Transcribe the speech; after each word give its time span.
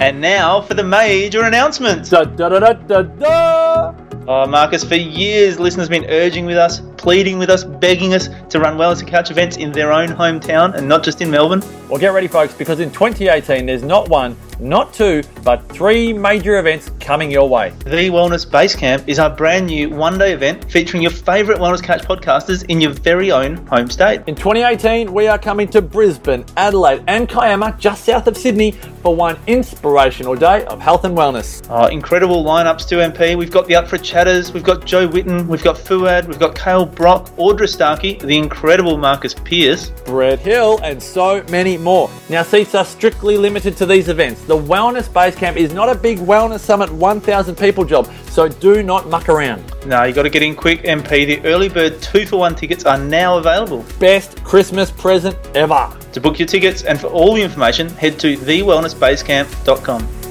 And 0.00 0.20
now 0.20 0.60
for 0.60 0.74
the 0.74 0.84
major 0.84 1.42
announcements. 1.42 2.10
Da 2.10 2.24
da 2.24 2.48
da 2.48 2.60
da 2.60 2.72
da 2.72 3.02
da. 3.02 3.94
Oh, 4.28 4.46
Marcus, 4.46 4.84
for 4.84 4.94
years, 4.94 5.58
listeners 5.58 5.88
have 5.88 5.90
been 5.90 6.08
urging 6.10 6.46
with 6.46 6.56
us, 6.56 6.80
pleading 6.98 7.38
with 7.38 7.48
us, 7.48 7.64
begging 7.64 8.12
us 8.12 8.28
to 8.50 8.60
run 8.60 8.76
Wellness 8.76 9.00
and 9.00 9.08
Couch 9.08 9.30
events 9.30 9.56
in 9.56 9.72
their 9.72 9.92
own 9.92 10.08
hometown 10.08 10.74
and 10.74 10.86
not 10.86 11.02
just 11.02 11.22
in 11.22 11.30
Melbourne. 11.30 11.62
Well, 11.88 11.98
get 11.98 12.12
ready, 12.12 12.28
folks, 12.28 12.52
because 12.52 12.80
in 12.80 12.90
2018 12.90 13.64
there's 13.64 13.82
not 13.82 14.10
one, 14.10 14.36
not 14.60 14.92
two, 14.92 15.22
but 15.42 15.66
three 15.68 16.12
major 16.12 16.58
events 16.58 16.90
coming 17.00 17.30
your 17.30 17.48
way. 17.48 17.70
The 17.84 18.10
Wellness 18.10 18.50
Base 18.50 18.74
Camp 18.74 19.08
is 19.08 19.18
our 19.18 19.34
brand 19.34 19.66
new 19.66 19.88
one 19.88 20.18
day 20.18 20.32
event 20.32 20.70
featuring 20.70 21.02
your 21.02 21.12
favourite 21.12 21.60
Wellness 21.60 21.82
Couch 21.82 22.02
podcasters 22.02 22.64
in 22.68 22.80
your 22.80 22.90
very 22.90 23.30
own 23.30 23.56
home 23.68 23.88
state. 23.88 24.22
In 24.26 24.34
2018, 24.34 25.12
we 25.12 25.28
are 25.28 25.38
coming 25.38 25.68
to 25.68 25.80
Brisbane, 25.80 26.44
Adelaide, 26.56 27.04
and 27.06 27.28
Kiama, 27.28 27.78
just 27.78 28.04
south 28.04 28.26
of 28.26 28.36
Sydney, 28.36 28.72
for 29.02 29.14
one 29.14 29.38
inspirational 29.46 30.34
day 30.34 30.64
of 30.64 30.80
health 30.80 31.04
and 31.04 31.16
wellness. 31.16 31.66
Oh, 31.70 31.86
incredible 31.86 32.44
lineups 32.44 32.86
to 32.88 32.96
MP. 32.96 33.38
We've 33.38 33.50
got 33.50 33.66
the 33.66 33.76
Up 33.76 33.88
for 33.88 33.96
Chatters, 33.96 34.52
we've 34.52 34.64
got 34.64 34.84
Jo 34.84 35.06
Whitton, 35.06 35.46
we've 35.48 35.62
got 35.62 35.78
Fuad, 35.78 36.26
we've 36.26 36.38
got 36.38 36.54
Kale 36.54 36.84
Brock, 36.98 37.26
Audra 37.36 37.68
Starkey, 37.68 38.14
the 38.14 38.36
incredible 38.36 38.98
Marcus 38.98 39.32
Pierce. 39.32 39.90
Brett 40.04 40.40
Hill, 40.40 40.80
and 40.82 41.00
so 41.00 41.44
many 41.48 41.78
more. 41.78 42.10
Now, 42.28 42.42
seats 42.42 42.74
are 42.74 42.84
strictly 42.84 43.36
limited 43.36 43.76
to 43.76 43.86
these 43.86 44.08
events. 44.08 44.42
The 44.42 44.58
Wellness 44.58 45.10
Base 45.10 45.36
Camp 45.36 45.56
is 45.56 45.72
not 45.72 45.88
a 45.88 45.94
big 45.94 46.18
Wellness 46.18 46.58
Summit 46.58 46.90
1,000 46.90 47.54
people 47.54 47.84
job, 47.84 48.10
so 48.30 48.48
do 48.48 48.82
not 48.82 49.08
muck 49.08 49.28
around. 49.28 49.62
No, 49.86 50.02
you 50.02 50.12
got 50.12 50.24
to 50.24 50.28
get 50.28 50.42
in 50.42 50.56
quick, 50.56 50.82
MP. 50.82 51.24
The 51.24 51.40
early 51.46 51.68
bird 51.68 52.02
two 52.02 52.26
for 52.26 52.38
one 52.38 52.56
tickets 52.56 52.84
are 52.84 52.98
now 52.98 53.38
available. 53.38 53.84
Best 54.00 54.42
Christmas 54.42 54.90
present 54.90 55.36
ever. 55.54 55.96
To 56.14 56.20
book 56.20 56.40
your 56.40 56.48
tickets 56.48 56.82
and 56.82 57.00
for 57.00 57.06
all 57.06 57.32
the 57.32 57.42
information, 57.42 57.90
head 57.90 58.18
to 58.18 58.36
thewellnessbasecamp.com. 58.36 60.27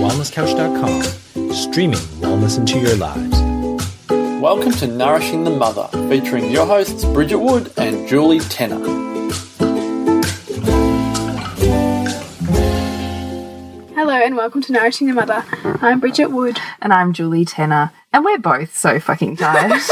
TheWellnessCouch.com, 0.00 1.52
streaming 1.52 1.98
wellness 2.22 2.56
into 2.56 2.78
your 2.78 2.96
lives. 2.96 3.38
Welcome 4.40 4.72
to 4.72 4.86
Nourishing 4.86 5.44
the 5.44 5.50
Mother, 5.50 5.88
featuring 6.08 6.50
your 6.50 6.64
hosts 6.64 7.04
Bridget 7.04 7.36
Wood 7.36 7.70
and 7.76 8.08
Julie 8.08 8.40
Tenner. 8.40 8.78
Hello 13.94 14.14
and 14.14 14.36
welcome 14.36 14.62
to 14.62 14.72
Nourishing 14.72 15.06
the 15.06 15.12
Mother. 15.12 15.44
I'm 15.82 16.00
Bridget 16.00 16.30
Wood. 16.30 16.58
And 16.80 16.94
I'm 16.94 17.12
Julie 17.12 17.44
Tenner. 17.44 17.92
And 18.10 18.24
we're 18.24 18.38
both 18.38 18.74
so 18.74 19.00
fucking 19.00 19.36
tired. 19.36 19.82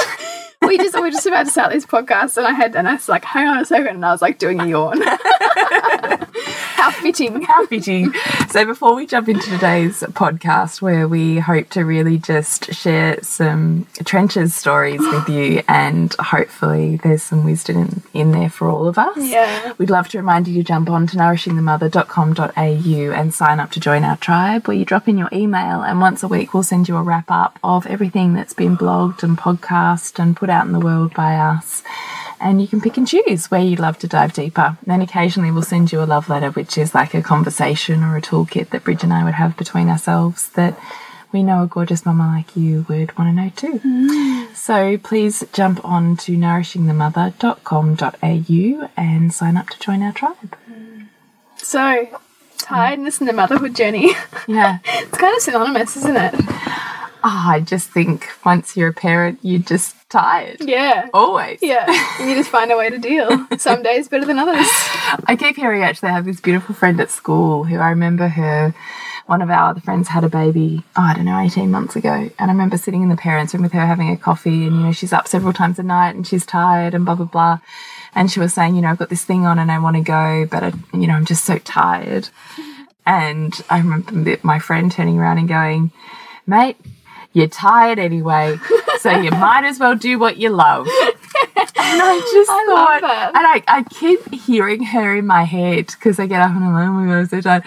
We 0.61 0.77
just 0.77 0.95
we 0.97 1.03
were 1.03 1.11
just 1.11 1.25
about 1.25 1.45
to 1.45 1.51
start 1.51 1.73
this 1.73 1.87
podcast 1.87 2.37
and 2.37 2.45
I 2.47 2.51
had 2.51 2.75
and 2.75 2.89
I 2.89 2.95
was 2.95 3.09
like, 3.09 3.25
hang 3.25 3.47
on 3.47 3.59
a 3.59 3.65
second, 3.65 3.95
and 3.95 4.05
I 4.05 4.11
was 4.11 4.21
like 4.21 4.39
doing 4.39 4.61
a 4.61 4.67
yawn. 4.67 5.01
Fitting. 7.09 7.41
How 7.41 7.65
fitting. 7.65 8.13
So, 8.51 8.67
before 8.67 8.95
we 8.95 9.07
jump 9.07 9.31
into 9.31 9.49
today's 9.49 10.03
podcast, 10.03 10.83
where 10.83 11.09
we 11.09 11.39
hope 11.39 11.71
to 11.71 11.87
really 11.87 12.19
just 12.19 12.75
share 12.75 13.23
some 13.23 13.87
trenches 14.05 14.55
stories 14.55 15.01
with 15.01 15.27
you, 15.27 15.63
and 15.67 16.15
hopefully 16.19 16.97
there's 17.03 17.23
some 17.23 17.47
wisdom 17.47 17.79
in, 17.79 18.03
in 18.21 18.33
there 18.33 18.51
for 18.51 18.69
all 18.69 18.87
of 18.87 18.99
us. 18.99 19.17
Yeah. 19.17 19.73
We'd 19.79 19.89
love 19.89 20.11
to 20.11 20.19
remind 20.19 20.49
you 20.49 20.55
to 20.57 20.63
jump 20.63 20.91
on 20.91 21.07
to 21.07 21.17
nourishingthemother.com.au 21.17 23.15
and 23.15 23.33
sign 23.33 23.59
up 23.59 23.71
to 23.71 23.81
join 23.81 24.05
our 24.05 24.19
tribe, 24.19 24.69
where 24.69 24.77
you 24.77 24.85
drop 24.85 25.09
in 25.09 25.17
your 25.17 25.31
email, 25.33 25.81
and 25.81 26.03
once 26.03 26.23
a 26.23 26.29
week 26.29 26.53
we'll 26.53 26.63
send 26.63 26.91
you 26.91 26.97
a 26.99 27.03
wrap 27.03 27.31
up 27.31 27.59
of 27.65 27.87
everything 27.87 28.35
that's 28.35 28.53
been 28.53 28.77
blogged 28.77 29.23
and 29.23 29.39
podcast 29.39 30.19
and 30.19 30.37
put 30.37 30.51
out 30.51 30.67
in 30.67 30.73
the 30.73 30.79
world 30.79 31.15
by 31.15 31.37
us 31.37 31.83
and 32.41 32.61
you 32.61 32.69
can 32.69 32.81
pick 32.81 32.97
and 32.97 33.07
choose 33.07 33.51
where 33.51 33.61
you'd 33.61 33.79
love 33.79 33.99
to 34.01 34.09
dive 34.09 34.33
deeper. 34.33 34.77
Then 34.87 35.03
occasionally 35.03 35.51
we'll 35.51 35.63
send 35.63 35.93
you 35.93 36.03
a 36.03 36.05
love 36.05 36.29
letter, 36.29 36.51
which 36.51 36.79
is 36.79 36.95
like 36.95 37.15
a 37.15 37.23
conversation 37.23 38.03
or 38.03 38.17
a 38.17 38.23
toolkit 38.23 38.71
that 38.71 38.85
Bridge 38.85 39.05
and 39.05 39.13
I 39.13 39.25
would 39.25 39.35
have 39.35 39.57
between 39.57 39.89
ourselves 39.89 40.49
that 40.51 40.79
we 41.33 41.43
know 41.43 41.63
a 41.63 41.67
gorgeous 41.67 42.07
mama 42.07 42.27
like 42.27 42.57
you 42.57 42.87
would 42.89 43.17
want 43.19 43.31
to 43.31 43.43
know 43.43 43.51
too. 43.55 43.81
Mm. 43.81 44.55
So 44.55 44.97
please 44.99 45.45
jump 45.53 45.85
on 45.85 46.17
to 46.19 46.33
nourishingthemother.com.au 46.33 48.89
and 48.97 49.33
sign 49.33 49.57
up 49.57 49.69
to 49.69 49.79
join 49.79 50.03
our 50.03 50.13
tribe. 50.13 50.57
Mm. 50.71 51.07
So 51.57 52.21
tiredness 52.59 53.21
and 53.21 53.29
the 53.29 53.33
motherhood 53.33 53.75
journey. 53.75 54.13
Yeah. 54.47 54.79
It's 54.87 55.19
kind 55.19 55.37
of 55.37 55.43
synonymous, 55.43 55.97
isn't 55.97 56.17
it? 56.17 56.35
Oh, 57.25 57.45
I 57.49 57.61
just 57.61 57.91
think 57.91 58.29
once 58.45 58.77
you're 58.77 58.89
a 58.89 58.93
parent, 58.95 59.41
you're 59.43 59.61
just 59.61 59.97
tired. 60.09 60.59
Yeah. 60.61 61.09
Always. 61.13 61.59
Yeah. 61.63 61.87
You 62.21 62.35
just 62.35 62.51
find 62.51 62.71
a 62.71 62.77
way 62.77 62.91
to 62.91 62.99
deal. 62.99 63.47
Some 63.59 63.83
days 63.83 64.09
better 64.09 64.25
than 64.25 64.39
others. 64.39 64.67
I 65.27 65.37
keep 65.39 65.57
hearing 65.57 65.83
actually 65.83 66.11
I 66.11 66.13
have 66.13 66.25
this 66.25 66.41
beautiful 66.41 66.75
friend 66.75 67.01
at 67.01 67.11
school 67.11 67.65
who 67.65 67.77
I 67.79 67.91
remember 67.91 68.29
her 68.29 68.75
one 69.29 69.43
of 69.43 69.51
our 69.51 69.71
other 69.71 69.81
friends 69.81 70.09
had 70.09 70.25
a 70.25 70.29
baby, 70.29 70.83
oh, 70.97 71.03
I 71.03 71.13
don't 71.13 71.27
know, 71.27 71.39
18 71.39 71.71
months 71.71 71.97
ago. 71.97 72.11
And 72.11 72.33
I 72.39 72.47
remember 72.47 72.79
sitting 72.79 73.03
in 73.03 73.11
the 73.11 73.17
parents' 73.17 73.53
room 73.53 73.63
with 73.63 73.73
her 73.73 73.85
having 73.85 74.09
a 74.09 74.17
coffee 74.17 74.67
and, 74.67 74.77
you 74.77 74.83
know, 74.85 74.93
she's 74.93 75.13
up 75.13 75.29
several 75.29 75.53
times 75.53 75.79
a 75.79 75.83
night 75.83 76.15
and 76.15 76.27
she's 76.27 76.47
tired 76.47 76.95
and 76.95 77.05
blah, 77.05 77.15
blah, 77.15 77.27
blah. 77.27 77.59
And 78.15 78.31
she 78.31 78.41
was 78.41 78.55
saying, 78.55 78.75
you 78.75 78.81
know, 78.81 78.89
I've 78.89 78.97
got 78.99 79.11
this 79.11 79.25
thing 79.25 79.45
on 79.45 79.59
and 79.59 79.71
I 79.71 79.81
want 79.81 79.97
to 79.97 80.03
go, 80.03 80.47
but, 80.51 80.65
I, 80.65 80.73
you 80.95 81.07
know, 81.07 81.13
I'm 81.13 81.27
just 81.27 81.45
so 81.45 81.59
tired. 81.59 82.29
And 83.07 83.59
I 83.71 83.79
remember 83.79 84.37
my 84.43 84.59
friend 84.59 84.93
turning 84.93 85.19
around 85.19 85.39
and 85.39 85.49
going, 85.49 85.93
mate, 86.47 86.77
you're 87.33 87.49
tired 87.49 87.99
anyway, 87.99 88.57
so 88.99 89.11
you 89.11 89.31
might 89.33 89.65
as 89.65 89.79
well 89.79 89.95
do 89.95 90.19
what 90.19 90.39
you 90.39 90.51
love. 90.51 90.87
And 90.87 92.03
I 92.03 92.19
just 92.33 92.51
I 92.51 92.67
thought, 92.67 93.03
and 93.35 93.47
I, 93.47 93.63
I 93.69 93.83
keep 93.85 94.33
hearing 94.33 94.83
her 94.85 95.17
in 95.17 95.27
my 95.27 95.45
head 95.45 95.87
because 95.87 96.19
I 96.19 96.27
get 96.27 96.41
up 96.41 96.51
and 96.51 96.65
I'm 96.65 96.73
like, 96.73 96.89
oh 96.89 96.93
my 96.93 97.07
god, 97.07 97.19
I'm 97.19 97.27
so 97.27 97.41
tired. 97.41 97.63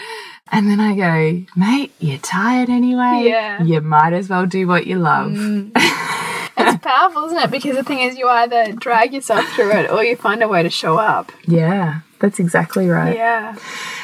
And 0.52 0.70
then 0.70 0.80
I 0.80 0.96
go, 0.96 1.46
mate, 1.56 1.94
you're 2.00 2.18
tired 2.18 2.70
anyway. 2.70 3.24
Yeah. 3.26 3.64
You 3.64 3.80
might 3.82 4.12
as 4.14 4.30
well 4.30 4.46
do 4.46 4.68
what 4.68 4.86
you 4.86 5.00
love. 5.00 5.32
Mm. 5.32 5.72
It's 6.58 6.84
powerful, 6.84 7.26
isn't 7.26 7.38
it? 7.38 7.50
Because 7.50 7.76
the 7.76 7.84
thing 7.84 8.02
is, 8.02 8.18
you 8.18 8.28
either 8.28 8.74
drag 8.74 9.14
yourself 9.14 9.48
through 9.54 9.72
it 9.72 9.90
or 9.90 10.04
you 10.04 10.16
find 10.16 10.44
a 10.44 10.48
way 10.48 10.62
to 10.62 10.70
show 10.70 10.98
up. 10.98 11.32
Yeah, 11.48 12.02
that's 12.20 12.40
exactly 12.40 12.88
right. 12.88 13.16
Yeah. 13.16 13.56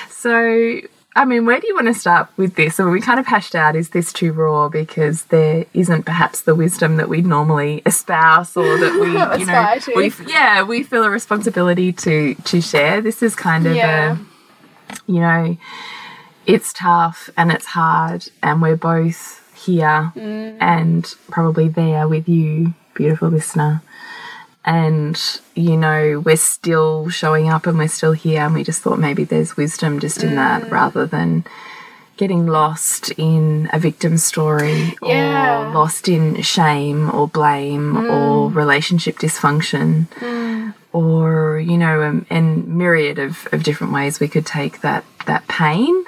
So, 0.09 0.79
I 1.17 1.25
mean, 1.25 1.47
where 1.47 1.59
do 1.59 1.67
you 1.67 1.73
want 1.73 1.87
to 1.87 1.95
start 1.95 2.29
with 2.37 2.53
this? 2.55 2.75
So 2.75 2.87
we 2.87 3.01
kind 3.01 3.19
of 3.19 3.25
hashed 3.25 3.55
out, 3.55 3.75
is 3.75 3.89
this 3.89 4.13
too 4.13 4.33
raw? 4.33 4.69
Because 4.69 5.23
there 5.25 5.65
isn't 5.73 6.03
perhaps 6.03 6.41
the 6.41 6.53
wisdom 6.53 6.97
that 6.97 7.09
we 7.09 7.23
normally 7.23 7.81
espouse 7.87 8.55
or 8.55 8.77
that 8.77 8.93
we, 9.01 9.07
you 9.39 9.45
know, 9.47 9.79
we, 9.95 10.31
yeah, 10.31 10.61
we 10.61 10.83
feel 10.83 11.03
a 11.03 11.09
responsibility 11.09 11.91
to, 11.91 12.35
to 12.35 12.61
share. 12.61 13.01
This 13.01 13.23
is 13.23 13.33
kind 13.33 13.65
of 13.65 13.75
Yeah. 13.75 14.17
a, 14.19 14.97
you 15.11 15.19
know, 15.19 15.57
it's 16.45 16.71
tough 16.71 17.31
and 17.35 17.51
it's 17.51 17.65
hard 17.65 18.29
and 18.43 18.61
we're 18.61 18.77
both 18.77 19.43
here 19.65 20.11
mm. 20.15 20.57
and 20.61 21.15
probably 21.31 21.67
there 21.67 22.07
with 22.07 22.29
you, 22.29 22.75
beautiful 22.93 23.29
listener. 23.29 23.81
And, 24.67 25.17
you 25.55 25.77
know, 25.77 26.21
we're 26.25 26.35
still 26.35 27.07
showing 27.07 27.47
up 27.47 27.65
and 27.67 27.77
we're 27.77 27.87
still 27.87 28.11
here. 28.11 28.41
And 28.41 28.53
we 28.53 28.65
just 28.65 28.81
thought 28.81 28.99
maybe 28.99 29.23
there's 29.23 29.55
wisdom 29.55 30.01
just 30.01 30.23
in 30.23 30.35
that 30.35 30.63
mm. 30.63 30.71
rather 30.71 31.05
than 31.05 31.45
getting 32.17 32.47
lost 32.47 33.11
in 33.11 33.69
a 33.71 33.79
victim 33.79 34.17
story 34.17 34.97
Yeah. 35.01 35.69
or 35.69 35.73
lost 35.73 36.09
in 36.09 36.41
shame 36.41 37.09
or 37.15 37.29
blame 37.29 37.93
mm. 37.93 38.11
or 38.11 38.51
relationship 38.51 39.19
dysfunction 39.19 40.07
mm. 40.19 40.73
or, 40.91 41.59
you 41.59 41.77
know, 41.77 42.25
and 42.29 42.67
myriad 42.67 43.19
of, 43.19 43.47
of 43.53 43.63
different 43.63 43.93
ways 43.93 44.19
we 44.19 44.27
could 44.27 44.45
take 44.45 44.81
that, 44.81 45.05
that 45.27 45.47
pain 45.47 46.03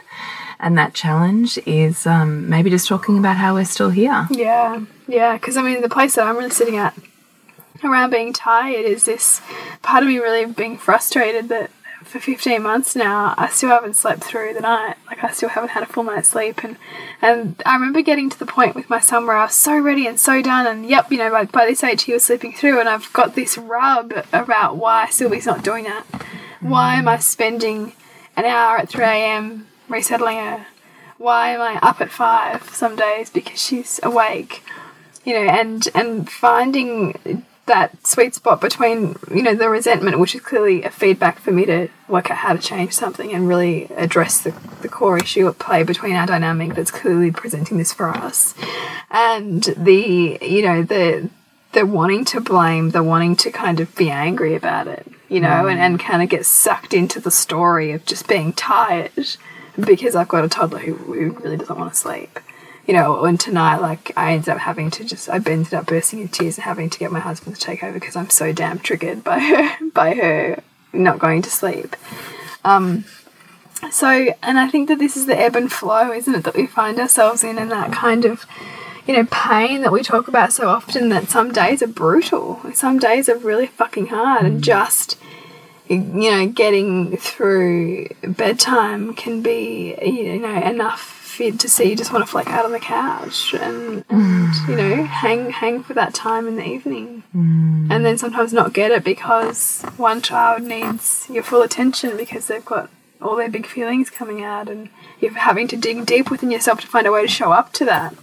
and 0.59 0.77
that 0.77 0.93
challenge 0.93 1.57
is 1.65 2.05
um, 2.05 2.49
maybe 2.49 2.69
just 2.69 2.87
talking 2.87 3.17
about 3.17 3.37
how 3.37 3.53
we're 3.53 3.63
still 3.63 3.89
here. 3.89 4.27
Yeah, 4.29 4.83
yeah. 5.07 5.37
Because 5.37 5.55
I 5.55 5.61
mean, 5.61 5.81
the 5.81 5.87
place 5.87 6.15
that 6.15 6.27
I'm 6.27 6.35
really 6.35 6.49
sitting 6.49 6.75
at 6.75 6.93
around 7.83 8.11
being 8.11 8.33
tired 8.33 8.85
is 8.85 9.05
this 9.05 9.41
part 9.81 10.03
of 10.03 10.09
me 10.09 10.17
really 10.17 10.45
being 10.45 10.77
frustrated 10.77 11.49
that 11.49 11.71
for 12.03 12.19
15 12.19 12.61
months 12.61 12.95
now 12.95 13.33
I 13.37 13.49
still 13.49 13.69
haven't 13.69 13.95
slept 13.95 14.23
through 14.23 14.53
the 14.53 14.61
night. 14.61 14.95
Like 15.07 15.23
I 15.23 15.31
still 15.31 15.49
haven't 15.49 15.71
had 15.71 15.83
a 15.83 15.85
full 15.85 16.03
night's 16.03 16.29
sleep, 16.29 16.63
and 16.63 16.77
and 17.21 17.61
I 17.65 17.75
remember 17.75 18.01
getting 18.01 18.29
to 18.29 18.39
the 18.39 18.45
point 18.45 18.75
with 18.75 18.89
my 18.89 18.99
son 18.99 19.25
where 19.25 19.35
I 19.35 19.45
was 19.45 19.55
so 19.55 19.77
ready 19.77 20.07
and 20.07 20.19
so 20.19 20.41
done, 20.41 20.65
and 20.65 20.85
yep, 20.85 21.11
you 21.11 21.17
know, 21.17 21.29
by, 21.29 21.45
by 21.45 21.65
this 21.65 21.83
age 21.83 22.03
he 22.03 22.13
was 22.13 22.23
sleeping 22.23 22.53
through, 22.53 22.79
and 22.79 22.89
I've 22.89 23.11
got 23.13 23.35
this 23.35 23.57
rub 23.57 24.13
about 24.31 24.77
why 24.77 25.09
Sylvie's 25.09 25.45
not 25.45 25.63
doing 25.63 25.83
that. 25.85 26.05
Why 26.61 26.95
am 26.95 27.07
I 27.07 27.17
spending 27.17 27.93
an 28.35 28.45
hour 28.45 28.77
at 28.77 28.89
3 28.89 29.03
a.m. 29.03 29.67
resettling 29.87 30.37
her? 30.37 30.65
Why 31.17 31.49
am 31.49 31.61
I 31.61 31.79
up 31.81 32.01
at 32.01 32.11
five 32.11 32.69
some 32.69 32.95
days 32.95 33.29
because 33.29 33.61
she's 33.61 33.99
awake? 34.03 34.63
You 35.25 35.33
know, 35.33 35.51
and 35.51 35.87
and 35.93 36.29
finding 36.29 37.43
that 37.69 38.05
sweet 38.05 38.35
spot 38.35 38.59
between 38.59 39.15
you 39.33 39.41
know 39.41 39.55
the 39.55 39.69
resentment, 39.69 40.19
which 40.19 40.35
is 40.35 40.41
clearly 40.41 40.83
a 40.83 40.89
feedback 40.89 41.39
for 41.39 41.51
me 41.51 41.65
to 41.65 41.87
work 42.09 42.29
out 42.29 42.37
how 42.37 42.53
to 42.53 42.59
change 42.59 42.91
something 42.93 43.31
and 43.33 43.47
really 43.47 43.85
address 43.95 44.41
the, 44.41 44.51
the 44.81 44.89
core 44.89 45.17
issue 45.17 45.47
at 45.47 45.57
play 45.59 45.83
between 45.83 46.15
our 46.15 46.27
dynamic 46.27 46.75
that's 46.75 46.91
clearly 46.91 47.31
presenting 47.31 47.77
this 47.77 47.93
for 47.93 48.09
us, 48.09 48.53
and 49.09 49.63
the 49.77 50.37
you 50.41 50.61
know 50.61 50.83
the 50.83 51.29
the 51.71 51.85
wanting 51.85 52.25
to 52.25 52.41
blame, 52.41 52.89
the 52.89 53.03
wanting 53.03 53.35
to 53.37 53.51
kind 53.51 53.79
of 53.79 53.95
be 53.95 54.09
angry 54.09 54.55
about 54.55 54.87
it. 54.87 55.05
you 55.29 55.39
know, 55.39 55.67
and, 55.67 55.79
and 55.79 55.99
kind 55.99 56.23
of 56.23 56.29
get 56.29 56.45
sucked 56.45 56.93
into 56.93 57.19
the 57.19 57.31
story 57.31 57.91
of 57.91 58.03
just 58.05 58.27
being 58.27 58.51
tired 58.53 59.11
because 59.79 60.15
I've 60.15 60.27
got 60.27 60.43
a 60.43 60.49
toddler 60.49 60.79
who, 60.79 60.95
who 60.95 61.29
really 61.43 61.57
doesn't 61.57 61.77
want 61.77 61.93
to 61.93 61.99
sleep. 61.99 62.39
You 62.89 62.95
know, 62.95 63.23
and 63.23 63.39
tonight, 63.39 63.81
like, 63.81 64.11
I 64.17 64.33
ended 64.33 64.49
up 64.49 64.57
having 64.57 64.89
to 64.89 65.03
just, 65.03 65.29
I 65.29 65.35
ended 65.35 65.75
up 65.75 65.85
bursting 65.85 66.21
into 66.21 66.33
tears 66.33 66.57
and 66.57 66.63
having 66.63 66.89
to 66.89 66.97
get 66.97 67.11
my 67.11 67.19
husband 67.19 67.55
to 67.55 67.61
take 67.61 67.83
over 67.83 67.93
because 67.93 68.15
I'm 68.15 68.31
so 68.31 68.51
damn 68.51 68.79
triggered 68.79 69.23
by 69.23 69.37
her, 69.37 69.89
by 69.93 70.15
her 70.15 70.63
not 70.91 71.19
going 71.19 71.43
to 71.43 71.51
sleep. 71.51 71.95
Um, 72.65 73.05
so, 73.91 74.33
and 74.41 74.57
I 74.57 74.67
think 74.69 74.87
that 74.87 74.97
this 74.97 75.15
is 75.15 75.27
the 75.27 75.39
ebb 75.39 75.55
and 75.55 75.71
flow, 75.71 76.11
isn't 76.11 76.33
it, 76.33 76.43
that 76.45 76.55
we 76.55 76.65
find 76.65 76.97
ourselves 76.97 77.43
in, 77.43 77.59
and 77.59 77.69
that 77.69 77.91
kind 77.91 78.25
of, 78.25 78.47
you 79.05 79.15
know, 79.15 79.27
pain 79.29 79.81
that 79.81 79.91
we 79.91 80.01
talk 80.01 80.27
about 80.27 80.51
so 80.51 80.67
often. 80.67 81.09
That 81.09 81.29
some 81.29 81.51
days 81.51 81.83
are 81.83 81.87
brutal, 81.87 82.59
some 82.73 82.97
days 82.97 83.29
are 83.29 83.37
really 83.37 83.67
fucking 83.67 84.07
hard, 84.07 84.47
and 84.47 84.63
just, 84.63 85.15
you 85.87 85.99
know, 85.99 86.47
getting 86.47 87.17
through 87.17 88.07
bedtime 88.23 89.13
can 89.13 89.43
be, 89.43 89.95
you 90.01 90.39
know, 90.39 90.59
enough 90.59 91.18
you 91.39 91.51
to 91.53 91.69
see 91.69 91.89
you 91.89 91.95
just 91.95 92.11
want 92.11 92.25
to 92.25 92.31
flick 92.31 92.47
out 92.47 92.65
on 92.65 92.71
the 92.71 92.79
couch 92.79 93.53
and, 93.53 94.03
and 94.09 94.53
mm. 94.53 94.69
you 94.69 94.75
know, 94.75 95.03
hang 95.03 95.49
hang 95.49 95.83
for 95.83 95.93
that 95.93 96.13
time 96.13 96.47
in 96.47 96.55
the 96.55 96.65
evening, 96.65 97.23
mm. 97.35 97.91
and 97.91 98.05
then 98.05 98.17
sometimes 98.17 98.53
not 98.53 98.73
get 98.73 98.91
it 98.91 99.03
because 99.03 99.83
one 99.97 100.21
child 100.21 100.63
needs 100.63 101.27
your 101.29 101.43
full 101.43 101.61
attention 101.61 102.17
because 102.17 102.47
they've 102.47 102.65
got 102.65 102.89
all 103.21 103.35
their 103.35 103.49
big 103.49 103.65
feelings 103.65 104.09
coming 104.09 104.43
out 104.43 104.69
and 104.69 104.89
you're 105.19 105.33
having 105.33 105.67
to 105.67 105.75
dig 105.75 106.05
deep 106.05 106.31
within 106.31 106.51
yourself 106.51 106.79
to 106.79 106.87
find 106.87 107.05
a 107.05 107.11
way 107.11 107.21
to 107.21 107.27
show 107.27 107.51
up 107.51 107.73
to 107.73 107.83
that 107.83 108.15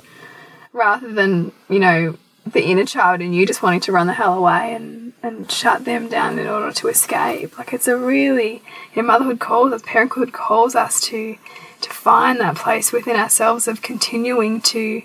rather 0.73 1.13
than 1.13 1.53
you 1.69 1.79
know 1.79 2.17
the 2.47 2.65
inner 2.65 2.85
child 2.85 3.21
and 3.21 3.35
you 3.35 3.45
just 3.45 3.63
wanting 3.63 3.81
to 3.81 3.93
run 3.93 4.07
the 4.07 4.13
hell 4.13 4.35
away 4.35 4.73
and 4.75 5.13
and 5.23 5.51
shut 5.51 5.85
them 5.85 6.09
down 6.09 6.39
in 6.39 6.47
order 6.47 6.71
to 6.71 6.89
escape. 6.89 7.59
Like 7.59 7.73
it's 7.73 7.89
a 7.89 7.97
really 7.97 8.63
you 8.95 9.03
know 9.03 9.09
motherhood 9.09 9.41
calls 9.41 9.73
us 9.73 9.83
parenthood 9.85 10.33
calls 10.33 10.75
us 10.75 11.01
to 11.03 11.37
to 11.81 11.91
find 11.91 12.41
that 12.41 12.57
place 12.57 12.93
within 12.93 13.17
ourselves 13.17 13.69
of 13.69 13.83
continuing 13.83 14.61
to 14.61 15.03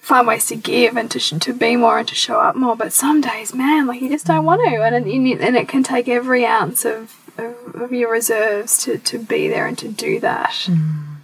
find 0.00 0.26
ways 0.26 0.46
to 0.46 0.56
give 0.56 0.96
and 0.96 1.10
to, 1.10 1.18
sh- 1.18 1.32
to 1.40 1.52
be 1.52 1.76
more 1.76 1.98
and 1.98 2.08
to 2.08 2.14
show 2.14 2.38
up 2.38 2.54
more 2.54 2.76
but 2.76 2.92
some 2.92 3.22
days 3.22 3.54
man 3.54 3.86
like 3.86 4.02
you 4.02 4.08
just 4.08 4.26
don't 4.26 4.44
want 4.44 4.60
to 4.68 4.82
and 4.82 5.06
it, 5.06 5.40
and 5.40 5.56
it 5.56 5.66
can 5.66 5.82
take 5.82 6.08
every 6.08 6.44
ounce 6.44 6.84
of 6.84 7.24
of, 7.38 7.74
of 7.74 7.92
your 7.92 8.10
reserves 8.10 8.82
to, 8.84 8.98
to 8.98 9.18
be 9.18 9.48
there 9.48 9.66
and 9.66 9.78
to 9.78 9.88
do 9.88 10.20
that. 10.20 10.54
Hmm. 10.66 11.14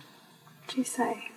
What 0.59 0.75
do 0.75 0.79
you 0.79 0.85
say? 0.85 1.29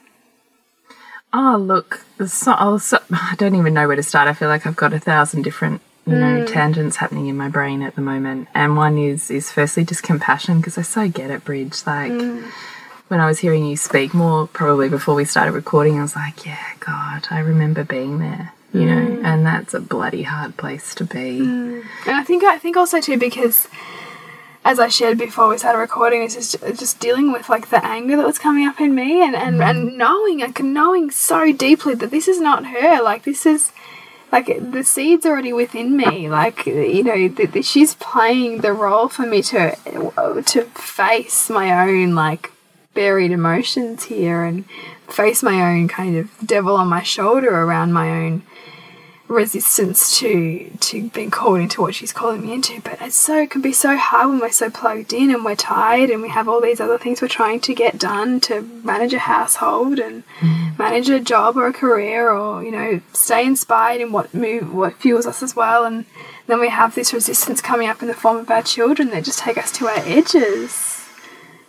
Ah, 1.32 1.56
oh, 1.56 1.58
look, 1.58 2.06
so, 2.26 2.52
I'll 2.54 2.80
so, 2.80 3.00
I 3.12 3.36
don't 3.38 3.56
even 3.56 3.74
know 3.74 3.88
where 3.88 3.96
to 3.96 4.04
start. 4.04 4.28
I 4.28 4.34
feel 4.34 4.50
like 4.50 4.66
I've 4.66 4.76
got 4.76 4.94
a 4.94 5.00
thousand 5.00 5.44
different, 5.44 5.82
you 6.06 6.16
know, 6.16 6.42
hmm. 6.42 6.46
tangents 6.46 6.98
happening 6.98 7.28
in 7.28 7.38
my 7.38 7.50
brain 7.50 7.82
at 7.82 7.96
the 7.96 8.02
moment. 8.02 8.48
And 8.54 8.76
one 8.76 8.98
is 8.98 9.32
is 9.32 9.52
firstly 9.52 9.86
just 9.86 10.04
compassion 10.04 10.58
because 10.58 10.78
I 10.78 10.84
so 10.84 11.08
get 11.08 11.32
it, 11.32 11.44
Bridge. 11.44 11.86
Like 11.86 12.12
hmm. 12.12 12.46
When 13.14 13.22
I 13.22 13.28
was 13.28 13.38
hearing 13.38 13.64
you 13.64 13.78
speak 13.78 14.16
more, 14.16 14.48
probably 14.48 14.90
before 14.90 15.14
we 15.14 15.24
started 15.24 15.52
recording, 15.52 16.00
I 16.00 16.02
was 16.02 16.16
like, 16.16 16.48
yeah, 16.48 16.74
God, 16.80 17.28
I 17.30 17.42
remember 17.42 17.84
being 17.84 18.18
there. 18.18 18.54
You 18.74 18.88
know, 18.88 19.06
mm. 19.06 19.24
and 19.24 19.46
that's 19.46 19.76
a 19.76 19.80
bloody 19.80 20.24
hard 20.24 20.58
place 20.58 20.96
to 20.96 21.04
be. 21.04 21.42
Mm. 21.42 21.86
And 22.08 22.16
I 22.16 22.24
think 22.24 22.44
I 22.44 22.58
think 22.58 22.76
also 22.76 23.00
too 23.00 23.20
because 23.20 23.68
as 24.66 24.80
I 24.80 24.88
shared 24.88 25.20
before 25.20 25.48
we 25.48 25.60
started 25.60 25.78
recording, 25.78 26.24
it's 26.24 26.34
just 26.34 26.60
just 26.80 27.00
dealing 27.00 27.32
with 27.32 27.50
like 27.50 27.70
the 27.70 27.86
anger 27.86 28.18
that 28.18 28.26
was 28.26 28.40
coming 28.40 28.66
up 28.66 28.82
in 28.82 28.96
me 28.96 29.24
and, 29.24 29.36
and, 29.36 29.62
and 29.62 29.92
mm. 29.92 29.96
knowing 29.96 30.40
like 30.40 30.64
knowing 30.64 31.12
so 31.12 31.54
deeply 31.54 31.94
that 31.94 32.10
this 32.10 32.28
is 32.28 32.40
not 32.40 32.66
her. 32.66 33.00
Like 33.04 33.26
this 33.26 33.46
is 33.46 33.72
like 34.32 34.48
the 34.48 34.84
seeds 34.84 35.28
already 35.28 35.54
within 35.54 35.96
me. 35.96 36.28
Like 36.30 36.66
you 36.66 37.04
know, 37.04 37.28
that 37.28 37.54
that 37.54 37.66
she's 37.66 37.94
playing 37.94 38.62
the 38.62 38.74
role 38.74 39.08
for 39.08 39.28
me 39.28 39.44
to 39.44 39.76
to 40.48 40.64
face 40.64 41.52
my 41.52 41.88
own 41.88 42.16
like 42.16 42.53
buried 42.94 43.32
emotions 43.32 44.06
here 44.06 44.44
and 44.44 44.66
face 45.10 45.44
my 45.44 45.62
own 45.62 45.88
kind 45.88 46.18
of 46.18 46.30
devil 46.46 46.76
on 46.76 46.88
my 46.88 47.04
shoulder 47.04 47.50
around 47.50 47.94
my 47.94 48.10
own 48.10 48.44
resistance 49.28 50.20
to 50.20 50.70
to 50.80 51.10
being 51.10 51.32
called 51.32 51.60
into 51.60 51.82
what 51.82 51.96
she's 51.96 52.14
calling 52.14 52.42
me 52.42 52.54
into. 52.54 52.80
But 52.82 53.02
it's 53.02 53.16
so 53.16 53.42
it 53.42 53.50
can 53.50 53.62
be 53.62 53.74
so 53.74 53.98
hard 53.98 54.30
when 54.30 54.40
we're 54.40 54.52
so 54.52 54.70
plugged 54.70 55.14
in 55.14 55.34
and 55.34 55.44
we're 55.44 55.56
tired 55.56 56.10
and 56.10 56.22
we 56.22 56.30
have 56.30 56.48
all 56.48 56.62
these 56.62 56.80
other 56.80 56.98
things 56.98 57.22
we're 57.22 57.28
trying 57.28 57.60
to 57.62 57.74
get 57.74 57.98
done 57.98 58.40
to 58.42 58.62
manage 58.84 59.14
a 59.14 59.20
household 59.20 60.00
and 60.00 60.24
mm. 60.40 60.78
manage 60.78 61.10
a 61.10 61.20
job 61.20 61.58
or 61.58 61.68
a 61.68 61.74
career 61.74 62.32
or 62.32 62.64
you 62.64 62.72
know 62.72 63.02
stay 63.14 63.46
inspired 63.46 64.02
in 64.02 64.12
what 64.12 64.34
move 64.34 64.74
what 64.74 64.98
fuels 64.98 65.26
us 65.26 65.42
as 65.42 65.56
well. 65.56 65.84
And 65.84 66.06
then 66.48 66.60
we 66.60 66.70
have 66.70 66.94
this 66.94 67.14
resistance 67.14 67.62
coming 67.62 67.88
up 67.88 68.02
in 68.02 68.08
the 68.08 68.14
form 68.14 68.38
of 68.38 68.52
our 68.52 68.64
children 68.64 69.10
that 69.10 69.24
just 69.24 69.40
take 69.40 69.58
us 69.58 69.72
to 69.74 69.88
our 69.88 70.00
edges 70.00 70.93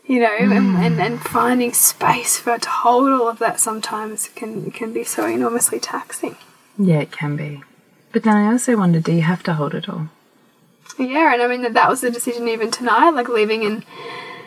you 0.06 0.20
know 0.20 0.36
and, 0.38 0.52
and, 0.52 0.94
hmm. 0.94 1.00
and 1.00 1.20
finding 1.20 1.72
space 1.72 2.36
for 2.36 2.58
to 2.58 2.68
hold 2.68 3.10
all 3.10 3.28
of 3.28 3.38
that 3.38 3.58
sometimes 3.58 4.28
can 4.34 4.70
can 4.70 4.92
be 4.92 5.04
so 5.04 5.26
enormously 5.26 5.80
taxing 5.80 6.36
Yeah, 6.78 7.00
it 7.00 7.12
can 7.12 7.36
be. 7.36 7.62
But 8.12 8.22
then 8.22 8.36
I 8.36 8.52
also 8.52 8.76
wonder, 8.76 9.00
do 9.00 9.12
you 9.12 9.22
have 9.22 9.42
to 9.42 9.54
hold 9.54 9.74
it 9.74 9.88
all? 9.88 10.08
Yeah, 10.98 11.34
and 11.34 11.42
I 11.42 11.48
mean 11.48 11.62
that 11.62 11.74
that 11.74 11.88
was 11.88 12.00
the 12.00 12.10
decision 12.10 12.46
even 12.48 12.70
tonight, 12.70 13.10
like 13.10 13.28
leaving 13.28 13.64
and 13.64 13.84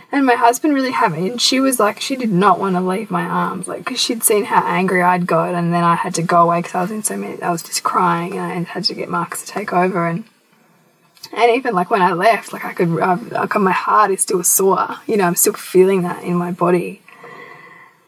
and 0.09 0.25
my 0.25 0.35
husband 0.35 0.73
really 0.73 0.91
having. 0.91 1.27
And 1.27 1.41
she 1.41 1.59
was 1.59 1.79
like, 1.79 1.99
she 1.99 2.15
did 2.15 2.31
not 2.31 2.59
want 2.59 2.75
to 2.75 2.81
leave 2.81 3.11
my 3.11 3.23
arms, 3.23 3.67
like 3.67 3.79
because 3.79 3.99
she'd 3.99 4.23
seen 4.23 4.45
how 4.45 4.65
angry 4.65 5.01
I'd 5.01 5.27
got, 5.27 5.53
and 5.53 5.73
then 5.73 5.83
I 5.83 5.95
had 5.95 6.15
to 6.15 6.23
go 6.23 6.43
away 6.43 6.59
because 6.59 6.75
I 6.75 6.81
was 6.81 6.91
in 6.91 7.03
so 7.03 7.17
many. 7.17 7.41
I 7.41 7.51
was 7.51 7.61
just 7.61 7.83
crying, 7.83 8.33
and 8.33 8.41
I 8.41 8.69
had 8.69 8.85
to 8.85 8.93
get 8.93 9.09
Marcus 9.09 9.43
to 9.43 9.47
take 9.47 9.73
over, 9.73 10.07
and 10.07 10.23
and 11.33 11.55
even 11.55 11.73
like 11.73 11.89
when 11.89 12.01
I 12.01 12.13
left, 12.13 12.53
like 12.53 12.65
I 12.65 12.73
could, 12.73 12.99
I've, 12.99 13.31
like 13.31 13.55
my 13.55 13.71
heart 13.71 14.11
is 14.11 14.21
still 14.21 14.43
sore. 14.43 14.97
You 15.05 15.17
know, 15.17 15.25
I'm 15.25 15.35
still 15.35 15.53
feeling 15.53 16.03
that 16.03 16.23
in 16.23 16.35
my 16.35 16.51
body. 16.51 17.01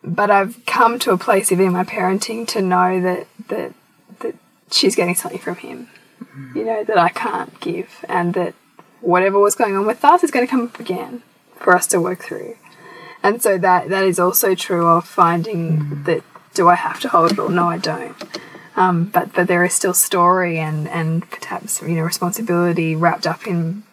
But 0.03 0.31
I've 0.31 0.65
come 0.65 0.97
to 0.99 1.11
a 1.11 1.17
place, 1.17 1.51
even 1.51 1.67
in 1.67 1.73
my 1.73 1.83
parenting, 1.83 2.47
to 2.49 2.61
know 2.61 3.01
that 3.01 3.27
that 3.49 3.73
that 4.19 4.35
she's 4.71 4.95
getting 4.95 5.15
something 5.15 5.39
from 5.39 5.55
him 5.55 5.89
mm. 6.39 6.55
you 6.55 6.63
know, 6.63 6.83
that 6.83 6.97
I 6.97 7.09
can't 7.09 7.59
give, 7.59 8.05
and 8.07 8.33
that 8.33 8.53
whatever 9.01 9.39
was 9.39 9.55
going 9.55 9.75
on 9.75 9.85
with 9.85 10.03
us 10.03 10.23
is 10.23 10.31
going 10.31 10.45
to 10.45 10.49
come 10.49 10.65
up 10.65 10.79
again 10.79 11.23
for 11.57 11.75
us 11.75 11.87
to 11.87 12.01
work 12.01 12.23
through. 12.23 12.57
And 13.23 13.41
so 13.41 13.57
that 13.57 13.89
that 13.89 14.05
is 14.05 14.19
also 14.19 14.55
true 14.55 14.87
of 14.87 15.05
finding 15.05 15.77
mm. 15.77 16.05
that 16.05 16.23
do 16.53 16.67
I 16.69 16.75
have 16.75 16.99
to 17.01 17.09
hold 17.09 17.33
it 17.33 17.39
or 17.39 17.49
no, 17.49 17.69
I 17.69 17.77
don't. 17.77 18.15
Um, 18.75 19.05
but 19.05 19.33
but 19.33 19.47
there 19.47 19.63
is 19.65 19.73
still 19.73 19.93
story 19.93 20.57
and 20.59 20.87
and 20.87 21.29
perhaps 21.29 21.81
you 21.81 21.89
know 21.89 22.03
responsibility 22.03 22.95
wrapped 22.95 23.27
up 23.27 23.45
in 23.47 23.83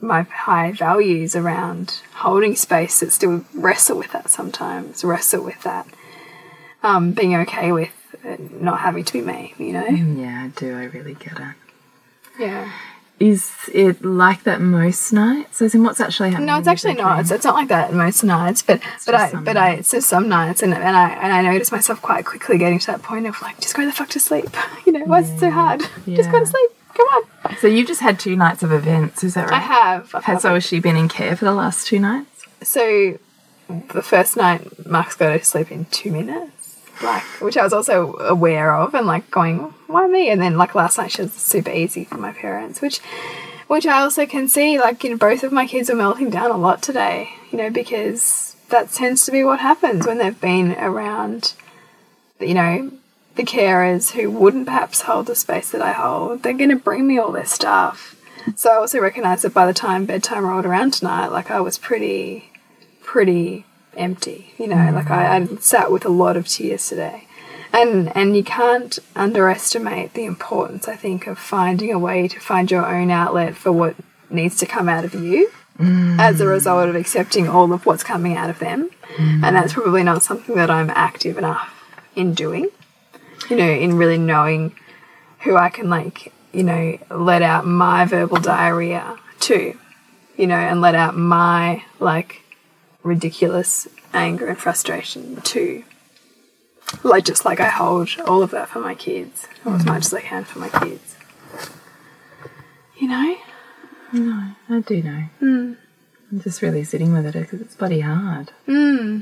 my 0.00 0.22
high 0.22 0.72
values 0.72 1.34
around 1.36 2.00
holding 2.14 2.54
space 2.56 3.00
that 3.00 3.12
still 3.12 3.44
wrestle 3.54 3.98
with 3.98 4.12
that 4.12 4.30
sometimes 4.30 5.04
wrestle 5.04 5.42
with 5.44 5.60
that 5.62 5.86
um, 6.82 7.12
being 7.12 7.34
okay 7.34 7.72
with 7.72 7.90
not 8.60 8.80
having 8.80 9.04
to 9.04 9.12
be 9.12 9.20
me 9.20 9.54
you 9.58 9.72
know 9.72 9.84
Yeah, 9.86 10.44
I 10.44 10.48
do. 10.48 10.76
I 10.76 10.84
really 10.84 11.14
get 11.14 11.38
it. 11.38 11.54
yeah 12.38 12.70
Is 13.20 13.50
it 13.74 14.04
like 14.04 14.44
that 14.44 14.60
most 14.60 15.12
nights? 15.12 15.60
As 15.60 15.74
in, 15.74 15.82
what's 15.82 16.00
actually 16.00 16.30
happening? 16.30 16.46
No, 16.46 16.58
it's 16.58 16.68
actually 16.68 16.94
not. 16.94 17.18
It's, 17.20 17.30
it's 17.32 17.44
not 17.44 17.54
like 17.56 17.68
that 17.68 17.92
most 17.92 18.22
nights, 18.22 18.62
but 18.62 18.80
but 19.06 19.14
I 19.14 19.32
but 19.34 19.56
I 19.56 19.70
it's 19.74 19.90
just 19.90 20.08
some 20.08 20.28
nights, 20.28 20.62
and 20.62 20.72
and 20.72 20.96
I 20.96 21.10
and 21.10 21.32
I 21.32 21.42
noticed 21.42 21.72
myself 21.72 22.00
quite 22.00 22.24
quickly 22.24 22.58
getting 22.58 22.78
to 22.78 22.86
that 22.88 23.02
point 23.02 23.26
of 23.26 23.40
like, 23.42 23.58
just 23.60 23.74
go 23.74 23.84
the 23.84 23.92
fuck 23.92 24.08
to 24.10 24.20
sleep. 24.20 24.48
You 24.86 24.92
know, 24.92 25.04
why's 25.04 25.28
it 25.30 25.38
so 25.40 25.50
hard? 25.50 25.80
Just 26.06 26.30
go 26.30 26.38
to 26.40 26.46
sleep. 26.46 26.70
Come 26.94 27.06
on. 27.08 27.56
So 27.58 27.66
you've 27.66 27.86
just 27.88 28.00
had 28.00 28.18
two 28.18 28.36
nights 28.36 28.62
of 28.62 28.72
events, 28.72 29.22
is 29.22 29.34
that 29.34 29.50
right? 29.50 29.60
I 29.60 29.64
have. 29.64 30.14
I've 30.14 30.24
Has, 30.24 30.34
had- 30.36 30.40
so 30.42 30.54
has 30.54 30.64
she 30.64 30.80
been 30.80 30.96
in 30.96 31.08
care 31.08 31.36
for 31.36 31.44
the 31.44 31.52
last 31.52 31.86
two 31.86 31.98
nights? 31.98 32.46
so 32.62 33.18
the 33.92 34.02
first 34.02 34.34
night, 34.38 34.86
Mark's 34.86 35.14
got 35.14 35.36
to 35.36 35.44
sleep 35.44 35.70
in 35.70 35.84
two 35.86 36.10
minutes, 36.10 36.57
like 37.02 37.22
which 37.40 37.56
I 37.56 37.64
was 37.64 37.72
also 37.72 38.14
aware 38.16 38.74
of, 38.74 38.94
and 38.94 39.06
like 39.06 39.30
going, 39.30 39.58
why 39.86 40.06
me? 40.06 40.30
And 40.30 40.40
then 40.40 40.56
like 40.56 40.74
last 40.74 40.98
night, 40.98 41.12
she 41.12 41.22
was 41.22 41.32
super 41.32 41.70
easy 41.70 42.04
for 42.04 42.16
my 42.18 42.32
parents, 42.32 42.80
which 42.80 42.98
which 43.66 43.86
I 43.86 44.00
also 44.00 44.26
can 44.26 44.48
see, 44.48 44.78
like 44.78 45.04
you 45.04 45.10
know, 45.10 45.16
both 45.16 45.42
of 45.42 45.52
my 45.52 45.66
kids 45.66 45.90
are 45.90 45.94
melting 45.94 46.30
down 46.30 46.50
a 46.50 46.56
lot 46.56 46.82
today, 46.82 47.30
you 47.50 47.58
know, 47.58 47.70
because 47.70 48.56
that 48.70 48.90
tends 48.92 49.24
to 49.26 49.32
be 49.32 49.44
what 49.44 49.60
happens 49.60 50.06
when 50.06 50.18
they've 50.18 50.40
been 50.40 50.72
around, 50.72 51.54
you 52.40 52.54
know, 52.54 52.92
the 53.36 53.44
carers 53.44 54.12
who 54.12 54.30
wouldn't 54.30 54.66
perhaps 54.66 55.02
hold 55.02 55.26
the 55.26 55.34
space 55.34 55.70
that 55.70 55.82
I 55.82 55.92
hold. 55.92 56.42
They're 56.42 56.52
going 56.52 56.70
to 56.70 56.76
bring 56.76 57.06
me 57.06 57.18
all 57.18 57.32
their 57.32 57.46
stuff. 57.46 58.16
So 58.56 58.70
I 58.70 58.76
also 58.76 59.00
recognize 59.00 59.42
that 59.42 59.54
by 59.54 59.66
the 59.66 59.74
time 59.74 60.06
bedtime 60.06 60.44
rolled 60.44 60.66
around 60.66 60.94
tonight, 60.94 61.28
like 61.28 61.50
I 61.50 61.60
was 61.60 61.78
pretty, 61.78 62.50
pretty 63.02 63.64
empty. 63.96 64.54
You 64.58 64.68
know, 64.68 64.90
like 64.92 65.10
I, 65.10 65.36
I 65.36 65.46
sat 65.56 65.90
with 65.90 66.04
a 66.04 66.10
lot 66.10 66.36
of 66.36 66.46
tears 66.46 66.88
today, 66.88 67.26
and 67.72 68.14
and 68.16 68.36
you 68.36 68.44
can't 68.44 68.98
underestimate 69.16 70.14
the 70.14 70.24
importance. 70.24 70.88
I 70.88 70.96
think 70.96 71.26
of 71.26 71.38
finding 71.38 71.92
a 71.92 71.98
way 71.98 72.28
to 72.28 72.40
find 72.40 72.70
your 72.70 72.86
own 72.86 73.10
outlet 73.10 73.56
for 73.56 73.72
what 73.72 73.96
needs 74.30 74.56
to 74.58 74.66
come 74.66 74.88
out 74.88 75.04
of 75.04 75.14
you 75.14 75.50
mm. 75.78 76.18
as 76.18 76.40
a 76.40 76.46
result 76.46 76.88
of 76.88 76.94
accepting 76.94 77.48
all 77.48 77.72
of 77.72 77.86
what's 77.86 78.02
coming 78.02 78.36
out 78.36 78.50
of 78.50 78.58
them, 78.58 78.90
mm. 79.16 79.42
and 79.42 79.56
that's 79.56 79.72
probably 79.72 80.02
not 80.02 80.22
something 80.22 80.56
that 80.56 80.70
I'm 80.70 80.90
active 80.90 81.38
enough 81.38 81.72
in 82.14 82.34
doing. 82.34 82.68
You 83.48 83.56
know, 83.56 83.70
in 83.70 83.96
really 83.96 84.18
knowing 84.18 84.74
who 85.40 85.56
I 85.56 85.70
can 85.70 85.88
like, 85.88 86.32
you 86.52 86.62
know, 86.62 86.98
let 87.10 87.40
out 87.42 87.66
my 87.66 88.04
verbal 88.04 88.38
diarrhea 88.38 89.16
too, 89.40 89.78
you 90.36 90.46
know, 90.46 90.56
and 90.56 90.80
let 90.80 90.94
out 90.94 91.16
my 91.16 91.84
like 92.00 92.42
ridiculous 93.08 93.88
anger 94.12 94.46
and 94.46 94.58
frustration 94.58 95.40
too. 95.42 95.84
Like 97.02 97.24
just 97.24 97.44
like 97.44 97.60
I 97.60 97.68
hold 97.68 98.08
all 98.26 98.42
of 98.42 98.50
that 98.52 98.68
for 98.68 98.80
my 98.80 98.94
kids, 98.94 99.46
or 99.64 99.74
as 99.74 99.82
mm. 99.82 99.86
much 99.86 100.06
as 100.06 100.14
I 100.14 100.20
can 100.20 100.44
for 100.44 100.58
my 100.58 100.68
kids. 100.68 101.16
You 102.98 103.08
know? 103.08 103.36
No, 104.12 104.52
I 104.70 104.80
do 104.80 105.02
know. 105.02 105.24
Hmm. 105.38 105.72
I'm 106.30 106.40
just 106.40 106.62
really 106.62 106.84
sitting 106.84 107.12
with 107.12 107.26
it 107.26 107.34
because 107.34 107.60
it's 107.60 107.76
bloody 107.76 108.00
hard. 108.00 108.50
Hmm. 108.66 109.20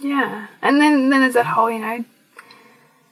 Yeah. 0.00 0.48
And 0.62 0.80
then 0.80 1.10
then 1.10 1.20
there's 1.22 1.34
that 1.34 1.46
whole, 1.46 1.70
you 1.70 1.78
know, 1.78 2.04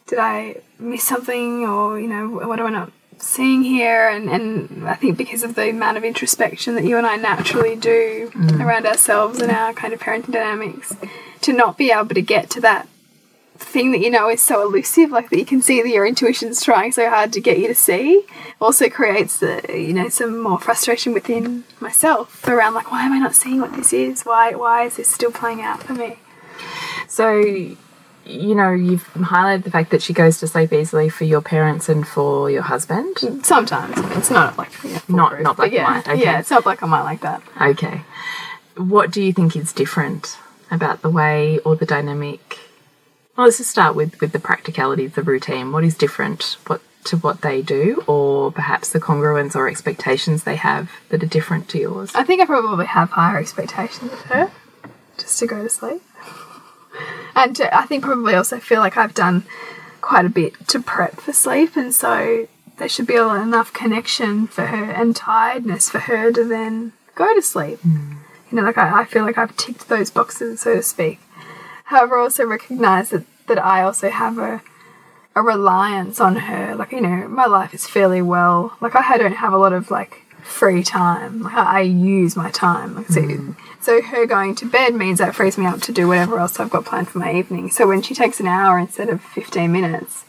did 0.06 0.18
I 0.18 0.62
miss 0.78 1.04
something 1.04 1.64
or, 1.64 1.98
you 1.98 2.08
know, 2.08 2.28
what 2.28 2.56
do 2.56 2.66
I 2.66 2.70
not 2.70 2.92
seeing 3.24 3.62
here? 3.62 4.08
And, 4.08 4.28
and 4.28 4.88
I 4.88 4.94
think 4.94 5.16
because 5.16 5.42
of 5.42 5.54
the 5.54 5.70
amount 5.70 5.96
of 5.96 6.04
introspection 6.04 6.74
that 6.74 6.84
you 6.84 6.96
and 6.96 7.06
I 7.06 7.16
naturally 7.16 7.76
do 7.76 8.30
mm. 8.32 8.60
around 8.60 8.86
ourselves 8.86 9.40
and 9.40 9.50
our 9.50 9.72
kind 9.72 9.92
of 9.92 10.00
parenting 10.00 10.32
dynamics, 10.32 10.94
to 11.42 11.52
not 11.52 11.76
be 11.76 11.90
able 11.90 12.14
to 12.14 12.22
get 12.22 12.50
to 12.50 12.60
that 12.62 12.88
thing 13.56 13.92
that 13.92 14.00
you 14.00 14.10
know 14.10 14.28
is 14.28 14.42
so 14.42 14.62
elusive, 14.62 15.10
like 15.10 15.30
that 15.30 15.38
you 15.38 15.46
can 15.46 15.62
see 15.62 15.80
that 15.82 15.88
your 15.88 16.06
intuition's 16.06 16.62
trying 16.62 16.92
so 16.92 17.08
hard 17.08 17.32
to 17.32 17.40
get 17.40 17.58
you 17.58 17.68
to 17.68 17.74
see, 17.74 18.24
also 18.60 18.88
creates 18.88 19.38
the 19.38 19.62
you 19.68 19.92
know 19.92 20.08
some 20.08 20.38
more 20.38 20.58
frustration 20.58 21.12
within 21.12 21.64
myself 21.80 22.46
around 22.48 22.74
like 22.74 22.90
why 22.90 23.04
am 23.04 23.12
I 23.12 23.18
not 23.18 23.34
seeing 23.34 23.60
what 23.60 23.74
this 23.74 23.92
is? 23.92 24.22
Why 24.22 24.52
why 24.54 24.84
is 24.84 24.96
this 24.96 25.08
still 25.08 25.32
playing 25.32 25.60
out 25.60 25.82
for 25.82 25.94
me? 25.94 26.18
So, 27.08 27.76
you 28.26 28.54
know, 28.54 28.70
you've 28.72 29.04
highlighted 29.14 29.64
the 29.64 29.70
fact 29.70 29.90
that 29.90 30.02
she 30.02 30.12
goes 30.12 30.38
to 30.40 30.46
sleep 30.46 30.72
easily 30.72 31.08
for 31.08 31.24
your 31.24 31.40
parents 31.42 31.88
and 31.88 32.06
for 32.06 32.50
your 32.50 32.62
husband. 32.62 33.18
Sometimes 33.44 33.94
it's 34.16 34.30
not 34.30 34.56
like 34.58 34.70
know, 34.84 34.98
Not- 35.08 35.40
not 35.42 35.56
black 35.56 35.66
and 35.68 35.74
yeah, 35.74 35.84
white, 35.94 36.08
okay. 36.08 36.22
yeah, 36.22 36.38
it's 36.38 36.50
not 36.50 36.64
black 36.64 36.82
and 36.82 36.90
white 36.90 37.02
like 37.02 37.20
that. 37.20 37.42
Okay. 37.60 38.02
What 38.76 39.10
do 39.10 39.22
you 39.22 39.32
think 39.32 39.54
is 39.56 39.72
different 39.72 40.38
about 40.70 41.02
the 41.02 41.10
way 41.10 41.58
or 41.60 41.76
the 41.76 41.86
dynamic? 41.86 42.58
Well, 43.36 43.46
let's 43.46 43.58
just 43.58 43.70
start 43.70 43.94
with 43.94 44.20
with 44.20 44.32
the 44.32 44.38
practicality 44.38 45.04
of 45.04 45.14
the 45.14 45.22
routine. 45.22 45.72
What 45.72 45.84
is 45.84 45.96
different 45.96 46.56
what 46.66 46.80
to 47.04 47.16
what 47.18 47.42
they 47.42 47.60
do, 47.60 48.02
or 48.06 48.50
perhaps 48.50 48.90
the 48.90 49.00
congruence 49.00 49.54
or 49.54 49.68
expectations 49.68 50.44
they 50.44 50.56
have 50.56 50.90
that 51.10 51.22
are 51.22 51.26
different 51.26 51.68
to 51.70 51.78
yours? 51.78 52.10
I 52.14 52.24
think 52.24 52.40
I 52.40 52.46
probably 52.46 52.86
have 52.86 53.10
higher 53.10 53.38
expectations 53.38 54.10
of 54.12 54.20
her 54.22 54.50
just 55.18 55.38
to 55.40 55.46
go 55.46 55.62
to 55.62 55.68
sleep. 55.68 56.02
And 57.34 57.56
to, 57.56 57.76
I 57.76 57.82
think 57.82 58.04
probably 58.04 58.34
also 58.34 58.58
feel 58.58 58.80
like 58.80 58.96
I've 58.96 59.14
done 59.14 59.44
quite 60.00 60.24
a 60.24 60.30
bit 60.30 60.68
to 60.68 60.80
prep 60.80 61.20
for 61.20 61.32
sleep, 61.32 61.76
and 61.76 61.94
so 61.94 62.46
there 62.76 62.88
should 62.88 63.06
be 63.06 63.16
enough 63.16 63.72
connection 63.72 64.46
for 64.46 64.66
her 64.66 64.90
and 64.90 65.14
tiredness 65.14 65.88
for 65.88 66.00
her 66.00 66.32
to 66.32 66.44
then 66.44 66.92
go 67.14 67.34
to 67.34 67.42
sleep. 67.42 67.80
Hmm. 67.80 68.14
You 68.50 68.56
know, 68.56 68.62
like 68.62 68.78
I, 68.78 69.00
I 69.00 69.04
feel 69.04 69.24
like 69.24 69.38
I've 69.38 69.56
ticked 69.56 69.88
those 69.88 70.10
boxes, 70.10 70.60
so 70.60 70.76
to 70.76 70.82
speak. 70.82 71.20
However, 71.84 72.18
I 72.18 72.22
also 72.22 72.44
recognise 72.44 73.10
that, 73.10 73.24
that 73.46 73.62
I 73.62 73.82
also 73.82 74.10
have 74.10 74.38
a 74.38 74.62
a 75.36 75.42
reliance 75.42 76.20
on 76.20 76.36
her. 76.36 76.74
Like, 76.76 76.92
you 76.92 77.00
know, 77.00 77.28
my 77.28 77.46
life 77.46 77.74
is 77.74 77.86
fairly 77.86 78.22
well. 78.22 78.76
Like, 78.80 78.94
I 78.94 79.16
don't 79.16 79.36
have 79.36 79.52
a 79.52 79.58
lot 79.58 79.72
of 79.72 79.90
like 79.90 80.23
free 80.44 80.82
time. 80.82 81.42
Like, 81.42 81.54
I, 81.54 81.78
I 81.78 81.80
use 81.80 82.36
my 82.36 82.50
time. 82.50 82.94
Like, 82.94 83.08
so, 83.08 83.22
mm. 83.22 83.56
so 83.80 84.00
her 84.02 84.26
going 84.26 84.54
to 84.56 84.66
bed 84.66 84.94
means 84.94 85.18
that 85.18 85.34
frees 85.34 85.58
me 85.58 85.66
up 85.66 85.80
to 85.82 85.92
do 85.92 86.06
whatever 86.06 86.38
else 86.38 86.60
I've 86.60 86.70
got 86.70 86.84
planned 86.84 87.08
for 87.08 87.18
my 87.18 87.32
evening. 87.32 87.70
So 87.70 87.88
when 87.88 88.02
she 88.02 88.14
takes 88.14 88.40
an 88.40 88.46
hour 88.46 88.78
instead 88.78 89.08
of 89.08 89.22
15 89.22 89.72
minutes, 89.72 90.24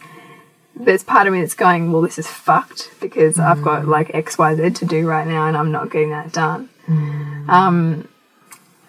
there's 0.75 1.03
part 1.03 1.27
of 1.27 1.33
me 1.33 1.41
that's 1.41 1.53
going, 1.53 1.91
well, 1.91 2.01
this 2.01 2.17
is 2.17 2.27
fucked 2.27 2.91
because 2.99 3.39
I've 3.39 3.61
got 3.61 3.83
mm. 3.83 3.87
like 3.87 4.13
X, 4.13 4.37
Y, 4.37 4.55
Z 4.55 4.69
to 4.71 4.85
do 4.85 5.07
right 5.07 5.27
now 5.27 5.47
and 5.47 5.55
I'm 5.55 5.71
not 5.71 5.91
getting 5.91 6.11
that 6.11 6.31
done. 6.31 6.69
Mm. 6.87 7.49
Um, 7.49 8.07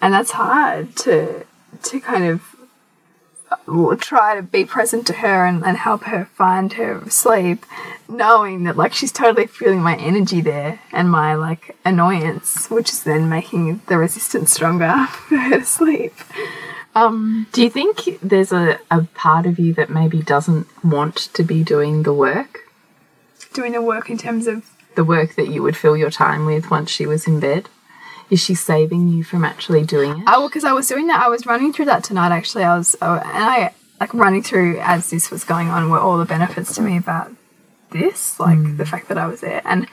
and 0.01 0.13
that's 0.13 0.31
hard 0.31 0.95
to, 0.97 1.45
to 1.83 1.99
kind 1.99 2.25
of 2.25 2.41
will 3.65 3.97
try 3.97 4.35
to 4.35 4.41
be 4.41 4.65
present 4.65 5.05
to 5.07 5.13
her 5.13 5.45
and, 5.45 5.63
and 5.65 5.77
help 5.77 6.03
her 6.03 6.25
find 6.25 6.73
her 6.73 7.09
sleep, 7.09 7.65
knowing 8.07 8.63
that 8.63 8.77
like 8.77 8.93
she's 8.93 9.11
totally 9.11 9.47
feeling 9.47 9.81
my 9.81 9.95
energy 9.97 10.41
there 10.41 10.79
and 10.91 11.09
my 11.11 11.35
like 11.35 11.77
annoyance, 11.85 12.69
which 12.69 12.91
is 12.91 13.03
then 13.03 13.29
making 13.29 13.81
the 13.87 13.97
resistance 13.97 14.51
stronger 14.53 15.07
for 15.09 15.37
her 15.37 15.59
to 15.59 15.65
sleep. 15.65 16.13
Um, 16.95 17.47
Do 17.51 17.61
you 17.61 17.69
think 17.69 18.19
there's 18.23 18.51
a, 18.51 18.79
a 18.89 19.03
part 19.13 19.45
of 19.45 19.59
you 19.59 19.73
that 19.75 19.89
maybe 19.89 20.21
doesn't 20.21 20.67
want 20.83 21.15
to 21.33 21.43
be 21.43 21.63
doing 21.63 22.03
the 22.03 22.13
work? 22.13 22.61
Doing 23.53 23.73
the 23.73 23.81
work 23.81 24.09
in 24.09 24.17
terms 24.17 24.47
of 24.47 24.65
The 24.95 25.03
work 25.03 25.35
that 25.35 25.49
you 25.49 25.61
would 25.61 25.77
fill 25.77 25.95
your 25.95 26.09
time 26.09 26.45
with 26.45 26.71
once 26.71 26.89
she 26.89 27.05
was 27.05 27.27
in 27.27 27.39
bed? 27.39 27.69
Is 28.29 28.41
she 28.41 28.55
saving 28.55 29.07
you 29.07 29.23
from 29.23 29.45
actually 29.45 29.85
doing 29.85 30.19
it? 30.19 30.23
Oh, 30.27 30.47
because 30.47 30.65
I 30.65 30.73
was 30.73 30.87
doing 30.87 31.07
that. 31.07 31.21
I 31.21 31.29
was 31.29 31.45
running 31.45 31.71
through 31.71 31.85
that 31.85 32.03
tonight. 32.03 32.31
Actually, 32.31 32.65
I 32.65 32.77
was, 32.77 32.95
oh, 33.01 33.15
and 33.15 33.43
I 33.43 33.73
like 33.99 34.13
running 34.13 34.43
through 34.43 34.79
as 34.79 35.09
this 35.09 35.31
was 35.31 35.43
going 35.43 35.69
on 35.69 35.89
were 35.89 35.99
all 35.99 36.17
the 36.17 36.25
benefits 36.25 36.75
to 36.75 36.81
me 36.81 36.97
about 36.97 37.31
this, 37.91 38.39
like 38.39 38.57
mm. 38.57 38.77
the 38.77 38.85
fact 38.85 39.07
that 39.07 39.17
I 39.17 39.27
was 39.27 39.41
there, 39.41 39.61
and 39.63 39.87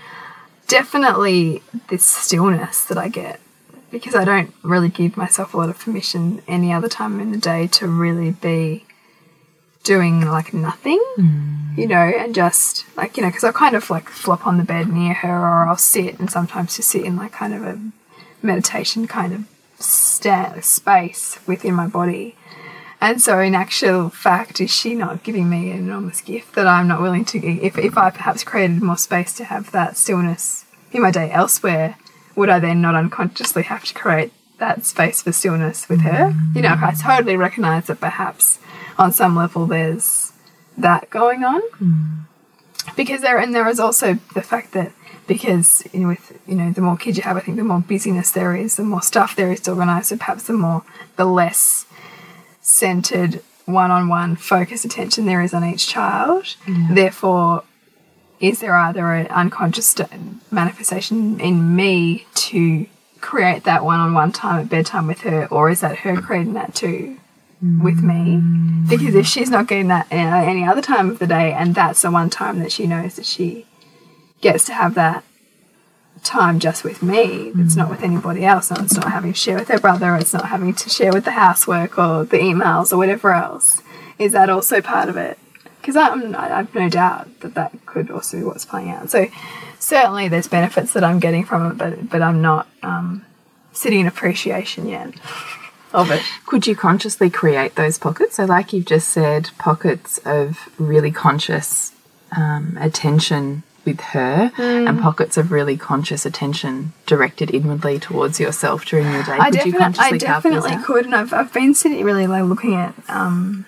definitely 0.67 1.63
this 1.89 2.05
stillness 2.05 2.85
that 2.87 2.99
I 2.99 3.09
get 3.09 3.41
because 3.91 4.17
I 4.17 4.25
don't 4.25 4.53
really 4.63 4.89
give 4.89 5.17
myself 5.17 5.55
a 5.55 5.57
lot 5.57 5.69
of 5.69 5.79
permission 5.79 6.43
any 6.49 6.73
other 6.73 6.89
time 6.89 7.21
in 7.21 7.31
the 7.31 7.39
day 7.39 7.69
to 7.69 7.87
really 7.87 8.33
be 8.33 8.85
doing 9.85 10.23
like 10.23 10.53
nothing, 10.53 11.01
mm. 11.17 11.79
you 11.79 11.87
know, 11.87 11.97
and 11.97 12.35
just 12.35 12.85
like, 12.97 13.17
you 13.17 13.23
know, 13.23 13.29
because 13.29 13.45
I 13.45 13.53
kind 13.53 13.77
of 13.77 13.89
like 13.91 14.09
flop 14.09 14.47
on 14.47 14.59
the 14.59 14.65
bed 14.65 14.89
near 14.89 15.15
her 15.15 15.29
or 15.29 15.69
I'll 15.69 15.77
sit 15.77 16.19
and 16.19 16.29
sometimes 16.29 16.77
just 16.77 16.91
sit 16.91 17.05
in 17.05 17.17
like 17.17 17.33
kind 17.33 17.55
of 17.55 17.63
a 17.63 17.81
meditation 18.45 19.07
kind 19.07 19.33
of 19.35 19.49
space 20.65 21.39
within 21.47 21.75
my 21.75 21.87
body. 21.87 22.37
And 23.01 23.21
so, 23.21 23.39
in 23.39 23.55
actual 23.55 24.09
fact, 24.09 24.61
is 24.61 24.71
she 24.71 24.95
not 24.95 25.23
giving 25.23 25.51
me 25.51 25.71
an 25.71 25.79
enormous 25.79 26.21
gift 26.21 26.55
that 26.55 26.67
I'm 26.67 26.89
not 26.89 27.03
willing 27.03 27.25
to? 27.27 27.39
If, 27.39 27.77
if 27.77 27.99
I 27.99 28.11
perhaps 28.11 28.45
created 28.45 28.83
more 28.83 28.97
space 28.97 29.35
to 29.35 29.45
have 29.45 29.73
that 29.73 29.97
stillness 29.97 30.65
in 30.93 31.03
my 31.03 31.11
day 31.11 31.31
elsewhere, 31.31 31.97
would 32.35 32.49
I 32.49 32.61
then 32.61 32.81
not 32.81 32.95
unconsciously 32.95 33.65
have 33.65 33.85
to 33.85 33.95
create 33.95 34.33
that 34.59 34.87
space 34.87 35.21
for 35.21 35.33
stillness 35.33 35.89
with 35.89 36.01
her? 36.01 36.35
You 36.55 36.63
know, 36.63 36.77
I 36.81 36.95
totally 36.95 37.37
recognize 37.37 37.89
that 37.89 38.01
perhaps 38.01 38.59
on 38.97 39.13
some 39.13 39.37
level 39.37 39.67
there's 39.67 40.33
that 40.79 41.11
going 41.11 41.45
on 41.45 41.61
hmm. 41.79 42.21
Because 42.97 43.21
there 43.21 43.39
and 43.39 43.55
there 43.55 43.69
is 43.69 43.81
also 43.81 44.15
the 44.35 44.43
fact 44.43 44.73
that 44.73 44.93
because 45.27 45.83
you 45.93 46.01
know, 46.01 46.09
with 46.09 46.39
you 46.47 46.55
know 46.55 46.71
the 46.71 46.81
more 46.81 46.97
kids 46.97 47.17
you 47.17 47.23
have, 47.23 47.37
I 47.37 47.41
think 47.41 47.57
the 47.57 47.65
more 47.65 47.81
busyness 47.81 48.31
there 48.31 48.55
is, 48.55 48.77
the 48.77 48.83
more 48.85 49.03
stuff 49.03 49.37
there 49.37 49.53
is 49.53 49.61
to 49.61 49.73
organise. 49.73 50.09
So 50.09 50.17
perhaps 50.17 50.45
the 50.45 50.53
more 50.53 50.83
the 51.17 51.25
less 51.25 51.87
centered 52.61 53.43
one-on-one 53.67 54.37
focused 54.37 54.85
attention 54.85 55.27
there 55.27 55.43
is 55.43 55.55
on 55.55 55.65
each 55.65 55.87
child. 55.87 56.57
Therefore, 56.67 57.65
is 58.41 58.61
there 58.61 58.75
either 58.75 59.13
an 59.15 59.27
unconscious 59.29 59.97
manifestation 60.51 61.41
in 61.41 61.75
me 61.75 62.27
to 62.35 62.87
create 63.21 63.65
that 63.65 63.85
one-on-one 63.85 64.33
time 64.33 64.61
at 64.61 64.69
bedtime 64.69 65.07
with 65.07 65.21
her, 65.21 65.47
or 65.51 65.71
is 65.71 65.81
that 65.81 65.99
her 65.99 66.21
creating 66.21 66.53
that 66.53 66.75
too? 66.75 67.19
With 67.83 68.03
me 68.03 68.43
because 68.89 69.15
if 69.15 69.27
she's 69.27 69.51
not 69.51 69.67
getting 69.67 69.89
that 69.89 70.07
at 70.13 70.49
any 70.49 70.65
other 70.65 70.83
time 70.83 71.11
of 71.11 71.19
the 71.19 71.27
day 71.27 71.53
and 71.53 71.75
that's 71.75 72.03
the 72.03 72.11
one 72.11 72.31
time 72.31 72.59
that 72.59 72.73
she 72.73 72.87
knows 72.87 73.17
that 73.17 73.27
she 73.27 73.67
gets 74.41 74.65
to 74.65 74.75
have 74.75 74.95
that 74.95 75.25
time 76.23 76.59
just 76.59 76.85
with 76.85 77.03
me 77.03 77.53
it's 77.57 77.77
not 77.77 77.91
with 77.91 78.03
anybody 78.03 78.45
else 78.45 78.71
and 78.71 78.81
it's 78.81 78.95
not 78.95 79.11
having 79.11 79.33
to 79.33 79.39
share 79.39 79.59
with 79.59 79.69
her 79.69 79.79
brother 79.79 80.15
it's 80.17 80.33
not 80.33 80.49
having 80.49 80.75
to 80.75 80.89
share 80.89 81.13
with 81.13 81.25
the 81.25 81.33
housework 81.33 81.99
or 81.99 82.25
the 82.25 82.39
emails 82.39 82.93
or 82.93 82.97
whatever 82.97 83.33
else 83.33 83.83
is 84.19 84.33
that 84.33 84.51
also 84.51 84.81
part 84.81 85.09
of 85.09 85.17
it? 85.17 85.39
Because 85.81 85.97
I'm, 85.97 86.35
I 86.35 86.49
have 86.49 86.75
no 86.75 86.89
doubt 86.89 87.41
that 87.41 87.55
that 87.55 87.73
could 87.85 88.11
also 88.11 88.39
be 88.39 88.45
what's 88.45 88.65
playing 88.65 88.91
out. 88.91 89.11
So 89.11 89.27
certainly 89.79 90.29
there's 90.29 90.49
benefits 90.49 90.93
that 90.95 91.05
I'm 91.05 91.21
getting 91.21 91.45
from 91.45 91.71
it 91.71 91.77
but 91.77 92.09
but 92.09 92.23
I'm 92.23 92.41
not 92.41 92.67
um, 92.83 93.27
sitting 93.73 94.01
in 94.01 94.07
appreciation 94.07 94.89
yet 94.89 95.13
of 95.95 96.11
it 96.11 96.23
Could 96.47 96.67
you 96.67 96.77
consciously 96.77 97.31
create 97.31 97.77
those 97.77 97.99
pockets? 97.99 98.37
So, 98.37 98.45
like 98.45 98.73
you've 98.73 98.85
just 98.85 99.09
said, 99.09 99.51
pockets 99.59 100.19
of 100.25 100.69
really 100.79 101.11
conscious 101.11 101.93
um, 102.37 102.77
attention 102.81 103.63
with 103.85 104.01
her 104.01 104.51
and 104.57 105.01
pockets 105.01 105.37
of 105.37 105.53
really 105.53 105.77
conscious 105.77 106.25
attention 106.25 106.93
directed 107.07 107.55
inwardly 107.55 107.99
towards 107.99 108.41
yourself 108.41 108.85
during 108.87 109.11
your 109.13 109.23
day. 109.23 109.37
I, 109.39 109.51
Could 109.51 109.67
you 109.67 109.73
consciously 109.75 110.15
I 110.15 110.19
definitely 110.19 110.77
could, 110.83 111.05
and 111.05 111.15
I've, 111.15 111.33
I've 111.33 111.53
been 111.53 111.75
sitting 111.75 112.03
really 112.05 112.27
like 112.27 112.45
looking 112.45 112.75
at 112.75 112.95
um, 113.09 113.67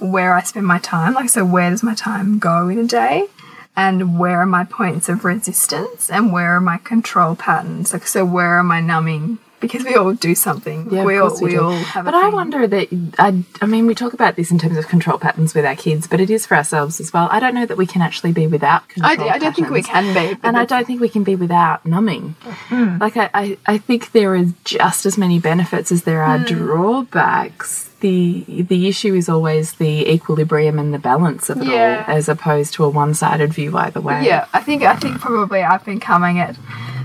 where 0.00 0.34
I 0.34 0.42
spend 0.42 0.66
my 0.66 0.78
time. 0.78 1.14
Like, 1.14 1.28
so 1.28 1.44
where 1.44 1.70
does 1.70 1.82
my 1.82 1.94
time 1.94 2.38
go 2.38 2.68
in 2.68 2.78
a 2.78 2.86
day, 2.86 3.28
and 3.76 4.18
where 4.18 4.40
are 4.40 4.46
my 4.46 4.64
points 4.64 5.08
of 5.08 5.24
resistance, 5.24 6.10
and 6.10 6.32
where 6.32 6.56
are 6.56 6.60
my 6.60 6.78
control 6.78 7.36
patterns? 7.36 7.92
Like, 7.92 8.06
so 8.06 8.24
where 8.24 8.58
are 8.58 8.64
my 8.64 8.80
numbing 8.80 9.38
because 9.66 9.84
we 9.84 9.94
all 9.94 10.14
do 10.14 10.34
something. 10.34 10.88
Yeah, 10.90 11.04
we 11.04 11.18
all 11.18 11.34
we 11.40 11.54
we 11.54 11.58
all 11.58 11.72
have. 11.72 12.04
But 12.04 12.14
I 12.14 12.28
wonder 12.28 12.66
that 12.66 12.88
I, 13.18 13.44
I 13.60 13.66
mean, 13.66 13.86
we 13.86 13.94
talk 13.94 14.12
about 14.12 14.36
this 14.36 14.50
in 14.50 14.58
terms 14.58 14.76
of 14.76 14.88
control 14.88 15.18
patterns 15.18 15.54
with 15.54 15.64
our 15.64 15.76
kids, 15.76 16.06
but 16.06 16.20
it 16.20 16.30
is 16.30 16.46
for 16.46 16.56
ourselves 16.56 17.00
as 17.00 17.12
well. 17.12 17.28
I 17.30 17.40
don't 17.40 17.54
know 17.54 17.66
that 17.66 17.76
we 17.76 17.86
can 17.86 18.02
actually 18.02 18.32
be 18.32 18.46
without 18.46 18.88
control 18.88 19.12
I, 19.12 19.16
do- 19.16 19.28
I 19.28 19.38
don't 19.38 19.54
think 19.54 19.70
we 19.70 19.82
can 19.82 20.14
be. 20.14 20.38
And 20.42 20.56
I 20.56 20.64
don't 20.64 20.86
think 20.86 21.00
we 21.00 21.08
can 21.08 21.24
be 21.24 21.36
without 21.36 21.84
numbing. 21.86 22.34
Mm. 22.68 23.00
Like, 23.00 23.16
I, 23.16 23.30
I, 23.34 23.58
I 23.66 23.78
think 23.78 24.12
there 24.12 24.34
is 24.34 24.52
just 24.64 25.06
as 25.06 25.16
many 25.18 25.38
benefits 25.38 25.92
as 25.92 26.02
there 26.04 26.22
are 26.22 26.38
mm. 26.38 26.46
drawbacks. 26.46 27.90
The, 28.00 28.44
the 28.48 28.86
issue 28.86 29.14
is 29.14 29.30
always 29.30 29.74
the 29.74 30.12
equilibrium 30.12 30.78
and 30.78 30.92
the 30.92 30.98
balance 30.98 31.48
of 31.48 31.62
it 31.62 31.68
Yeah. 31.68 32.04
all, 32.06 32.14
as 32.14 32.28
opposed 32.28 32.74
to 32.74 32.84
a 32.84 32.88
one 32.90 33.14
sided 33.14 33.54
view 33.54 33.76
either 33.78 34.00
way. 34.00 34.26
Yeah, 34.26 34.46
I 34.52 34.60
think 34.60 34.82
I 34.82 34.96
think 34.96 35.20
probably 35.20 35.62
I've 35.62 35.86
been 35.86 36.00
coming 36.00 36.38
at 36.38 36.54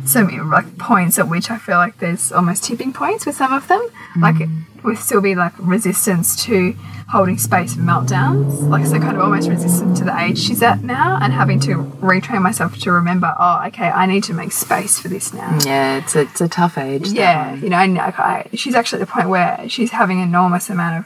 some 0.10 0.50
like 0.50 0.78
points 0.78 1.20
at 1.20 1.30
which 1.30 1.50
I 1.52 1.58
feel 1.58 1.78
like 1.78 2.00
there's 2.00 2.32
almost 2.32 2.64
tipping 2.64 2.94
points 2.94 3.26
with 3.26 3.36
some 3.36 3.54
of 3.54 3.68
them. 3.68 3.88
Mm. 4.16 4.22
Like 4.22 4.50
with 4.84 5.00
still 5.00 5.22
be 5.22 5.36
like 5.36 5.54
resistance 5.58 6.44
to 6.46 6.74
holding 7.10 7.38
space 7.38 7.74
for 7.74 7.82
meltdowns. 7.82 8.70
Like 8.70 8.86
so 8.86 9.00
kind 9.00 9.18
of 9.18 9.24
almost 9.24 9.50
resistant 9.50 9.98
to 9.98 10.04
the 10.04 10.18
age 10.20 10.38
she's 10.38 10.62
at 10.62 10.84
now 10.84 11.18
and 11.22 11.34
having 11.34 11.60
to 11.62 11.76
retrain 12.02 12.42
myself 12.42 12.78
to 12.80 12.92
remember, 12.92 13.34
oh, 13.40 13.64
okay, 13.68 13.90
I 13.90 14.06
need 14.06 14.24
to 14.26 14.34
make 14.34 14.52
space 14.52 15.00
for 15.00 15.08
this 15.08 15.34
now. 15.34 15.58
Yeah, 15.66 15.98
it's 15.98 16.16
a, 16.16 16.22
it's 16.22 16.42
a 16.42 16.48
tough 16.48 16.78
age. 16.78 17.10
Yeah, 17.10 17.56
you 17.56 17.70
know, 17.70 17.78
and 17.78 17.96
like, 17.96 18.20
I, 18.20 18.50
she's 18.54 18.76
actually 18.76 19.02
at 19.02 19.08
the 19.08 19.12
point 19.12 19.30
where 19.30 19.68
she's 19.68 19.92
having 19.92 20.22
an 20.22 20.28
enormous 20.28 20.70
amount 20.70 21.06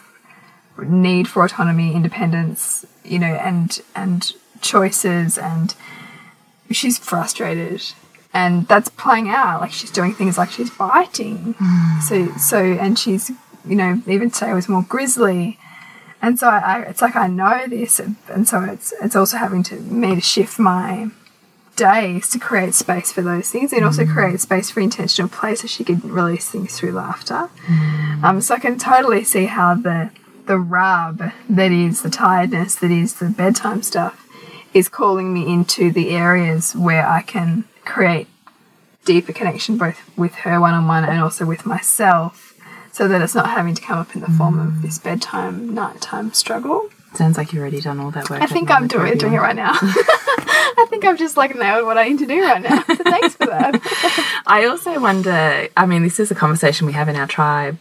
of 0.78 0.90
need 0.90 1.28
for 1.28 1.46
autonomy, 1.46 1.94
independence, 1.94 2.86
you 3.04 3.20
know, 3.20 3.28
and 3.28 3.82
and 3.96 4.34
choices, 4.62 5.38
and 5.38 5.74
she's 6.72 6.98
frustrated, 6.98 7.82
and 8.34 8.68
that's 8.68 8.90
playing 8.90 9.30
out. 9.30 9.62
Like 9.62 9.72
she's 9.72 9.92
doing 9.92 10.14
things 10.14 10.38
like 10.38 10.52
she's 10.52 10.70
biting, 10.72 11.54
mm. 11.54 12.02
so 12.02 12.36
so, 12.38 12.58
and 12.58 12.98
she's 12.98 13.32
you 13.66 13.76
know 13.76 14.02
even 14.08 14.32
today 14.32 14.54
was 14.54 14.68
more 14.68 14.84
grisly. 14.84 15.60
And 16.22 16.40
so 16.40 16.48
I, 16.48 16.60
I, 16.60 16.82
it's 16.84 17.02
like 17.02 17.18
I 17.18 17.28
know 17.28 17.68
this, 17.68 18.00
and, 18.00 18.16
and 18.30 18.48
so 18.48 18.64
it's 18.64 18.94
it's 19.02 19.16
also 19.16 19.38
having 19.38 19.62
to 19.64 19.76
me 19.76 20.16
to 20.16 20.22
shift 20.22 20.58
my 20.58 21.10
days 21.76 22.30
to 22.30 22.40
create 22.40 22.76
space 22.76 23.12
for 23.12 23.22
those 23.22 23.50
things 23.50 23.74
and 23.74 23.84
also 23.84 24.04
mm. 24.04 24.14
create 24.14 24.40
space 24.40 24.70
for 24.70 24.80
intentional 24.80 25.28
play 25.30 25.56
so 25.56 25.68
she 25.68 25.84
could 25.84 26.04
release 26.06 26.50
things 26.50 26.78
through 26.78 26.92
laughter. 26.92 27.50
Mm. 27.66 28.24
Um, 28.24 28.42
so 28.42 28.56
I 28.56 28.60
can 28.60 28.78
totally 28.78 29.24
see 29.24 29.46
how 29.46 29.76
the 29.76 30.12
the 30.46 30.60
rub 30.60 31.32
that 31.50 31.72
is 31.72 32.02
the 32.02 32.10
tiredness 32.10 32.76
that 32.76 32.92
is 32.92 33.16
the 33.16 33.30
bedtime 33.30 33.82
stuff 33.82 34.28
is 34.74 34.90
calling 34.90 35.34
me 35.34 35.52
into 35.52 35.92
the 35.92 36.10
areas 36.10 36.76
where 36.76 37.08
I 37.08 37.22
can 37.22 37.64
create 37.86 38.28
deeper 39.06 39.34
connection 39.34 39.78
both 39.78 40.00
with 40.18 40.34
her 40.36 40.60
one 40.62 40.74
on 40.74 40.88
one 40.88 41.04
and 41.04 41.22
also 41.22 41.46
with 41.46 41.66
myself 41.66 42.54
so 42.92 43.08
that 43.08 43.22
it's 43.22 43.36
not 43.36 43.50
having 43.50 43.74
to 43.76 43.82
come 43.82 43.98
up 44.00 44.16
in 44.16 44.22
the 44.22 44.30
form 44.30 44.60
of 44.60 44.82
this 44.82 45.00
bedtime 45.00 45.74
nighttime 45.74 46.32
struggle. 46.34 46.90
Sounds 47.16 47.38
like 47.38 47.52
you've 47.54 47.62
already 47.62 47.82
done 47.82 48.00
all 48.00 48.12
that 48.12 48.30
work. 48.30 48.42
I 48.42 48.48
think 48.48 48.72
I'm 48.72 48.88
doing, 48.88 49.18
doing 49.18 49.34
it 49.34 49.40
right 49.40 49.56
now. 49.56 49.74
I 49.82 50.86
think 50.90 51.06
I've 51.06 51.18
just 51.20 51.38
like 51.38 51.56
nailed 51.56 51.86
what 51.86 51.98
I 51.98 52.08
need 52.08 52.20
to 52.20 52.26
do 52.26 52.42
right 52.42 52.62
now. 52.62 52.84
So 52.84 52.96
thanks 52.96 53.36
for 53.36 53.46
that. 53.48 54.42
I 54.48 54.66
also 54.66 55.00
wonder. 55.00 55.68
I 55.78 55.86
mean, 55.86 56.02
this 56.04 56.20
is 56.20 56.32
a 56.32 56.36
conversation 56.36 56.88
we 56.88 56.94
have 56.94 57.10
in 57.10 57.16
our 57.16 57.28
tribe 57.28 57.78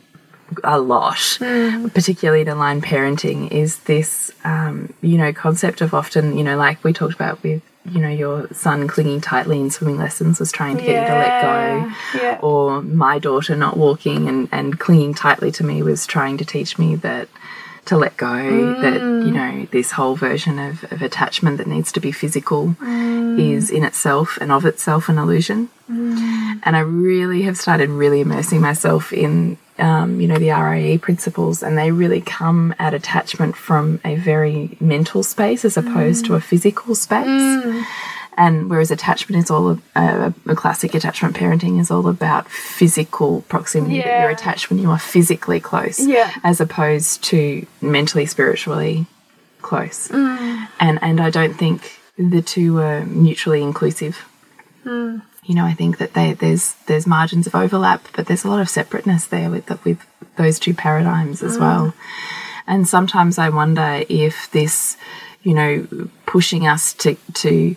a 0.64 0.78
lot, 0.78 1.18
Hmm. 1.38 1.88
particularly 1.88 2.42
in 2.42 2.48
aligned 2.48 2.84
parenting. 2.84 3.50
Is 3.50 3.78
this, 3.80 4.30
um, 4.44 4.92
you 5.00 5.16
know, 5.16 5.32
concept 5.32 5.80
of 5.80 5.94
often, 5.94 6.36
you 6.36 6.44
know, 6.44 6.56
like 6.58 6.84
we 6.84 6.92
talked 6.92 7.14
about 7.14 7.42
with, 7.42 7.62
you 7.90 8.00
know, 8.00 8.08
your 8.08 8.48
son 8.52 8.86
clinging 8.86 9.20
tightly 9.20 9.60
in 9.60 9.70
swimming 9.70 9.98
lessons 9.98 10.38
was 10.38 10.52
trying 10.52 10.76
to 10.76 10.82
get 10.82 11.02
you 11.02 11.08
to 11.08 11.18
let 11.18 11.42
go, 11.42 11.92
Yeah. 12.22 12.38
or 12.40 12.80
my 12.82 13.18
daughter 13.18 13.56
not 13.56 13.76
walking 13.76 14.28
and 14.28 14.48
and 14.52 14.78
clinging 14.78 15.14
tightly 15.14 15.50
to 15.52 15.64
me 15.64 15.82
was 15.82 16.06
trying 16.06 16.36
to 16.38 16.44
teach 16.44 16.78
me 16.78 16.94
that. 16.96 17.28
To 17.86 17.98
let 17.98 18.16
go, 18.16 18.80
that 18.80 18.94
you 18.94 19.00
mm. 19.00 19.32
know, 19.32 19.66
this 19.72 19.90
whole 19.90 20.14
version 20.14 20.60
of, 20.60 20.84
of 20.92 21.02
attachment 21.02 21.58
that 21.58 21.66
needs 21.66 21.90
to 21.92 22.00
be 22.00 22.12
physical 22.12 22.76
mm. 22.80 23.40
is 23.40 23.70
in 23.70 23.82
itself 23.82 24.38
and 24.40 24.52
of 24.52 24.64
itself 24.64 25.08
an 25.08 25.18
illusion. 25.18 25.68
Mm. 25.90 26.60
And 26.62 26.76
I 26.76 26.78
really 26.78 27.42
have 27.42 27.56
started 27.56 27.90
really 27.90 28.20
immersing 28.20 28.60
myself 28.60 29.12
in, 29.12 29.58
um, 29.80 30.20
you 30.20 30.28
know, 30.28 30.38
the 30.38 30.50
RIE 30.50 30.98
principles, 30.98 31.60
and 31.60 31.76
they 31.76 31.90
really 31.90 32.20
come 32.20 32.72
at 32.78 32.94
attachment 32.94 33.56
from 33.56 34.00
a 34.04 34.14
very 34.14 34.76
mental 34.80 35.24
space 35.24 35.64
as 35.64 35.76
opposed 35.76 36.24
to 36.26 36.36
a 36.36 36.40
physical 36.40 36.94
space. 36.94 37.84
And 38.36 38.70
whereas 38.70 38.90
attachment 38.90 39.44
is 39.44 39.50
all 39.50 39.68
of, 39.68 39.82
uh, 39.94 40.30
a 40.46 40.54
classic 40.54 40.94
attachment 40.94 41.36
parenting 41.36 41.78
is 41.78 41.90
all 41.90 42.08
about 42.08 42.50
physical 42.50 43.42
proximity, 43.42 43.98
that 43.98 44.06
Yeah. 44.06 44.22
you're 44.22 44.30
attached 44.30 44.70
when 44.70 44.78
you 44.78 44.90
are 44.90 44.98
physically 44.98 45.60
close, 45.60 46.00
Yeah. 46.00 46.30
as 46.42 46.60
opposed 46.60 47.22
to 47.24 47.66
mentally, 47.82 48.26
spiritually 48.26 49.06
close. 49.60 50.08
Mm. 50.08 50.68
And 50.80 50.98
and 51.02 51.20
I 51.20 51.30
don't 51.30 51.56
think 51.58 52.00
the 52.16 52.42
two 52.42 52.78
are 52.80 53.04
mutually 53.04 53.62
inclusive 53.62 54.24
mm. 54.84 55.22
you 55.44 55.54
know, 55.54 55.64
I 55.64 55.72
think 55.72 55.98
that 55.98 56.14
they, 56.14 56.34
there's 56.34 56.74
there's 56.86 57.06
margins 57.06 57.46
of 57.46 57.54
overlap, 57.54 58.06
but 58.14 58.26
there's 58.26 58.44
a 58.44 58.48
lot 58.48 58.60
of 58.60 58.68
separateness 58.68 59.26
there 59.26 59.50
with 59.50 59.66
the, 59.66 59.78
with 59.84 59.98
those 60.36 60.58
two 60.58 60.74
paradigms 60.74 61.42
as 61.42 61.56
mm. 61.56 61.60
well. 61.60 61.94
And 62.66 62.86
sometimes 62.88 63.38
I 63.38 63.48
wonder 63.48 64.04
if 64.08 64.50
this, 64.52 64.96
you 65.42 65.54
know, 65.54 65.86
pushing 66.26 66.66
us 66.66 66.92
to 66.94 67.16
to 67.34 67.76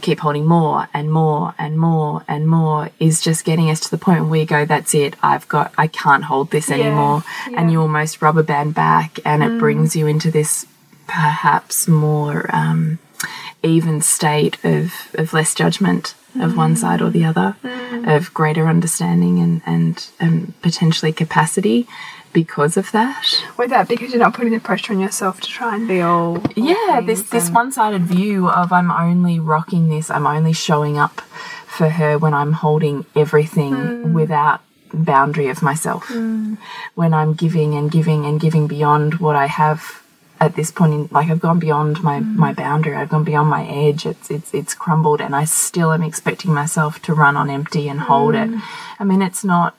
keep 0.00 0.20
holding 0.20 0.46
more 0.46 0.88
and 0.94 1.12
more 1.12 1.54
and 1.58 1.78
more 1.78 2.24
and 2.28 2.48
more 2.48 2.90
is 3.00 3.20
just 3.20 3.44
getting 3.44 3.68
us 3.70 3.80
to 3.80 3.90
the 3.90 3.98
point 3.98 4.20
where 4.20 4.30
we 4.30 4.44
go, 4.44 4.64
that's 4.64 4.94
it, 4.94 5.16
I've 5.22 5.48
got, 5.48 5.72
I 5.76 5.88
can't 5.88 6.24
hold 6.24 6.50
this 6.50 6.70
anymore, 6.70 7.24
and 7.56 7.72
you 7.72 7.80
almost 7.80 8.22
rubber 8.22 8.42
band 8.42 8.74
back, 8.74 9.18
and 9.24 9.42
it 9.42 9.50
mm. 9.50 9.58
brings 9.58 9.96
you 9.96 10.06
into 10.06 10.30
this 10.30 10.66
perhaps 11.06 11.88
more. 11.88 12.48
Um, 12.54 12.98
even 13.62 14.00
state 14.00 14.62
of, 14.64 14.92
of 15.14 15.32
less 15.32 15.54
judgment 15.54 16.14
of 16.40 16.52
mm. 16.52 16.56
one 16.56 16.76
side 16.76 17.00
or 17.00 17.10
the 17.10 17.24
other, 17.24 17.56
mm. 17.62 18.16
of 18.16 18.32
greater 18.34 18.66
understanding 18.66 19.38
and, 19.38 19.62
and, 19.66 20.08
and 20.18 20.60
potentially 20.62 21.12
capacity 21.12 21.86
because 22.32 22.76
of 22.76 22.90
that. 22.92 23.42
With 23.56 23.70
that, 23.70 23.88
because 23.88 24.10
you're 24.10 24.20
not 24.20 24.34
putting 24.34 24.52
the 24.52 24.60
pressure 24.60 24.92
on 24.92 25.00
yourself 25.00 25.40
to 25.40 25.48
try 25.48 25.76
and 25.76 25.86
be 25.86 26.00
all. 26.00 26.38
all 26.38 26.42
Yeah, 26.56 27.00
this 27.04 27.22
this 27.22 27.50
one 27.50 27.72
sided 27.72 28.02
view 28.02 28.48
of 28.48 28.72
I'm 28.72 28.90
only 28.90 29.38
rocking 29.38 29.88
this, 29.88 30.10
I'm 30.10 30.26
only 30.26 30.52
showing 30.52 30.98
up 30.98 31.20
for 31.66 31.88
her 31.88 32.18
when 32.18 32.34
I'm 32.34 32.52
holding 32.52 33.06
everything 33.16 33.74
hmm. 33.74 34.12
without 34.12 34.60
boundary 34.92 35.48
of 35.48 35.62
myself. 35.62 36.04
Hmm. 36.08 36.54
When 36.94 37.14
I'm 37.14 37.32
giving 37.32 37.74
and 37.74 37.90
giving 37.90 38.26
and 38.26 38.38
giving 38.38 38.66
beyond 38.66 39.14
what 39.14 39.36
I 39.36 39.46
have 39.46 40.02
at 40.38 40.56
this 40.56 40.72
point 40.72 40.92
in 40.92 41.08
like 41.12 41.30
I've 41.30 41.40
gone 41.40 41.60
beyond 41.60 42.02
my 42.02 42.18
hmm. 42.18 42.36
my 42.36 42.52
boundary. 42.52 42.94
I've 42.94 43.08
gone 43.08 43.24
beyond 43.24 43.48
my 43.48 43.66
edge. 43.66 44.04
It's 44.04 44.30
it's 44.30 44.52
it's 44.52 44.74
crumbled 44.74 45.20
and 45.20 45.34
I 45.34 45.44
still 45.44 45.92
am 45.92 46.02
expecting 46.02 46.52
myself 46.52 47.00
to 47.02 47.14
run 47.14 47.36
on 47.36 47.48
empty 47.48 47.88
and 47.88 48.00
hold 48.00 48.34
it. 48.34 48.50
I 48.98 49.04
mean 49.04 49.22
it's 49.22 49.44
not 49.44 49.76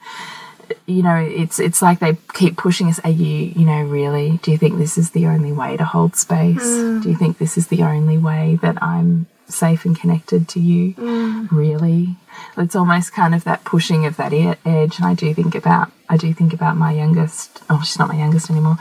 you 0.86 1.02
know, 1.02 1.16
it's 1.16 1.58
it's 1.58 1.82
like 1.82 2.00
they 2.00 2.16
keep 2.32 2.56
pushing 2.56 2.88
us. 2.88 2.98
Are 3.00 3.10
you, 3.10 3.52
you 3.56 3.64
know, 3.64 3.82
really? 3.82 4.38
Do 4.42 4.50
you 4.50 4.58
think 4.58 4.78
this 4.78 4.98
is 4.98 5.10
the 5.10 5.26
only 5.26 5.52
way 5.52 5.76
to 5.76 5.84
hold 5.84 6.16
space? 6.16 6.64
Mm. 6.64 7.02
Do 7.02 7.08
you 7.10 7.16
think 7.16 7.38
this 7.38 7.56
is 7.56 7.68
the 7.68 7.82
only 7.82 8.18
way 8.18 8.58
that 8.62 8.82
I'm 8.82 9.26
safe 9.46 9.84
and 9.84 9.98
connected 9.98 10.48
to 10.48 10.60
you? 10.60 10.94
Mm. 10.94 11.50
Really? 11.50 12.16
It's 12.56 12.76
almost 12.76 13.12
kind 13.12 13.34
of 13.34 13.44
that 13.44 13.64
pushing 13.64 14.06
of 14.06 14.16
that 14.16 14.32
edge. 14.32 14.98
And 14.98 15.06
I 15.06 15.14
do 15.14 15.32
think 15.34 15.54
about, 15.54 15.90
I 16.08 16.16
do 16.16 16.32
think 16.32 16.52
about 16.52 16.76
my 16.76 16.92
youngest. 16.92 17.62
Oh, 17.70 17.82
she's 17.84 17.98
not 17.98 18.08
my 18.08 18.16
youngest 18.16 18.50
anymore. 18.50 18.76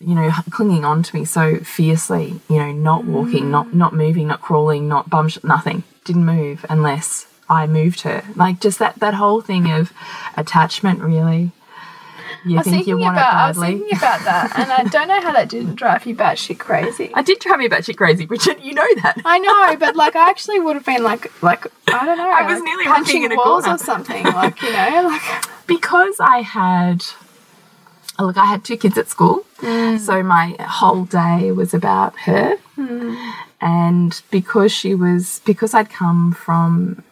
You 0.00 0.14
know, 0.14 0.30
clinging 0.50 0.84
on 0.84 1.02
to 1.02 1.16
me 1.16 1.24
so 1.24 1.58
fiercely. 1.58 2.40
You 2.48 2.58
know, 2.58 2.72
not 2.72 3.04
walking, 3.04 3.44
mm. 3.44 3.50
not 3.50 3.74
not 3.74 3.94
moving, 3.94 4.28
not 4.28 4.42
crawling, 4.42 4.88
not 4.88 5.08
bum, 5.08 5.30
nothing. 5.42 5.84
Didn't 6.04 6.26
move 6.26 6.64
unless 6.68 7.26
I 7.48 7.66
moved 7.66 8.02
her. 8.02 8.24
Like 8.34 8.60
just 8.60 8.78
that 8.78 8.96
that 9.00 9.14
whole 9.14 9.40
thing 9.40 9.70
of 9.70 9.92
attachment, 10.36 11.00
really. 11.00 11.52
You 12.44 12.56
I 12.56 12.58
was 12.58 12.66
think 12.66 12.86
you 12.86 12.94
thinking 12.94 13.00
want 13.00 13.16
about, 13.16 13.34
I 13.34 13.48
was 13.48 13.58
thinking 13.58 13.96
about 13.96 14.20
that, 14.24 14.52
and 14.56 14.70
I 14.70 14.84
don't 14.84 15.08
know 15.08 15.20
how 15.20 15.32
that 15.32 15.48
didn't 15.48 15.74
drive 15.74 16.06
you 16.06 16.14
batshit 16.14 16.58
crazy. 16.58 17.10
I 17.14 17.22
did 17.22 17.40
drive 17.40 17.58
me 17.58 17.68
batshit 17.68 17.96
crazy, 17.96 18.24
Bridget. 18.24 18.62
You 18.62 18.72
know 18.72 18.86
that. 19.02 19.20
I 19.24 19.38
know, 19.38 19.76
but 19.76 19.96
like 19.96 20.14
I 20.14 20.30
actually 20.30 20.60
would 20.60 20.76
have 20.76 20.84
been 20.84 21.02
like, 21.02 21.42
like 21.42 21.66
I 21.88 22.04
don't 22.04 22.16
know, 22.16 22.30
I 22.34 22.42
was 22.42 22.60
like, 22.60 22.64
nearly 22.64 22.84
punching 22.84 23.24
in 23.24 23.32
a 23.32 23.36
walls 23.36 23.66
or 23.66 23.78
something, 23.78 24.24
like 24.24 24.62
you 24.62 24.72
know, 24.72 25.08
like 25.10 25.66
because 25.66 26.20
I 26.20 26.38
had 26.42 27.04
look, 28.18 28.36
I 28.36 28.44
had 28.44 28.64
two 28.64 28.76
kids 28.76 28.96
at 28.96 29.08
school, 29.08 29.44
mm. 29.58 29.98
so 29.98 30.22
my 30.22 30.56
whole 30.60 31.04
day 31.04 31.50
was 31.50 31.74
about 31.74 32.16
her, 32.20 32.56
mm. 32.76 33.34
and 33.60 34.22
because 34.30 34.70
she 34.70 34.94
was 34.94 35.40
because 35.44 35.74
I'd 35.74 35.90
come 35.90 36.32
from 36.32 37.02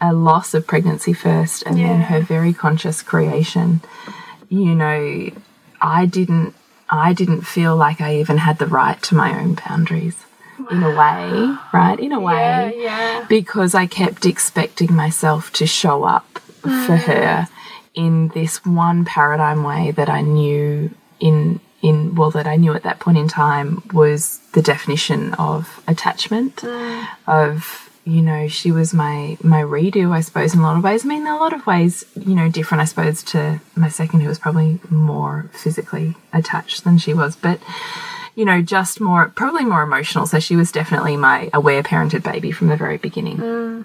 a 0.00 0.12
loss 0.12 0.54
of 0.54 0.66
pregnancy 0.66 1.12
first, 1.12 1.62
and 1.64 1.76
then 1.76 2.00
her 2.02 2.20
very 2.20 2.52
conscious 2.52 3.02
creation, 3.02 3.80
you 4.48 4.74
know, 4.74 5.30
I 5.80 6.06
didn't 6.06 6.54
I 6.88 7.12
didn't 7.12 7.42
feel 7.42 7.76
like 7.76 8.00
I 8.00 8.16
even 8.16 8.38
had 8.38 8.58
the 8.58 8.66
right 8.66 9.00
to 9.02 9.14
my 9.14 9.38
own 9.38 9.54
boundaries. 9.66 10.16
In 10.70 10.82
a 10.82 10.90
way, 10.90 11.56
right? 11.72 11.98
In 11.98 12.12
a 12.12 12.20
way, 12.20 12.74
yeah, 12.76 13.18
yeah. 13.20 13.26
because 13.28 13.74
I 13.74 13.86
kept 13.86 14.26
expecting 14.26 14.94
myself 14.94 15.50
to 15.54 15.66
show 15.66 16.04
up 16.04 16.38
for 16.60 16.68
mm. 16.68 16.98
her 16.98 17.48
in 17.94 18.28
this 18.28 18.64
one 18.64 19.04
paradigm 19.04 19.62
way 19.62 19.90
that 19.92 20.08
I 20.08 20.20
knew 20.20 20.90
in 21.18 21.60
in 21.82 22.14
well 22.14 22.30
that 22.30 22.46
I 22.46 22.56
knew 22.56 22.74
at 22.74 22.82
that 22.82 23.00
point 23.00 23.18
in 23.18 23.28
time 23.28 23.82
was 23.92 24.38
the 24.52 24.62
definition 24.62 25.34
of 25.34 25.82
attachment 25.88 26.56
mm. 26.56 27.06
of 27.26 27.89
you 28.04 28.22
know 28.22 28.48
she 28.48 28.72
was 28.72 28.94
my 28.94 29.36
my 29.42 29.62
redo 29.62 30.10
I 30.10 30.20
suppose 30.20 30.54
in 30.54 30.60
a 30.60 30.62
lot 30.62 30.76
of 30.76 30.84
ways. 30.84 31.04
I 31.04 31.08
mean 31.08 31.22
in 31.22 31.28
a 31.28 31.36
lot 31.36 31.52
of 31.52 31.66
ways 31.66 32.04
you 32.16 32.34
know 32.34 32.48
different 32.48 32.82
I 32.82 32.84
suppose 32.84 33.22
to 33.24 33.60
my 33.76 33.88
second 33.88 34.20
who 34.20 34.28
was 34.28 34.38
probably 34.38 34.80
more 34.88 35.50
physically 35.52 36.16
attached 36.32 36.84
than 36.84 36.98
she 36.98 37.14
was. 37.14 37.36
But 37.36 37.60
you 38.34 38.44
know 38.44 38.62
just 38.62 39.00
more 39.00 39.28
probably 39.28 39.64
more 39.64 39.82
emotional. 39.82 40.26
So 40.26 40.40
she 40.40 40.56
was 40.56 40.72
definitely 40.72 41.16
my 41.16 41.50
aware 41.52 41.82
parented 41.82 42.22
baby 42.22 42.52
from 42.52 42.68
the 42.68 42.76
very 42.76 42.96
beginning 42.96 43.36
mm. 43.36 43.84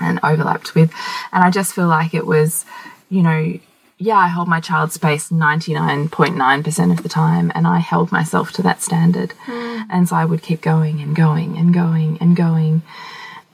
and 0.00 0.20
overlapped 0.22 0.74
with. 0.74 0.92
And 1.32 1.44
I 1.44 1.50
just 1.50 1.74
feel 1.74 1.86
like 1.86 2.14
it 2.14 2.26
was, 2.26 2.64
you 3.08 3.22
know, 3.22 3.58
yeah, 3.98 4.18
I 4.18 4.28
hold 4.28 4.48
my 4.48 4.60
child 4.60 4.92
space 4.92 5.30
99.9% 5.30 6.92
of 6.92 7.02
the 7.02 7.08
time, 7.08 7.50
and 7.54 7.66
I 7.66 7.78
held 7.78 8.12
myself 8.12 8.52
to 8.52 8.62
that 8.62 8.82
standard. 8.82 9.32
Mm. 9.46 9.86
And 9.88 10.08
so 10.08 10.16
I 10.16 10.26
would 10.26 10.42
keep 10.42 10.60
going 10.60 11.00
and 11.00 11.16
going 11.16 11.56
and 11.56 11.72
going 11.72 12.18
and 12.20 12.36
going 12.36 12.82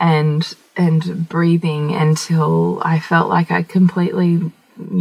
and 0.02 0.54
and 0.76 1.28
breathing 1.28 1.94
until 1.94 2.82
I 2.84 2.98
felt 2.98 3.28
like 3.30 3.50
I 3.50 3.62
completely, 3.62 4.30
you 4.32 4.52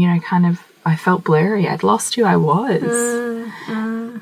know, 0.08 0.20
kind 0.20 0.46
of 0.46 0.62
I 0.86 0.96
felt 0.96 1.24
blurry. 1.26 1.68
I'd 1.68 1.84
lost 1.84 2.16
who 2.16 2.24
I 2.24 2.38
was. 2.38 2.82
Mm-hmm. 2.84 4.18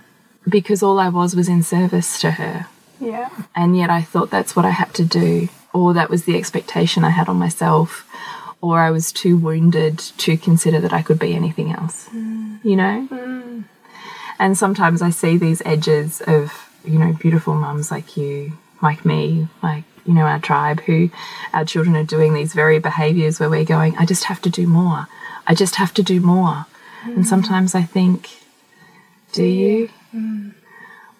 Because 0.48 0.82
all 0.82 1.00
I 1.00 1.10
was 1.10 1.36
was 1.36 1.48
in 1.50 1.62
service 1.62 2.20
to 2.22 2.32
her 2.32 2.66
Yeah. 3.00 3.30
and 3.56 3.78
yet 3.78 3.90
I 3.92 4.02
thought 4.02 4.32
that's 4.32 4.56
what 4.56 4.66
I 4.66 4.72
had 4.72 4.94
to 4.96 5.06
do, 5.06 5.50
or 5.74 5.94
that 5.94 6.10
was 6.10 6.24
the 6.24 6.38
expectation 6.38 7.04
I 7.04 7.12
had 7.12 7.30
on 7.30 7.38
myself, 7.38 8.08
or 8.62 8.80
I 8.80 8.90
was 8.90 9.12
too 9.12 9.38
wounded 9.38 10.00
to 10.00 10.38
consider 10.38 10.80
that 10.80 10.94
I 10.94 11.02
could 11.02 11.20
be 11.20 11.36
anything 11.36 11.72
else, 11.72 12.08
mm. 12.10 12.64
you 12.64 12.76
know? 12.76 13.08
Mm. 13.12 13.66
And 14.40 14.58
sometimes 14.58 15.02
I 15.02 15.12
see 15.12 15.38
these 15.38 15.62
edges 15.66 16.22
of, 16.26 16.70
you 16.84 16.98
know, 16.98 17.14
beautiful 17.14 17.54
mums 17.54 17.92
like 17.92 18.18
you, 18.18 18.54
like 18.82 19.06
me, 19.06 19.48
like, 19.62 19.84
you 20.06 20.14
know, 20.14 20.24
our 20.24 20.40
tribe, 20.40 20.82
who 20.82 21.10
our 21.54 21.66
children 21.66 21.96
are 21.96 22.04
doing 22.04 22.34
these 22.34 22.54
very 22.54 22.80
behaviors 22.80 23.40
where 23.40 23.50
we're 23.50 23.66
going, 23.66 23.98
I 23.98 24.06
just 24.06 24.26
have 24.26 24.42
to 24.42 24.50
do 24.50 24.68
more. 24.68 25.08
I 25.48 25.56
just 25.56 25.76
have 25.76 25.94
to 25.96 26.04
do 26.04 26.20
more. 26.20 26.66
And 27.04 27.20
mm. 27.20 27.26
sometimes 27.26 27.76
I 27.76 27.84
think, 27.84 28.30
do 29.32 29.44
you? 29.44 29.90
Mm. 30.14 30.54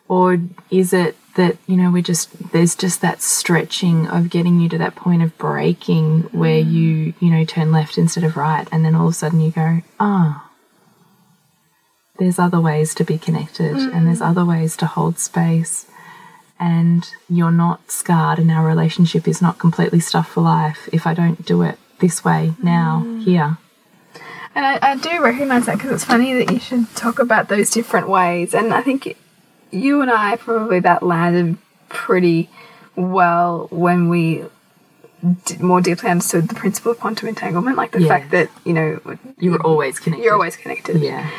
Or 0.08 0.40
is 0.70 0.94
it 0.94 1.16
that, 1.36 1.58
you 1.68 1.78
know, 1.78 1.92
we're 1.92 2.02
just, 2.02 2.52
there's 2.52 2.76
just 2.76 3.02
that 3.02 3.22
stretching 3.22 4.08
of 4.08 4.30
getting 4.30 4.60
you 4.60 4.68
to 4.70 4.78
that 4.80 4.96
point 4.96 5.22
of 5.22 5.38
breaking 5.38 6.24
where 6.32 6.62
mm. 6.62 6.72
you, 6.72 7.14
you 7.20 7.30
know, 7.30 7.44
turn 7.46 7.72
left 7.72 7.98
instead 7.98 8.24
of 8.24 8.36
right. 8.36 8.68
And 8.72 8.84
then 8.84 8.96
all 8.96 9.08
of 9.08 9.12
a 9.12 9.16
sudden 9.16 9.40
you 9.40 9.52
go, 9.52 9.82
ah, 10.00 10.50
there's 12.18 12.38
other 12.38 12.60
ways 12.60 12.94
to 12.96 13.04
be 13.04 13.18
connected 13.18 13.78
and 13.78 14.06
there's 14.06 14.22
other 14.22 14.44
ways 14.44 14.76
to 14.78 14.86
hold 14.86 15.18
space. 15.18 15.86
And 16.60 17.10
you're 17.30 17.52
not 17.52 17.90
scarred, 17.90 18.38
and 18.38 18.52
our 18.52 18.66
relationship 18.66 19.28
is 19.28 19.42
not 19.42 19.60
completely 19.60 20.02
stuffed 20.02 20.32
for 20.32 20.42
life 20.42 20.90
if 20.92 21.08
I 21.08 21.14
don't 21.14 21.46
do 21.46 21.62
it 21.62 21.80
this 22.00 22.26
way 22.26 22.54
now, 22.62 23.04
mm. 23.06 23.24
here. 23.24 23.58
And 24.56 24.66
I, 24.66 24.80
I 24.82 24.96
do 24.98 25.24
recognize 25.24 25.68
that 25.68 25.78
because 25.78 25.92
it's 25.92 26.04
funny 26.04 26.34
that 26.34 26.52
you 26.52 26.60
should 26.60 26.94
talk 26.96 27.20
about 27.20 27.48
those 27.48 27.70
different 27.70 28.10
ways. 28.10 28.54
And 28.54 28.74
I 28.74 28.82
think 28.82 29.16
you 29.72 30.02
and 30.02 30.12
I 30.12 30.36
probably 30.36 30.80
that 30.82 31.02
landed 31.04 31.58
pretty 31.88 32.50
well 32.96 33.68
when 33.72 34.10
we 34.10 34.44
d- 35.46 35.58
more 35.60 35.80
deeply 35.82 36.10
understood 36.10 36.50
the 36.50 36.56
principle 36.56 36.92
of 36.92 37.00
quantum 37.00 37.30
entanglement, 37.30 37.78
like 37.78 37.92
the 37.92 38.02
Yes. 38.02 38.10
fact 38.10 38.32
that 38.32 38.50
you 38.66 38.74
know 38.74 39.00
You 39.38 39.52
were 39.52 39.62
always 39.66 40.00
connected. 40.00 40.24
you're 40.26 40.34
always 40.34 40.58
connected. 40.58 41.02
Yeah. 41.02 41.30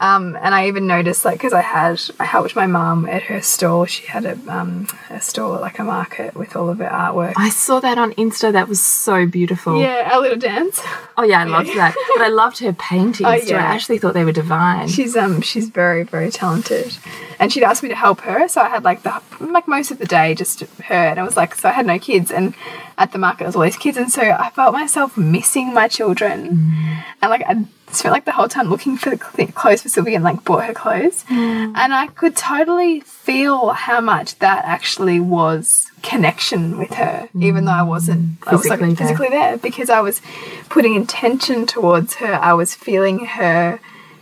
Um, 0.00 0.36
and 0.40 0.54
I 0.54 0.66
even 0.68 0.86
noticed, 0.86 1.26
like, 1.26 1.34
because 1.34 1.52
I 1.52 1.60
had, 1.60 2.00
I 2.18 2.24
helped 2.24 2.56
my 2.56 2.66
mum 2.66 3.06
at 3.06 3.22
her 3.24 3.42
store. 3.42 3.86
She 3.86 4.06
had 4.06 4.24
a, 4.24 4.38
um, 4.48 4.86
a 5.10 5.20
store, 5.20 5.60
like 5.60 5.78
a 5.78 5.84
market 5.84 6.34
with 6.34 6.56
all 6.56 6.70
of 6.70 6.78
her 6.78 6.88
artwork. 6.88 7.34
I 7.36 7.50
saw 7.50 7.80
that 7.80 7.98
on 7.98 8.14
Insta. 8.14 8.50
That 8.50 8.66
was 8.66 8.80
so 8.80 9.26
beautiful. 9.26 9.78
yeah, 9.78 10.08
our 10.10 10.20
little 10.22 10.38
dance. 10.38 10.80
Oh 11.18 11.22
yeah, 11.22 11.40
I 11.40 11.44
loved 11.44 11.68
that. 11.76 11.94
But 12.16 12.22
I 12.24 12.28
loved 12.42 12.60
her 12.60 12.72
paintings 12.72 13.28
Oh, 13.28 13.38
too. 13.38 13.54
I 13.56 13.58
actually 13.58 13.98
thought 13.98 14.14
they 14.14 14.24
were 14.24 14.32
divine. 14.32 14.88
She's 14.88 15.16
um, 15.16 15.42
she's 15.42 15.68
very 15.68 16.02
very 16.04 16.30
talented, 16.30 16.96
and 17.38 17.52
she'd 17.52 17.62
asked 17.62 17.82
me 17.82 17.90
to 17.90 17.94
help 17.94 18.22
her. 18.22 18.48
So 18.48 18.62
I 18.62 18.70
had 18.70 18.84
like 18.84 19.02
the 19.02 19.20
like 19.40 19.68
most 19.68 19.90
of 19.90 19.98
the 19.98 20.06
day 20.06 20.34
just 20.34 20.60
her, 20.60 20.94
and 20.94 21.20
I 21.20 21.22
was 21.24 21.36
like 21.36 21.54
so 21.54 21.68
I 21.68 21.72
had 21.72 21.84
no 21.84 21.98
kids, 21.98 22.30
and 22.30 22.54
at 22.96 23.12
the 23.12 23.18
market 23.18 23.40
there 23.40 23.48
was 23.48 23.56
all 23.56 23.62
these 23.62 23.76
kids, 23.76 23.98
and 23.98 24.10
so 24.10 24.22
I 24.22 24.48
felt 24.48 24.72
myself 24.72 25.18
missing 25.18 25.74
my 25.74 25.88
children, 25.88 26.72
and 27.20 27.30
like 27.30 27.42
I 27.46 27.66
spent 27.92 28.12
like 28.12 28.24
the 28.24 28.32
whole 28.32 28.48
time 28.48 28.68
looking 28.68 28.96
for 28.96 29.16
clothes 29.16 29.82
for 29.82 29.88
Sylvia 29.88 30.16
and 30.16 30.24
like 30.24 30.44
bought 30.44 30.64
her 30.64 30.74
clothes, 30.74 31.24
mm. 31.24 31.72
and 31.74 31.94
I 31.94 32.08
could 32.08 32.36
totally 32.36 33.00
feel 33.00 33.70
how 33.70 34.00
much 34.00 34.38
that 34.38 34.64
actually 34.64 35.20
was 35.20 35.86
connection 36.02 36.78
with 36.78 36.94
her, 36.94 37.28
even 37.38 37.64
though 37.64 37.72
I 37.72 37.80
mm. 37.80 37.88
wasn't 37.88 38.38
I 38.46 38.52
was 38.52 38.62
Physically 38.62 38.88
like 38.88 38.98
there. 38.98 39.06
physically 39.06 39.28
there. 39.28 39.56
because 39.58 39.90
I 39.90 40.00
was 40.00 40.20
putting 40.68 40.94
intention 40.94 41.66
towards 41.66 42.14
her. 42.14 42.34
I 42.34 42.54
was 42.54 42.74
feeling 42.74 43.26
her 43.26 43.80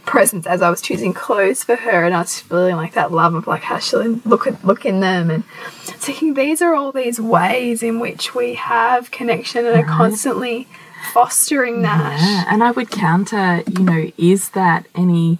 presence 0.08 0.46
as 0.46 0.62
I 0.62 0.70
was 0.70 0.80
choosing 0.80 1.12
clothes 1.12 1.62
for 1.62 1.76
her, 1.76 2.04
and 2.04 2.14
I 2.14 2.20
was 2.20 2.40
feeling 2.40 2.76
like 2.76 2.94
that 2.94 3.12
love 3.12 3.34
of 3.34 3.46
like 3.46 3.62
how 3.62 3.78
she'll 3.78 4.20
look 4.24 4.46
at 4.46 4.64
look 4.64 4.86
in 4.86 5.00
them, 5.00 5.30
and 5.30 5.44
thinking 5.84 6.34
these 6.34 6.62
are 6.62 6.74
all 6.74 6.92
these 6.92 7.20
ways 7.20 7.82
in 7.82 8.00
which 8.00 8.34
we 8.34 8.54
have 8.54 9.10
connection 9.10 9.66
and 9.66 9.78
are 9.78 9.84
constantly 9.84 10.66
fostering 11.12 11.82
that. 11.82 12.20
Yeah, 12.20 12.44
and 12.52 12.62
I 12.62 12.70
would 12.70 12.90
counter, 12.90 13.62
you 13.66 13.84
know, 13.84 14.10
is 14.16 14.50
that 14.50 14.86
any, 14.94 15.38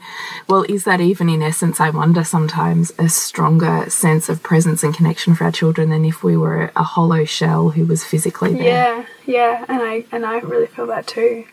well, 0.49 0.65
is 0.69 0.85
that 0.85 1.01
even 1.01 1.29
in 1.29 1.43
essence, 1.43 1.81
I 1.81 1.91
wonder 1.91 2.25
sometimes, 2.25 2.93
a 2.99 3.09
stronger 3.09 3.89
sense 3.91 4.29
of 4.29 4.43
presence 4.43 4.83
and 4.83 4.95
connection 4.95 5.35
for 5.35 5.45
our 5.45 5.53
children 5.53 5.91
than 5.91 6.05
if 6.05 6.23
we 6.23 6.37
were 6.37 6.71
a 6.77 6.83
hollow 6.83 7.25
shell 7.25 7.71
who 7.71 7.87
was 7.87 8.05
physically 8.05 8.55
there? 8.55 8.65
Yeah, 8.65 9.07
yeah, 9.27 9.65
and 9.69 9.83
I 9.83 10.05
and 10.13 10.25
I 10.25 10.39
really 10.39 10.67
feel 10.67 10.87
that 10.87 11.07
too. 11.07 11.45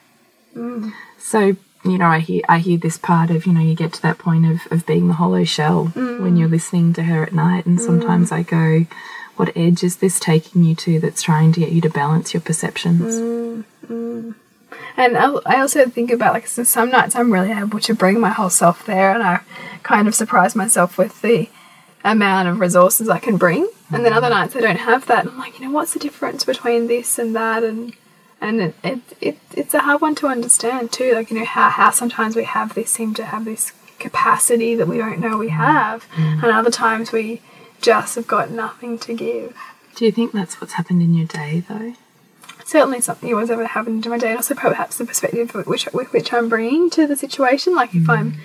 Mm. 0.55 0.93
So, 1.17 1.55
you 1.83 1.97
know, 1.97 2.07
I 2.07 2.19
hear 2.19 2.41
I 2.47 2.59
hear 2.59 2.77
this 2.77 2.97
part 2.97 3.29
of, 3.29 3.45
you 3.45 3.53
know, 3.53 3.61
you 3.61 3.75
get 3.75 3.93
to 3.93 4.01
that 4.03 4.17
point 4.17 4.45
of, 4.45 4.71
of 4.71 4.85
being 4.85 5.07
the 5.07 5.13
hollow 5.15 5.43
shell 5.43 5.85
when 5.95 6.35
mm. 6.35 6.39
you're 6.39 6.47
listening 6.47 6.93
to 6.93 7.03
her 7.03 7.23
at 7.23 7.33
night 7.33 7.65
and 7.65 7.77
mm. 7.79 7.85
sometimes 7.85 8.31
I 8.31 8.43
go, 8.43 8.85
what 9.35 9.55
edge 9.55 9.83
is 9.83 9.97
this 9.97 10.19
taking 10.19 10.63
you 10.63 10.75
to 10.75 10.99
that's 10.99 11.21
trying 11.21 11.51
to 11.53 11.59
get 11.59 11.71
you 11.71 11.81
to 11.81 11.89
balance 11.89 12.33
your 12.33 12.41
perceptions? 12.41 13.65
Mm. 13.87 14.35
And 14.97 15.17
I 15.17 15.33
I 15.45 15.61
also 15.61 15.85
think 15.87 16.11
about 16.11 16.33
like 16.33 16.47
so 16.47 16.63
some 16.63 16.89
nights 16.89 17.15
I'm 17.15 17.31
really 17.31 17.51
able 17.51 17.79
to 17.79 17.93
bring 17.93 18.19
my 18.19 18.29
whole 18.29 18.49
self 18.49 18.85
there, 18.85 19.11
and 19.11 19.23
I 19.23 19.41
kind 19.83 20.07
of 20.07 20.15
surprise 20.15 20.55
myself 20.55 20.97
with 20.97 21.21
the 21.21 21.49
amount 22.03 22.47
of 22.47 22.59
resources 22.59 23.09
I 23.09 23.19
can 23.19 23.37
bring. 23.37 23.69
And 23.91 24.03
then 24.03 24.13
other 24.13 24.27
mm. 24.27 24.31
nights 24.31 24.55
I 24.55 24.61
don't 24.61 24.77
have 24.77 25.05
that. 25.07 25.27
I'm 25.27 25.37
like, 25.37 25.59
you 25.59 25.65
know, 25.65 25.71
what's 25.71 25.93
the 25.93 25.99
difference 25.99 26.43
between 26.43 26.87
this 26.87 27.19
and 27.19 27.35
that? 27.35 27.63
And 27.63 27.93
and 28.41 28.61
it, 28.61 28.75
it, 28.83 28.99
it 29.21 29.37
it's 29.53 29.73
a 29.73 29.79
hard 29.79 30.01
one 30.01 30.15
to 30.15 30.27
understand 30.27 30.91
too. 30.91 31.13
Like 31.13 31.29
you 31.31 31.39
know 31.39 31.45
how 31.45 31.69
how 31.69 31.91
sometimes 31.91 32.35
we 32.35 32.43
have 32.43 32.73
this 32.73 32.91
seem 32.91 33.13
to 33.15 33.25
have 33.25 33.45
this 33.45 33.71
capacity 33.99 34.75
that 34.75 34.87
we 34.87 34.97
don't 34.97 35.19
know 35.19 35.37
we 35.37 35.47
mm. 35.47 35.51
have, 35.51 36.07
and 36.15 36.45
other 36.45 36.71
times 36.71 37.11
we 37.11 37.41
just 37.81 38.15
have 38.15 38.27
got 38.27 38.49
nothing 38.49 38.97
to 38.99 39.13
give. 39.13 39.55
Do 39.95 40.05
you 40.05 40.11
think 40.11 40.31
that's 40.31 40.59
what's 40.59 40.73
happened 40.73 41.01
in 41.01 41.13
your 41.13 41.27
day 41.27 41.63
though? 41.67 41.93
Certainly 42.65 42.99
something 42.99 43.33
was 43.33 43.51
ever 43.51 43.65
happened 43.65 44.03
to 44.03 44.09
my 44.09 44.17
day, 44.17 44.29
and 44.29 44.37
also 44.37 44.55
perhaps 44.55 44.97
the 44.97 45.05
perspective 45.05 45.53
with 45.53 45.67
which, 45.67 45.85
with 45.93 46.11
which 46.11 46.33
I'm 46.33 46.49
bringing 46.49 46.89
to 46.89 47.07
the 47.07 47.15
situation. 47.15 47.75
Like 47.75 47.93
if 47.95 48.09
I'm 48.09 48.33
mm. 48.33 48.37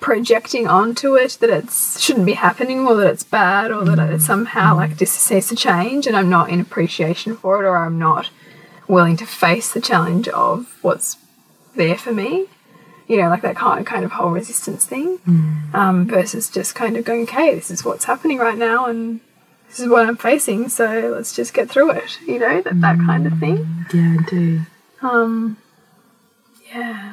projecting 0.00 0.68
onto 0.68 1.16
it 1.16 1.36
that 1.40 1.50
it 1.50 1.70
shouldn't 1.70 2.26
be 2.26 2.34
happening, 2.34 2.86
or 2.86 2.94
that 2.96 3.10
it's 3.10 3.24
bad, 3.24 3.70
or 3.72 3.84
that 3.84 3.98
it 4.10 4.22
somehow 4.22 4.72
mm. 4.72 4.76
like 4.76 4.96
this 4.96 5.30
needs 5.30 5.48
to 5.48 5.56
change, 5.56 6.06
and 6.06 6.16
I'm 6.16 6.30
not 6.30 6.48
in 6.48 6.60
appreciation 6.60 7.36
for 7.36 7.62
it, 7.62 7.66
or 7.66 7.76
I'm 7.76 7.98
not 7.98 8.30
willing 8.88 9.16
to 9.16 9.26
face 9.26 9.72
the 9.72 9.80
challenge 9.80 10.28
of 10.28 10.78
what's 10.82 11.16
there 11.74 11.98
for 11.98 12.12
me. 12.12 12.46
You 13.08 13.16
know, 13.18 13.28
like 13.28 13.42
that 13.42 13.56
kind 13.56 13.84
kind 13.84 14.04
of 14.04 14.12
whole 14.12 14.30
resistance 14.30 14.84
thing, 14.84 15.18
mm. 15.18 15.74
um, 15.74 16.06
versus 16.06 16.48
just 16.48 16.74
kind 16.74 16.96
of 16.96 17.04
going, 17.04 17.22
okay, 17.22 17.54
this 17.54 17.70
is 17.70 17.84
what's 17.84 18.04
happening 18.04 18.38
right 18.38 18.58
now, 18.58 18.86
and 18.86 19.20
this 19.68 19.80
is 19.80 19.88
what 19.88 20.06
I'm 20.06 20.16
facing, 20.16 20.68
so 20.68 21.12
let's 21.14 21.34
just 21.34 21.54
get 21.54 21.70
through 21.70 21.90
it. 21.92 22.18
You 22.26 22.38
know, 22.38 22.62
that 22.62 22.80
that 22.80 22.98
kind 22.98 23.26
of 23.26 23.38
thing. 23.38 23.86
Yeah, 23.92 24.16
I 24.18 24.24
do. 24.28 24.60
Um, 25.02 25.56
yeah. 26.72 27.12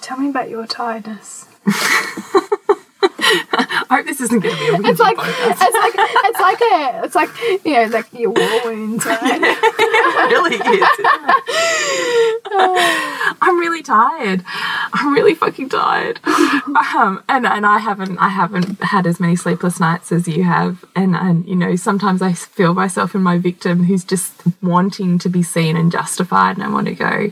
Tell 0.00 0.16
me 0.18 0.30
about 0.30 0.48
your 0.48 0.66
tiredness. 0.66 1.46
I 3.30 3.86
hope 3.90 4.06
this 4.06 4.20
isn't 4.20 4.40
going 4.40 4.54
to 4.54 4.60
be 4.60 4.88
a 4.88 4.90
It's 4.90 5.00
like 5.00 5.16
it's 5.18 5.60
like 5.60 5.94
it's 5.96 6.40
like 6.40 6.60
a 6.60 7.04
it's 7.04 7.14
like 7.14 7.30
you 7.64 7.72
know 7.72 7.84
like 7.86 8.12
your 8.12 8.30
war 8.30 8.60
wounds, 8.64 9.04
right? 9.04 9.40
really 10.30 10.56
is. 10.56 10.88
really 13.78 13.82
tired. 13.82 14.44
I'm 14.92 15.12
really 15.12 15.34
fucking 15.34 15.68
tired. 15.68 16.20
Um, 16.94 17.22
and 17.28 17.46
and 17.46 17.66
I 17.66 17.78
haven't 17.78 18.18
I 18.18 18.28
haven't 18.28 18.82
had 18.82 19.06
as 19.06 19.20
many 19.20 19.36
sleepless 19.36 19.78
nights 19.78 20.10
as 20.10 20.26
you 20.26 20.44
have. 20.44 20.84
And 20.96 21.14
and 21.14 21.46
you 21.46 21.54
know 21.54 21.76
sometimes 21.76 22.22
I 22.22 22.32
feel 22.32 22.72
myself 22.72 23.14
in 23.14 23.22
my 23.22 23.36
victim 23.36 23.84
who's 23.84 24.04
just 24.04 24.32
wanting 24.62 25.18
to 25.20 25.28
be 25.28 25.42
seen 25.42 25.76
and 25.76 25.92
justified, 25.92 26.56
and 26.56 26.64
I 26.64 26.68
want 26.68 26.86
to 26.86 26.94
go. 26.94 27.30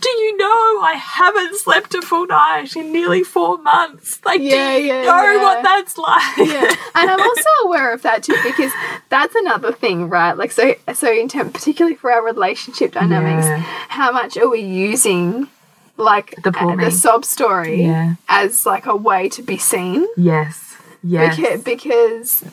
Do 0.00 0.08
you 0.08 0.36
know 0.36 0.80
I 0.82 0.94
haven't 0.94 1.56
slept 1.56 1.94
a 1.94 2.02
full 2.02 2.26
night 2.26 2.76
in 2.76 2.92
nearly 2.92 3.22
four 3.24 3.58
months. 3.58 4.20
Like, 4.24 4.40
Yeah, 4.40 4.76
do 4.76 4.82
you 4.82 4.86
yeah, 4.88 5.02
know 5.02 5.22
yeah. 5.22 5.42
what 5.42 5.62
that's 5.62 5.98
like? 5.98 6.36
yeah 6.38 6.74
and 6.94 7.10
i'm 7.10 7.20
also 7.20 7.50
aware 7.64 7.92
of 7.92 8.02
that 8.02 8.22
too 8.22 8.36
because 8.44 8.72
that's 9.08 9.34
another 9.34 9.72
thing 9.72 10.08
right 10.08 10.36
like 10.36 10.52
so 10.52 10.74
so 10.94 11.10
in 11.12 11.28
term 11.28 11.50
particularly 11.52 11.96
for 11.96 12.10
our 12.12 12.24
relationship 12.24 12.92
dynamics 12.92 13.46
how 13.88 14.10
much 14.12 14.36
are 14.36 14.48
we 14.48 14.60
using 14.60 15.48
like 15.96 16.34
The 16.42 16.50
uh, 16.56 16.76
the 16.76 16.90
sob 16.90 17.24
story 17.24 17.86
as 18.28 18.64
like 18.66 18.86
a 18.86 18.96
way 18.96 19.28
to 19.30 19.42
be 19.42 19.58
seen 19.58 20.06
Yes. 20.16 20.76
Yes. 21.02 21.36
because, 21.36 21.62
because 21.62 22.44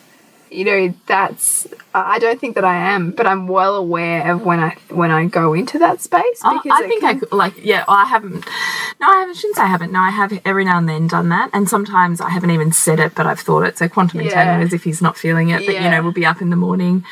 you 0.50 0.64
know 0.64 0.94
that's 1.06 1.66
I 1.94 2.18
don't 2.18 2.40
think 2.40 2.54
that 2.56 2.64
I 2.64 2.76
am, 2.92 3.10
but 3.10 3.26
I'm 3.26 3.48
well 3.48 3.76
aware 3.76 4.30
of 4.32 4.44
when 4.44 4.60
I 4.60 4.76
when 4.90 5.10
I 5.10 5.26
go 5.26 5.54
into 5.54 5.78
that 5.78 6.00
space. 6.00 6.40
Oh, 6.44 6.60
I 6.70 6.82
think 6.88 7.02
I 7.04 7.12
can- 7.12 7.20
could, 7.20 7.32
like, 7.32 7.54
yeah, 7.64 7.84
I 7.88 8.04
haven't, 8.04 8.44
no, 9.00 9.08
I 9.08 9.20
haven't, 9.20 9.36
shouldn't 9.36 9.56
say 9.56 9.62
I 9.62 9.66
haven't. 9.66 9.92
No, 9.92 10.00
I 10.00 10.10
have 10.10 10.38
every 10.44 10.64
now 10.64 10.78
and 10.78 10.88
then 10.88 11.06
done 11.08 11.28
that. 11.30 11.50
And 11.52 11.68
sometimes 11.68 12.20
I 12.20 12.28
haven't 12.30 12.50
even 12.50 12.72
said 12.72 13.00
it, 13.00 13.14
but 13.14 13.26
I've 13.26 13.40
thought 13.40 13.62
it. 13.64 13.78
So 13.78 13.88
quantum 13.88 14.20
Yeah. 14.20 14.26
entanglement 14.28 14.64
as 14.64 14.72
if 14.74 14.84
he's 14.84 15.00
not 15.00 15.16
feeling 15.16 15.48
it, 15.50 15.64
but 15.66 15.74
you 15.74 15.88
know, 15.90 16.02
we'll 16.02 16.12
be 16.12 16.26
up 16.26 16.40
in 16.42 16.50
the 16.50 16.56
morning 16.56 17.04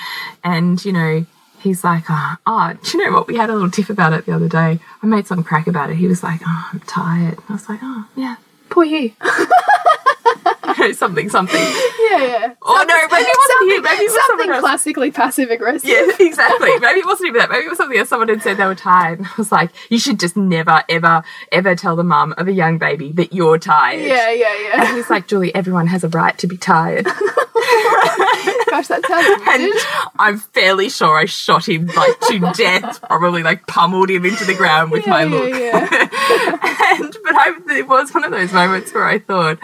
and, 0.42 0.84
you 0.84 0.92
know, 0.92 1.24
he's 1.60 1.82
like, 1.82 2.04
oh, 2.10 2.34
oh, 2.46 2.72
do 2.82 2.98
you 2.98 3.04
know 3.06 3.12
what? 3.16 3.26
We 3.26 3.36
had 3.36 3.48
a 3.48 3.54
little 3.54 3.70
tiff 3.70 3.88
about 3.88 4.12
it 4.12 4.26
the 4.26 4.32
other 4.32 4.48
day. 4.48 4.80
I 5.02 5.06
made 5.06 5.26
some 5.26 5.42
crack 5.42 5.66
about 5.66 5.88
it. 5.90 5.96
He 5.96 6.06
was 6.06 6.22
like, 6.22 6.40
oh, 6.46 6.68
I'm 6.74 6.80
tired. 6.80 7.38
I 7.48 7.52
was 7.54 7.68
like, 7.70 7.80
oh, 7.82 8.04
yeah, 8.16 8.36
poor 8.68 8.84
you. 8.84 9.12
Something, 10.94 11.30
something. 11.30 11.60
yeah, 11.60 12.22
yeah. 12.22 12.54
Oh, 12.60 12.84
no, 12.86 12.94
maybe 13.16 13.26
it 13.26 13.38
wasn't 13.38 13.68
you. 13.70 13.82
Maybe 13.82 14.04
it 14.04 14.12
was 14.12 14.26
something 14.26 14.60
classically 14.60 15.10
passive 15.10 15.50
aggressive. 15.50 15.88
Yeah, 15.88 16.06
exactly. 16.26 16.78
Maybe 16.78 17.00
it 17.00 17.06
wasn't 17.06 17.28
even 17.28 17.38
that. 17.38 17.48
Maybe 17.50 17.64
it 17.66 17.68
was 17.70 17.78
something 17.78 17.96
else. 17.98 18.08
Someone 18.10 18.28
had 18.28 18.42
said 18.42 18.56
they 18.58 18.66
were 18.66 18.74
tired. 18.74 19.18
And 19.20 19.26
I 19.30 19.32
was 19.38 19.50
like, 19.52 19.70
you 19.88 19.98
should 19.98 20.20
just 20.20 20.36
never, 20.36 20.82
ever, 20.88 21.22
ever 21.52 21.74
tell 21.74 21.96
the 21.96 22.04
mum 22.04 22.34
of 22.36 22.48
a 22.48 22.52
young 22.52 22.76
baby 22.78 23.12
that 23.12 23.32
you're 23.32 23.58
tired. 23.58 24.02
yeah, 24.02 24.30
yeah, 24.30 24.54
yeah. 24.62 24.84
And 24.86 24.96
he's 24.96 25.08
like, 25.08 25.26
Julie, 25.26 25.54
everyone 25.54 25.86
has 25.86 26.04
a 26.04 26.08
right 26.08 26.36
to 26.38 26.46
be 26.46 26.56
tired. 26.58 27.04
Gosh, 27.06 28.88
that 28.88 29.04
sounds 29.06 29.42
And. 29.48 29.72
I'm 30.18 30.38
fairly 30.38 30.88
sure 30.90 31.16
I 31.18 31.24
shot 31.24 31.68
him 31.68 31.86
like 31.86 32.20
to 32.28 32.38
death, 32.54 33.00
probably 33.02 33.42
like 33.42 33.66
pummeled 33.66 34.10
him 34.10 34.24
into 34.24 34.44
the 34.44 34.54
ground 34.54 34.90
with 34.90 35.06
my 35.06 35.24
Yeah, 35.24 35.28
look. 35.30 35.50
yeah, 35.50 35.88
yeah. 35.90 36.73
And 37.00 37.16
but 37.24 37.34
I, 37.34 37.52
it 37.78 37.88
was 37.88 38.12
one 38.14 38.24
of 38.24 38.30
those 38.30 38.52
moments 38.52 38.92
where 38.94 39.04
I 39.06 39.18
thought, 39.18 39.58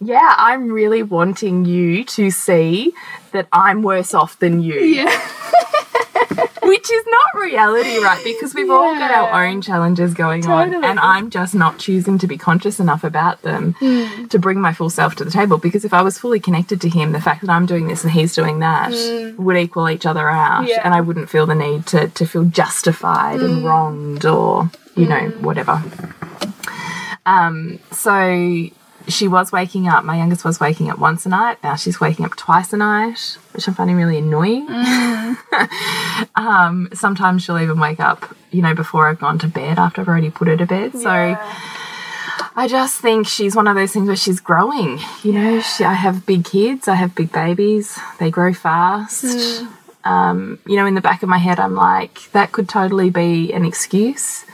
yeah, 0.00 0.34
I'm 0.36 0.70
really 0.72 1.02
wanting 1.02 1.64
you 1.64 2.04
to 2.04 2.30
see 2.30 2.92
that 3.32 3.46
I'm 3.52 3.82
worse 3.82 4.14
off 4.14 4.38
than 4.38 4.62
you. 4.62 4.74
yeah. 4.80 5.20
Which 6.62 6.90
is 6.90 7.04
not 7.08 7.42
reality, 7.42 7.98
right? 7.98 8.22
Because 8.22 8.54
we've 8.54 8.70
all 8.70 8.94
got 8.94 9.10
our 9.10 9.44
own 9.44 9.60
challenges 9.60 10.14
going 10.14 10.46
on, 10.46 10.72
and 10.84 11.00
I'm 11.00 11.28
just 11.28 11.52
not 11.54 11.78
choosing 11.78 12.16
to 12.18 12.26
be 12.28 12.38
conscious 12.38 12.78
enough 12.78 13.02
about 13.02 13.42
them 13.42 13.74
Hmm. 13.80 14.26
to 14.26 14.38
bring 14.38 14.60
my 14.60 14.72
full 14.72 14.88
self 14.90 15.16
to 15.16 15.24
the 15.24 15.30
table. 15.32 15.58
Because 15.58 15.84
if 15.84 15.92
I 15.92 16.02
was 16.02 16.16
fully 16.18 16.38
connected 16.38 16.80
to 16.82 16.88
him, 16.88 17.10
the 17.12 17.20
fact 17.20 17.40
that 17.40 17.50
I'm 17.50 17.66
doing 17.66 17.88
this 17.88 18.04
and 18.04 18.12
he's 18.12 18.34
doing 18.34 18.60
that 18.60 18.92
would 19.36 19.56
equal 19.56 19.88
each 19.90 20.06
other 20.06 20.30
out, 20.30 20.62
Hmm. 20.62 20.66
Yeah. 20.68 20.80
Hmm. 20.80 20.86
and 20.86 20.94
I 20.94 21.00
wouldn't 21.00 21.28
feel 21.28 21.46
the 21.46 21.56
need 21.56 21.86
to, 21.86 22.08
to 22.08 22.24
feel 22.26 22.44
justified 22.44 23.40
and 23.40 23.64
wronged 23.64 24.24
or, 24.24 24.70
you 24.94 25.06
know, 25.06 25.28
whatever. 25.40 25.82
Um, 27.26 27.80
so 27.92 28.70
she 29.08 29.28
was 29.28 29.52
waking 29.52 29.88
up. 29.88 30.04
My 30.04 30.16
youngest 30.16 30.44
was 30.44 30.60
waking 30.60 30.90
up 30.90 30.98
once 30.98 31.26
a 31.26 31.28
night. 31.28 31.58
Now 31.62 31.76
she's 31.76 32.00
waking 32.00 32.24
up 32.24 32.36
twice 32.36 32.72
a 32.72 32.76
night, 32.76 33.38
which 33.52 33.66
I'm 33.66 33.74
finding 33.74 33.96
really 33.96 34.18
annoying. 34.18 34.66
um, 36.34 36.88
sometimes 36.92 37.42
she'll 37.42 37.58
even 37.58 37.78
wake 37.78 38.00
up, 38.00 38.34
you 38.50 38.62
know, 38.62 38.74
before 38.74 39.08
I've 39.08 39.18
gone 39.18 39.38
to 39.40 39.48
bed 39.48 39.78
after 39.78 40.00
I've 40.00 40.08
already 40.08 40.30
put 40.30 40.48
her 40.48 40.56
to 40.56 40.66
bed. 40.66 40.92
So 40.92 41.08
I 42.56 42.66
just 42.68 43.00
think 43.00 43.26
she's 43.26 43.56
one 43.56 43.68
of 43.68 43.76
those 43.76 43.92
things 43.92 44.06
where 44.06 44.16
she's 44.16 44.40
growing. 44.40 44.98
You 45.22 45.32
know, 45.32 45.60
she, 45.60 45.84
I 45.84 45.94
have 45.94 46.26
big 46.26 46.44
kids, 46.44 46.88
I 46.88 46.94
have 46.94 47.14
big 47.14 47.32
babies, 47.32 47.98
they 48.18 48.30
grow 48.30 48.52
fast. 48.52 49.64
Um, 50.02 50.58
you 50.66 50.76
know, 50.76 50.86
in 50.86 50.94
the 50.94 51.00
back 51.02 51.22
of 51.22 51.28
my 51.28 51.38
head, 51.38 51.60
I'm 51.60 51.74
like, 51.74 52.30
that 52.32 52.52
could 52.52 52.68
totally 52.68 53.10
be 53.10 53.52
an 53.52 53.64
excuse 53.64 54.44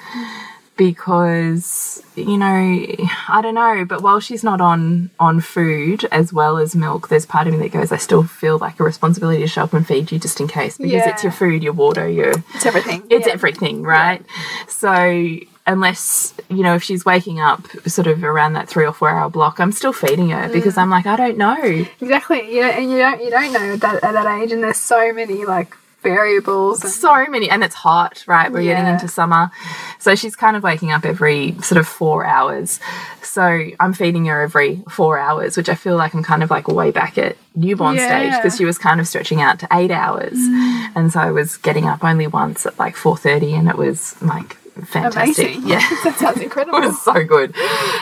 because 0.77 2.03
you 2.15 2.37
know 2.37 2.87
i 3.29 3.41
don't 3.43 3.55
know 3.55 3.85
but 3.85 4.03
while 4.03 4.21
she's 4.21 4.43
not 4.45 4.61
on 4.61 5.11
on 5.21 5.41
food 5.41 6.05
as 6.13 6.33
well 6.33 6.57
as 6.59 6.75
milk 6.77 7.09
there's 7.09 7.27
part 7.27 7.47
of 7.47 7.53
me 7.55 7.59
that 7.61 7.73
goes 7.73 7.93
i 7.93 7.97
still 7.97 8.23
feel 8.23 8.59
like 8.59 8.79
a 8.81 8.83
responsibility 8.85 9.41
to 9.41 9.47
show 9.49 9.63
up 9.63 9.73
and 9.75 9.87
feed 9.87 10.11
you 10.13 10.19
just 10.19 10.41
in 10.41 10.49
case 10.49 10.77
because 10.79 10.93
Yeah. 10.93 11.11
it's 11.11 11.23
your 11.23 11.33
food 11.33 11.63
your 11.63 11.73
water 11.73 12.09
your 12.09 12.33
It's 12.55 12.67
everything. 12.67 13.03
it's 13.11 13.27
yeah. 13.27 13.33
everything 13.33 13.83
right 13.83 14.23
so 14.69 15.37
unless 15.67 16.33
you 16.49 16.63
know 16.63 16.75
if 16.77 16.83
she's 16.83 17.05
waking 17.05 17.41
up 17.41 17.67
sort 17.87 18.07
of 18.07 18.23
around 18.23 18.53
that 18.55 18.69
three 18.69 18.87
or 18.87 18.93
four 18.93 19.11
hour 19.11 19.29
block 19.29 19.59
i'm 19.59 19.73
still 19.73 19.93
feeding 19.93 20.31
her 20.31 20.49
Mm. 20.49 20.53
because 20.53 20.77
i'm 20.79 20.91
like 20.91 21.07
i 21.07 21.17
don't 21.17 21.37
know 21.39 21.57
Exactly. 22.01 22.55
You 22.55 22.61
know, 22.63 22.69
and 22.71 22.91
you 22.91 22.99
don't 22.99 23.23
you 23.25 23.31
don't 23.31 23.53
know 23.53 23.73
at 23.75 23.81
that 23.81 24.05
at 24.05 24.13
that 24.13 24.41
age, 24.41 24.53
and 24.53 24.63
there's 24.63 24.77
so 24.79 25.13
many 25.13 25.45
like 25.45 25.77
variables. 26.07 26.81
So 26.95 27.27
many 27.27 27.51
and 27.51 27.65
it's 27.65 27.75
hot 27.75 28.25
right? 28.27 28.51
We're 28.51 28.63
getting 28.63 28.87
into 28.87 29.09
summer. 29.09 29.51
So 29.99 30.15
she's 30.15 30.37
kind 30.37 30.57
of 30.57 30.63
waking 30.63 30.93
up 30.93 31.05
every 31.05 31.57
sort 31.63 31.79
of 31.79 31.87
four 31.87 32.25
hours. 32.25 32.81
So 33.23 33.43
i'm 33.81 33.93
feeding 33.93 34.25
her 34.27 34.41
every 34.41 34.83
four 34.89 35.19
hours 35.19 35.57
which 35.57 35.69
i 35.69 35.75
feel 35.75 35.97
like 35.97 36.15
i'm 36.15 36.23
kind 36.23 36.43
of 36.43 36.51
like 36.51 36.69
way 36.69 36.91
back 36.91 37.19
at 37.19 37.37
newborn 37.55 37.97
stage 37.99 38.33
because 38.37 38.57
she 38.57 38.65
was 38.65 38.79
kind 38.79 38.99
of 38.99 39.07
stretching 39.07 39.41
out 39.43 39.59
to 39.59 39.69
eight 39.73 39.91
hours. 39.91 40.39
Mm. 40.39 40.93
And 40.97 41.13
so 41.13 41.21
i 41.21 41.31
was 41.31 41.57
getting 41.59 41.87
up 41.87 42.03
only 42.05 42.27
once 42.27 42.67
at 42.67 42.79
like 42.79 42.95
4.30 42.97 43.59
and 43.59 43.69
it 43.69 43.77
was 43.77 44.21
like 44.23 44.57
fantastic 44.85 45.57
Amazing. 45.57 45.69
yeah 45.69 45.89
that 46.05 46.17
sounds 46.19 46.41
incredible. 46.41 46.79
it 46.83 46.87
was 46.87 47.03
so 47.03 47.25
good. 47.25 47.55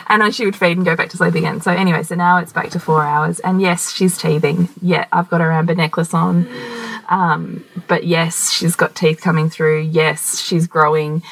And 0.08 0.22
then 0.22 0.32
she 0.32 0.44
would 0.44 0.56
feed 0.56 0.76
and 0.76 0.84
go 0.84 0.96
back 0.96 1.10
to 1.10 1.16
sleep 1.16 1.34
again. 1.34 1.60
So 1.60 1.70
anyway, 1.70 2.02
so 2.02 2.14
now 2.14 2.38
it's 2.38 2.52
back 2.52 2.70
to 2.70 2.80
four 2.80 3.02
hours. 3.04 3.40
And 3.40 3.60
yes, 3.60 3.92
she's 3.92 4.18
teething. 4.18 4.68
Yeah, 4.80 5.06
I've 5.12 5.28
got 5.28 5.40
her 5.40 5.52
amber 5.52 5.74
necklace 5.74 6.14
on. 6.14 6.48
Um, 7.08 7.64
but 7.86 8.04
yes, 8.04 8.50
she's 8.50 8.76
got 8.76 8.94
teeth 8.94 9.20
coming 9.20 9.50
through. 9.50 9.80
Yes, 9.82 10.38
she's 10.38 10.66
growing. 10.66 11.22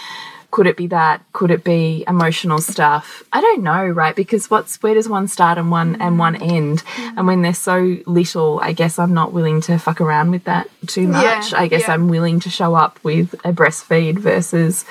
Could 0.51 0.67
it 0.67 0.77
be 0.77 0.87
that? 0.89 1.23
Could 1.33 1.51
it 1.51 1.65
be 1.65 2.05
emotional 2.07 2.59
stuff? 2.59 3.23
I 3.33 3.41
don't 3.41 3.63
know, 3.63 3.87
right? 3.87 4.15
Because 4.15 4.51
what's 4.51 4.83
where 4.83 4.93
does 4.93 5.09
one 5.09 5.27
start 5.27 5.57
and 5.57 5.71
one 5.71 5.97
and 5.97 6.19
one 6.19 6.37
end? 6.37 6.83
And 6.99 7.27
when 7.27 7.41
they're 7.41 7.55
so 7.55 7.97
little, 8.05 8.61
I 8.61 8.73
guess 8.73 8.99
I'm 8.99 9.15
not 9.15 9.33
willing 9.33 9.63
to 9.63 9.79
fuck 9.79 10.03
around 10.03 10.31
with 10.31 10.45
that 10.45 10.69
too 10.87 11.09
much. 11.09 11.53
Yeah, 11.53 11.59
I 11.59 11.69
guess 11.69 11.89
yeah. 11.89 11.95
I'm 11.95 12.09
willing 12.09 12.39
to 12.41 12.51
show 12.51 12.75
up 12.75 13.03
with 13.03 13.33
a 13.47 13.53
breastfeed 13.55 14.19
versus 14.19 14.85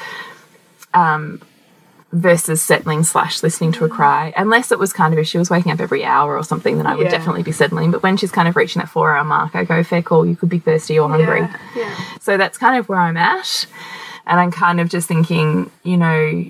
versus 2.13 2.61
settling 2.61 3.03
slash 3.03 3.41
listening 3.41 3.71
to 3.71 3.85
a 3.85 3.89
cry. 3.89 4.33
Unless 4.35 4.71
it 4.71 4.77
was 4.79 4.91
kind 4.91 5.13
of 5.13 5.19
if 5.19 5.27
she 5.27 5.37
was 5.37 5.49
waking 5.49 5.71
up 5.71 5.79
every 5.79 6.03
hour 6.03 6.35
or 6.37 6.43
something, 6.43 6.75
then 6.77 6.85
I 6.85 6.93
would 6.95 7.05
Yeah. 7.05 7.11
definitely 7.11 7.43
be 7.43 7.53
settling. 7.53 7.89
But 7.91 8.03
when 8.03 8.17
she's 8.17 8.31
kind 8.31 8.47
of 8.49 8.55
reaching 8.57 8.81
that 8.81 8.89
four 8.89 9.15
hour 9.15 9.23
mark, 9.23 9.55
I 9.55 9.63
go, 9.63 9.81
fair 9.83 10.01
call, 10.01 10.25
you 10.25 10.35
could 10.35 10.49
be 10.49 10.59
thirsty 10.59 10.99
or 10.99 11.07
hungry. 11.09 11.39
Yeah. 11.41 11.57
yeah. 11.75 11.95
So 12.19 12.35
that's 12.37 12.57
kind 12.57 12.77
of 12.77 12.89
where 12.89 12.99
I'm 12.99 13.15
at. 13.17 13.65
And 14.27 14.39
I'm 14.39 14.51
kind 14.51 14.81
of 14.81 14.89
just 14.89 15.07
thinking, 15.07 15.71
you 15.83 15.95
know, 15.97 16.45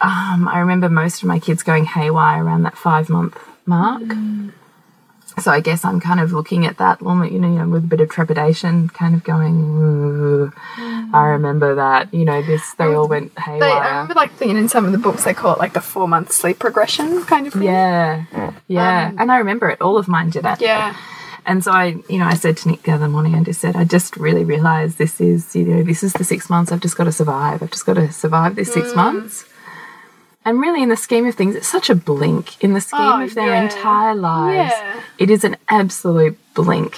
um, 0.00 0.48
I 0.48 0.58
remember 0.58 0.88
most 0.88 1.22
of 1.22 1.28
my 1.28 1.38
kids 1.38 1.62
going 1.62 1.84
haywire 1.84 2.44
around 2.44 2.64
that 2.64 2.76
five 2.76 3.08
month 3.08 3.38
mark. 3.66 4.02
So 5.38 5.52
I 5.52 5.60
guess 5.60 5.84
I'm 5.84 6.00
kind 6.00 6.18
of 6.18 6.32
looking 6.32 6.66
at 6.66 6.78
that 6.78 7.00
moment, 7.00 7.30
you 7.32 7.38
know, 7.38 7.46
you 7.48 7.58
know, 7.58 7.68
with 7.68 7.84
a 7.84 7.86
bit 7.86 8.00
of 8.00 8.08
trepidation, 8.08 8.88
kind 8.88 9.14
of 9.14 9.22
going, 9.22 9.54
"Ooh, 9.62 10.52
I 11.12 11.26
remember 11.26 11.76
that, 11.76 12.12
you 12.12 12.24
know, 12.24 12.42
this, 12.42 12.72
they 12.74 12.84
um, 12.86 12.96
all 12.96 13.08
went 13.08 13.38
haywire. 13.38 13.60
They, 13.60 13.70
I 13.70 13.88
remember 13.90 14.14
like 14.14 14.32
thinking 14.32 14.56
in 14.56 14.68
some 14.68 14.84
of 14.84 14.92
the 14.92 14.98
books 14.98 15.24
they 15.24 15.34
call 15.34 15.52
it 15.54 15.58
like 15.58 15.74
the 15.74 15.80
four 15.80 16.08
month 16.08 16.32
sleep 16.32 16.58
progression 16.58 17.22
kind 17.24 17.46
of 17.46 17.52
thing. 17.52 17.62
Yeah, 17.62 18.24
yeah. 18.66 19.08
Um, 19.08 19.16
and 19.20 19.32
I 19.32 19.38
remember 19.38 19.68
it. 19.70 19.80
All 19.80 19.96
of 19.96 20.08
mine 20.08 20.30
did 20.30 20.44
it. 20.44 20.60
Yeah. 20.60 20.96
And 21.46 21.62
so 21.64 21.72
I, 21.72 21.96
you 22.08 22.18
know, 22.18 22.26
I 22.26 22.34
said 22.34 22.56
to 22.58 22.68
Nick 22.68 22.82
the 22.82 22.92
other 22.92 23.08
morning, 23.08 23.34
I 23.34 23.42
just 23.42 23.60
said, 23.60 23.74
I 23.76 23.84
just 23.84 24.16
really 24.16 24.44
realized 24.44 24.98
this 24.98 25.18
is, 25.20 25.54
you 25.56 25.64
know, 25.64 25.82
this 25.82 26.02
is 26.02 26.12
the 26.14 26.24
six 26.24 26.50
months. 26.50 26.72
I've 26.72 26.80
just 26.80 26.96
got 26.96 27.04
to 27.04 27.12
survive. 27.12 27.62
I've 27.62 27.70
just 27.70 27.86
got 27.86 27.94
to 27.94 28.12
survive 28.12 28.54
this 28.56 28.68
Mm. 28.70 28.74
six 28.74 28.94
months. 28.94 29.44
And 30.48 30.60
really, 30.60 30.82
in 30.82 30.88
the 30.88 30.96
scheme 30.96 31.26
of 31.26 31.34
things, 31.34 31.54
it's 31.54 31.68
such 31.68 31.90
a 31.90 31.94
blink. 31.94 32.62
In 32.64 32.72
the 32.72 32.80
scheme 32.80 33.00
Oh, 33.02 33.22
of 33.22 33.34
their 33.34 33.48
yeah. 33.48 33.62
entire 33.64 34.14
lives, 34.14 34.72
Yeah. 34.72 34.92
Mm. 34.94 35.00
it 35.18 35.30
is 35.30 35.44
an 35.44 35.56
absolute 35.68 36.38
blink. 36.54 36.96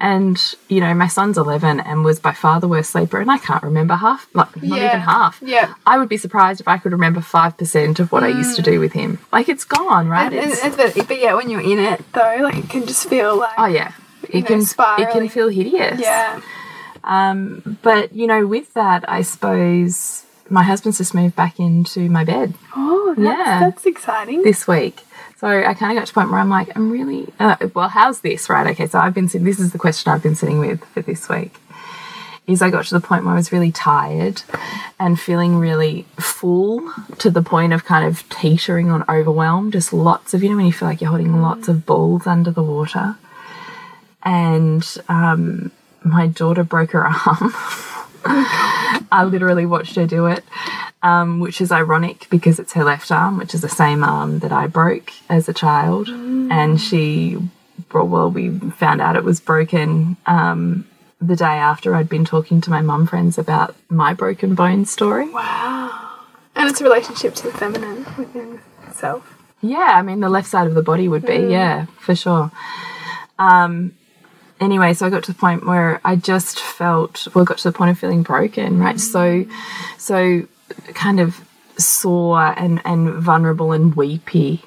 And, 0.00 0.40
you 0.68 0.80
know, 0.80 0.94
my 0.94 1.06
son's 1.08 1.36
11 1.36 1.78
and 1.80 2.04
was 2.06 2.18
by 2.18 2.32
far 2.32 2.58
the 2.58 2.68
worst 2.68 2.90
sleeper. 2.92 3.20
And 3.20 3.30
I 3.30 3.36
can't 3.36 3.62
remember 3.62 3.94
half, 3.96 4.26
like, 4.32 4.56
not 4.62 4.78
Yeah. 4.78 4.86
even 4.88 5.00
half. 5.00 5.38
Yeah. 5.42 5.74
I 5.86 5.98
would 5.98 6.08
be 6.08 6.16
surprised 6.16 6.58
if 6.62 6.68
I 6.68 6.78
could 6.78 6.92
remember 6.92 7.20
5% 7.20 8.00
of 8.00 8.10
what 8.12 8.24
I 8.24 8.28
used 8.28 8.56
to 8.56 8.62
do 8.62 8.80
with 8.80 8.92
him. 8.94 9.18
Like, 9.30 9.50
it's 9.50 9.64
gone, 9.64 10.08
right? 10.08 10.32
Mm. 10.32 10.42
And, 10.42 10.50
It's- 10.52 10.64
and, 10.64 10.74
but, 10.76 11.06
but 11.08 11.20
yeah, 11.20 11.34
when 11.34 11.50
you're 11.50 11.60
in 11.60 11.78
it 11.78 12.00
though, 12.14 12.38
like 12.40 12.56
it 12.56 12.70
can 12.70 12.86
just 12.86 13.06
feel 13.10 13.36
like 13.36 13.58
Oh 13.58 13.66
yeah, 13.66 13.92
it 14.22 14.40
know, 14.40 14.46
can 14.46 14.60
it 15.02 15.10
can 15.12 15.28
feel 15.28 15.48
hideous. 15.48 16.00
yeah. 16.00 16.40
But 17.82 18.14
you 18.14 18.26
know, 18.26 18.46
with 18.46 18.72
that, 18.74 19.04
I 19.06 19.20
suppose 19.22 20.24
my 20.50 20.62
husband's 20.64 20.98
just 20.98 21.14
moved 21.14 21.36
back 21.36 21.58
into 21.60 22.08
my 22.10 22.24
bed 22.24 22.54
Oh, 22.76 23.14
that's, 23.16 23.20
Yeah. 23.20 23.60
that's 23.60 23.86
exciting. 23.86 24.42
this 24.42 24.66
week. 24.68 25.00
So 25.38 25.46
I 25.48 25.72
kind 25.74 25.92
of 25.96 26.02
got 26.02 26.06
to 26.06 26.12
the 26.12 26.20
point 26.20 26.30
where 26.30 26.40
I'm 26.40 26.50
like, 26.50 26.68
I'm 26.76 26.90
really 26.90 27.32
uh, 27.40 27.56
well. 27.74 27.88
How's 27.88 28.20
this? 28.20 28.50
Right? 28.50 28.66
Okay. 28.72 28.86
So 28.86 28.98
I've 28.98 29.14
been. 29.14 29.28
sit- 29.28 29.42
This 29.44 29.58
is 29.58 29.72
the 29.72 29.78
question 29.78 30.12
I've 30.12 30.22
been 30.22 30.34
sitting 30.34 30.58
with 30.58 30.84
for 30.84 31.00
this 31.00 31.28
week. 31.30 31.54
is 32.46 32.60
I 32.60 32.68
got 32.68 32.84
to 32.86 32.94
the 32.94 33.00
point 33.00 33.24
where 33.24 33.32
I 33.32 33.36
was 33.36 33.50
really 33.52 33.72
tired 33.72 34.42
and 34.98 35.18
feeling 35.18 35.56
really 35.56 36.04
full 36.18 36.92
to 37.18 37.30
the 37.30 37.40
point 37.42 37.72
of 37.72 37.84
kind 37.86 38.04
of 38.06 38.28
teetering 38.28 38.90
on 38.90 39.02
overwhelm. 39.08 39.70
Just 39.70 39.92
lots 39.94 40.34
of, 40.34 40.42
you 40.42 40.50
know, 40.50 40.56
when 40.56 40.66
you 40.66 40.72
feel 40.74 40.88
like 40.88 41.00
you're 41.00 41.08
holding 41.10 41.40
lots 41.40 41.68
of 41.68 41.86
balls 41.86 42.26
under 42.26 42.50
the 42.50 42.62
water. 42.62 43.16
And 44.22 44.84
um, 45.08 45.70
my 46.04 46.26
daughter 46.26 46.64
broke 46.64 46.90
her 46.90 47.06
arm. 47.26 47.54
I 48.24 49.24
literally 49.24 49.66
watched 49.66 49.96
her 49.96 50.06
do 50.06 50.26
it, 50.26 50.44
um, 51.02 51.40
which 51.40 51.60
is 51.60 51.72
ironic 51.72 52.26
because 52.30 52.58
it's 52.58 52.72
her 52.74 52.84
left 52.84 53.10
arm, 53.10 53.38
which 53.38 53.54
is 53.54 53.60
the 53.60 53.68
same 53.68 54.04
arm 54.04 54.40
that 54.40 54.52
I 54.52 54.66
broke 54.66 55.12
as 55.28 55.48
a 55.48 55.52
child. 55.52 56.08
And 56.08 56.80
she, 56.80 57.38
well, 57.92 58.30
we 58.30 58.58
found 58.70 59.00
out 59.00 59.16
it 59.16 59.24
was 59.24 59.40
broken 59.40 60.16
um, 60.26 60.86
the 61.20 61.36
day 61.36 61.44
after 61.44 61.94
I'd 61.94 62.08
been 62.08 62.24
talking 62.24 62.60
to 62.62 62.70
my 62.70 62.80
mum 62.80 63.06
friends 63.06 63.38
about 63.38 63.74
my 63.88 64.14
broken 64.14 64.54
bone 64.54 64.84
story. 64.84 65.28
Wow. 65.30 66.10
And 66.56 66.68
it's 66.68 66.80
a 66.80 66.84
relationship 66.84 67.34
to 67.36 67.44
the 67.44 67.52
feminine 67.52 68.06
within 68.18 68.60
itself. 68.86 69.36
Yeah, 69.62 69.90
I 69.90 70.02
mean, 70.02 70.20
the 70.20 70.30
left 70.30 70.48
side 70.48 70.66
of 70.66 70.74
the 70.74 70.82
body 70.82 71.06
would 71.06 71.26
be, 71.26 71.36
yeah, 71.36 71.86
for 71.98 72.14
sure. 72.14 72.50
Um, 73.38 73.94
anyway, 74.60 74.94
so 74.94 75.06
I 75.06 75.10
got 75.10 75.24
to 75.24 75.32
the 75.32 75.38
point 75.38 75.66
where 75.66 76.00
I 76.04 76.16
just 76.16 76.60
felt, 76.60 77.26
well, 77.34 77.44
got 77.44 77.58
to 77.58 77.70
the 77.70 77.76
point 77.76 77.90
of 77.90 77.98
feeling 77.98 78.22
broken, 78.22 78.78
right? 78.78 78.96
Mm. 78.96 79.00
So, 79.00 79.46
so 79.98 80.46
kind 80.94 81.20
of 81.20 81.44
sore 81.78 82.54
and, 82.58 82.80
and 82.84 83.14
vulnerable 83.14 83.72
and 83.72 83.94
weepy 83.94 84.62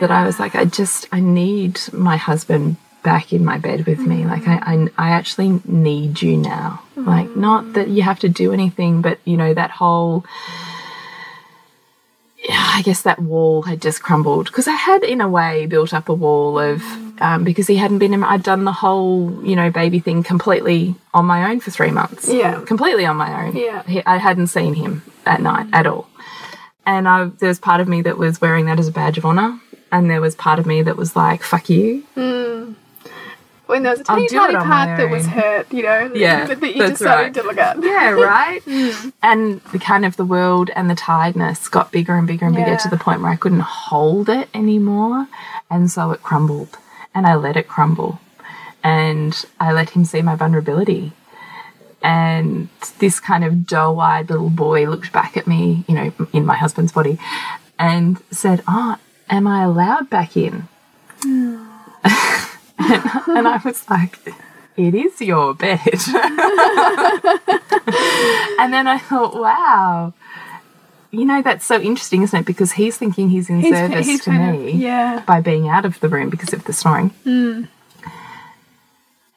that 0.00 0.10
I 0.10 0.26
was 0.26 0.40
like, 0.40 0.56
I 0.56 0.64
just, 0.64 1.06
I 1.12 1.20
need 1.20 1.80
my 1.92 2.16
husband 2.16 2.76
back 3.04 3.32
in 3.32 3.44
my 3.44 3.58
bed 3.58 3.86
with 3.86 4.00
me. 4.00 4.24
Like, 4.24 4.48
I, 4.48 4.56
I, 4.56 4.88
I 4.98 5.10
actually 5.10 5.60
need 5.64 6.20
you 6.20 6.36
now. 6.36 6.82
Like, 6.96 7.28
mm. 7.28 7.36
not 7.36 7.74
that 7.74 7.88
you 7.88 8.02
have 8.02 8.18
to 8.20 8.28
do 8.28 8.52
anything, 8.52 9.02
but, 9.02 9.20
you 9.24 9.36
know, 9.36 9.54
that 9.54 9.70
whole, 9.70 10.24
yeah. 12.38 12.72
I 12.74 12.82
guess 12.82 13.02
that 13.02 13.20
wall 13.20 13.62
had 13.62 13.80
just 13.80 14.02
crumbled 14.02 14.46
because 14.46 14.66
I 14.66 14.74
had, 14.74 15.04
in 15.04 15.20
a 15.20 15.28
way, 15.28 15.66
built 15.66 15.94
up 15.94 16.08
a 16.08 16.14
wall 16.14 16.58
of 16.58 16.80
mm. 16.80 17.07
Um, 17.20 17.44
because 17.44 17.66
he 17.66 17.76
hadn't 17.76 17.98
been. 17.98 18.14
in- 18.14 18.24
I'd 18.24 18.42
done 18.42 18.64
the 18.64 18.72
whole, 18.72 19.40
you 19.44 19.56
know, 19.56 19.70
baby 19.70 19.98
thing 20.00 20.22
completely 20.22 20.94
on 21.14 21.26
my 21.26 21.50
own 21.50 21.60
for 21.60 21.70
three 21.70 21.90
months. 21.90 22.28
Yeah. 22.28 22.60
completely 22.64 23.04
on 23.06 23.16
my 23.16 23.44
own. 23.46 23.56
Yeah. 23.56 23.82
he, 23.84 24.04
I 24.06 24.16
hadn't 24.18 24.48
seen 24.48 24.74
him 24.74 25.02
at 25.26 25.40
night 25.42 25.66
at 25.72 25.86
all, 25.86 26.08
and 26.86 27.08
I, 27.08 27.26
there 27.26 27.48
was 27.48 27.58
part 27.58 27.80
of 27.80 27.88
me 27.88 28.02
that 28.02 28.18
was 28.18 28.40
wearing 28.40 28.66
that 28.66 28.78
as 28.78 28.88
a 28.88 28.92
badge 28.92 29.18
of 29.18 29.24
honor, 29.24 29.58
and 29.92 30.10
there 30.10 30.20
was 30.20 30.34
part 30.34 30.58
of 30.58 30.66
me 30.66 30.82
that 30.82 30.96
was 30.96 31.14
like, 31.16 31.42
"Fuck 31.42 31.68
you." 31.70 32.04
When 33.66 33.82
there 33.82 33.90
was 33.92 34.00
a 34.00 34.04
tiny, 34.04 34.26
tiny 34.28 34.54
part 34.56 34.96
that 34.96 35.10
was 35.10 35.26
hurt, 35.26 35.70
you 35.70 35.82
know, 35.82 36.10
Yeah, 36.14 36.46
that, 36.46 36.58
that 36.60 36.74
you 36.74 36.78
that's 36.78 37.00
decided 37.00 37.22
right. 37.22 37.34
to 37.34 37.42
look 37.42 37.58
at. 37.58 37.82
Yeah, 37.82 38.10
right. 38.12 38.62
And 39.22 39.60
the 39.72 39.78
kind 39.78 40.06
of 40.06 40.16
the 40.16 40.24
world 40.24 40.70
and 40.74 40.88
the 40.88 40.94
tiredness 40.94 41.68
got 41.68 41.92
bigger 41.92 42.14
and 42.16 42.26
bigger 42.26 42.46
and 42.46 42.54
bigger 42.56 42.70
Yeah. 42.70 42.76
to 42.78 42.88
the 42.88 42.96
point 42.96 43.20
where 43.20 43.30
I 43.30 43.36
couldn't 43.36 43.60
hold 43.60 44.30
it 44.30 44.48
anymore. 44.54 45.26
And 45.70 45.90
so 45.90 46.12
it 46.12 46.22
crumbled. 46.22 46.78
And 47.18 47.26
I 47.26 47.34
let 47.34 47.56
it 47.56 47.66
crumble. 47.66 48.20
And 48.84 49.44
I 49.58 49.72
let 49.72 49.90
him 49.90 50.04
see 50.04 50.22
my 50.22 50.36
vulnerability. 50.36 51.10
And 52.00 52.68
this 53.00 53.18
kind 53.18 53.42
of 53.42 53.66
doe 53.66 53.98
eyed 53.98 54.30
little 54.30 54.50
boy 54.50 54.88
looked 54.88 55.12
back 55.12 55.36
at 55.36 55.48
me, 55.48 55.84
you 55.88 55.96
know, 55.96 56.12
in 56.32 56.46
my 56.46 56.54
husband's 56.54 56.92
body, 56.92 57.18
and 57.76 58.22
said, 58.30 58.62
Oh, 58.68 58.98
am 59.28 59.48
I 59.48 59.64
allowed 59.64 60.08
back 60.08 60.36
in? 60.36 60.68
and 61.24 61.58
I 62.06 63.60
was 63.64 63.90
like, 63.90 64.16
it 64.76 64.94
is 64.94 65.20
your 65.20 65.54
bed. 65.54 65.80
and 68.60 68.72
then 68.72 68.86
I 68.86 68.98
thought, 68.98 69.34
wow. 69.34 70.14
You 71.10 71.24
know, 71.24 71.40
that's 71.40 71.64
so 71.64 71.80
interesting, 71.80 72.22
isn't 72.22 72.38
it? 72.38 72.44
Because 72.46 72.72
he's 72.72 72.98
thinking 72.98 73.30
he's 73.30 73.48
in 73.48 73.60
He's- 73.60 73.74
service 73.74 74.06
he's 74.06 74.24
to 74.24 74.30
kind 74.30 74.54
of- 74.56 74.60
me 74.62 74.72
yeah. 74.72 75.22
by 75.26 75.40
being 75.40 75.68
out 75.68 75.84
of 75.86 75.98
the 76.00 76.08
room 76.08 76.28
because 76.28 76.52
of 76.52 76.64
the 76.64 76.72
snoring. 76.72 77.10
Hmm. 77.24 77.64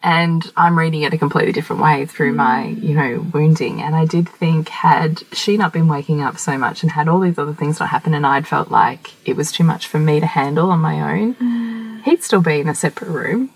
And 0.03 0.51
I'm 0.57 0.79
reading 0.79 1.03
it 1.03 1.13
a 1.13 1.17
completely 1.17 1.51
different 1.51 1.81
way 1.81 2.07
through 2.07 2.33
my, 2.33 2.65
you 2.65 2.95
know, 2.95 3.25
wounding. 3.33 3.81
And 3.83 3.95
I 3.95 4.05
did 4.05 4.27
think, 4.27 4.69
had 4.69 5.21
she 5.31 5.57
not 5.57 5.73
been 5.73 5.87
waking 5.87 6.21
up 6.21 6.39
so 6.39 6.57
much 6.57 6.81
and 6.81 6.91
had 6.93 7.07
all 7.07 7.19
these 7.19 7.37
other 7.37 7.53
things 7.53 7.79
not 7.79 7.89
happen, 7.89 8.15
and 8.15 8.25
I'd 8.25 8.47
felt 8.47 8.71
like 8.71 9.11
it 9.27 9.35
was 9.35 9.51
too 9.51 9.63
much 9.63 9.85
for 9.85 9.99
me 9.99 10.19
to 10.19 10.25
handle 10.25 10.71
on 10.71 10.79
my 10.79 11.13
own, 11.19 11.33
hmm. 11.33 11.99
he'd 12.03 12.23
still 12.23 12.41
be 12.41 12.59
in 12.59 12.67
a 12.67 12.73
separate 12.73 13.11
room 13.11 13.51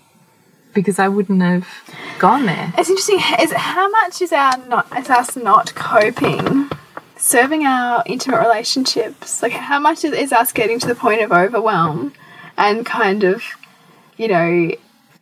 because 0.72 1.00
I 1.00 1.08
wouldn't 1.08 1.42
have 1.42 1.66
gone 2.20 2.46
there. 2.46 2.72
It's 2.78 2.90
interesting. 2.90 3.18
Is 3.40 3.50
how 3.52 3.88
much 3.90 4.22
is 4.22 4.32
our 4.32 4.56
not 4.68 4.86
is 4.96 5.10
us 5.10 5.34
not 5.34 5.74
coping, 5.74 6.70
serving 7.16 7.64
our 7.66 8.02
intimate 8.06 8.40
relationships? 8.40 9.42
Like 9.42 9.52
how 9.52 9.78
much 9.80 10.04
is, 10.04 10.12
is 10.12 10.32
us 10.32 10.52
getting 10.52 10.78
to 10.80 10.86
the 10.86 10.94
point 10.94 11.22
of 11.22 11.32
overwhelm, 11.32 12.12
and 12.56 12.84
kind 12.86 13.24
of, 13.24 13.42
you 14.16 14.28
know, 14.28 14.72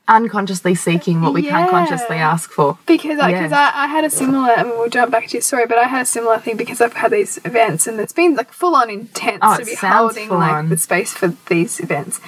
Unconsciously 0.07 0.75
seeking 0.75 1.23
what 1.23 1.33
we 1.33 1.41
can't 1.43 1.71
consciously 1.71 2.17
ask 2.19 2.51
for. 2.51 2.77
because 2.85 3.19
I, 3.19 3.31
Yeah. 3.31 3.49
I, 3.51 3.85
I 3.85 3.87
had 3.87 4.05
a 4.05 4.11
similar. 4.11 4.51
I 4.51 4.63
mean, 4.63 4.73
we'll 4.73 4.91
jump 4.91 5.11
back 5.11 5.29
to 5.29 5.33
your 5.33 5.41
story, 5.41 5.65
but 5.67 5.79
I 5.79 5.85
had 5.85 6.03
a 6.03 6.05
similar 6.05 6.39
thing 6.39 6.59
because 6.59 6.83
I've 6.83 6.93
had 6.93 7.11
these 7.11 7.39
events, 7.39 7.87
and 7.87 7.99
it's 7.99 8.13
been 8.13 8.35
like 8.35 8.53
full 8.53 8.75
on 8.77 8.91
intense 8.91 9.39
Oh, 9.41 9.57
to 9.57 9.65
be 9.65 9.75
holding 9.75 10.29
like 10.29 10.53
on. 10.53 10.69
the 10.69 10.77
space 10.77 11.15
for 11.15 11.29
these 11.49 11.81
events, 11.81 12.21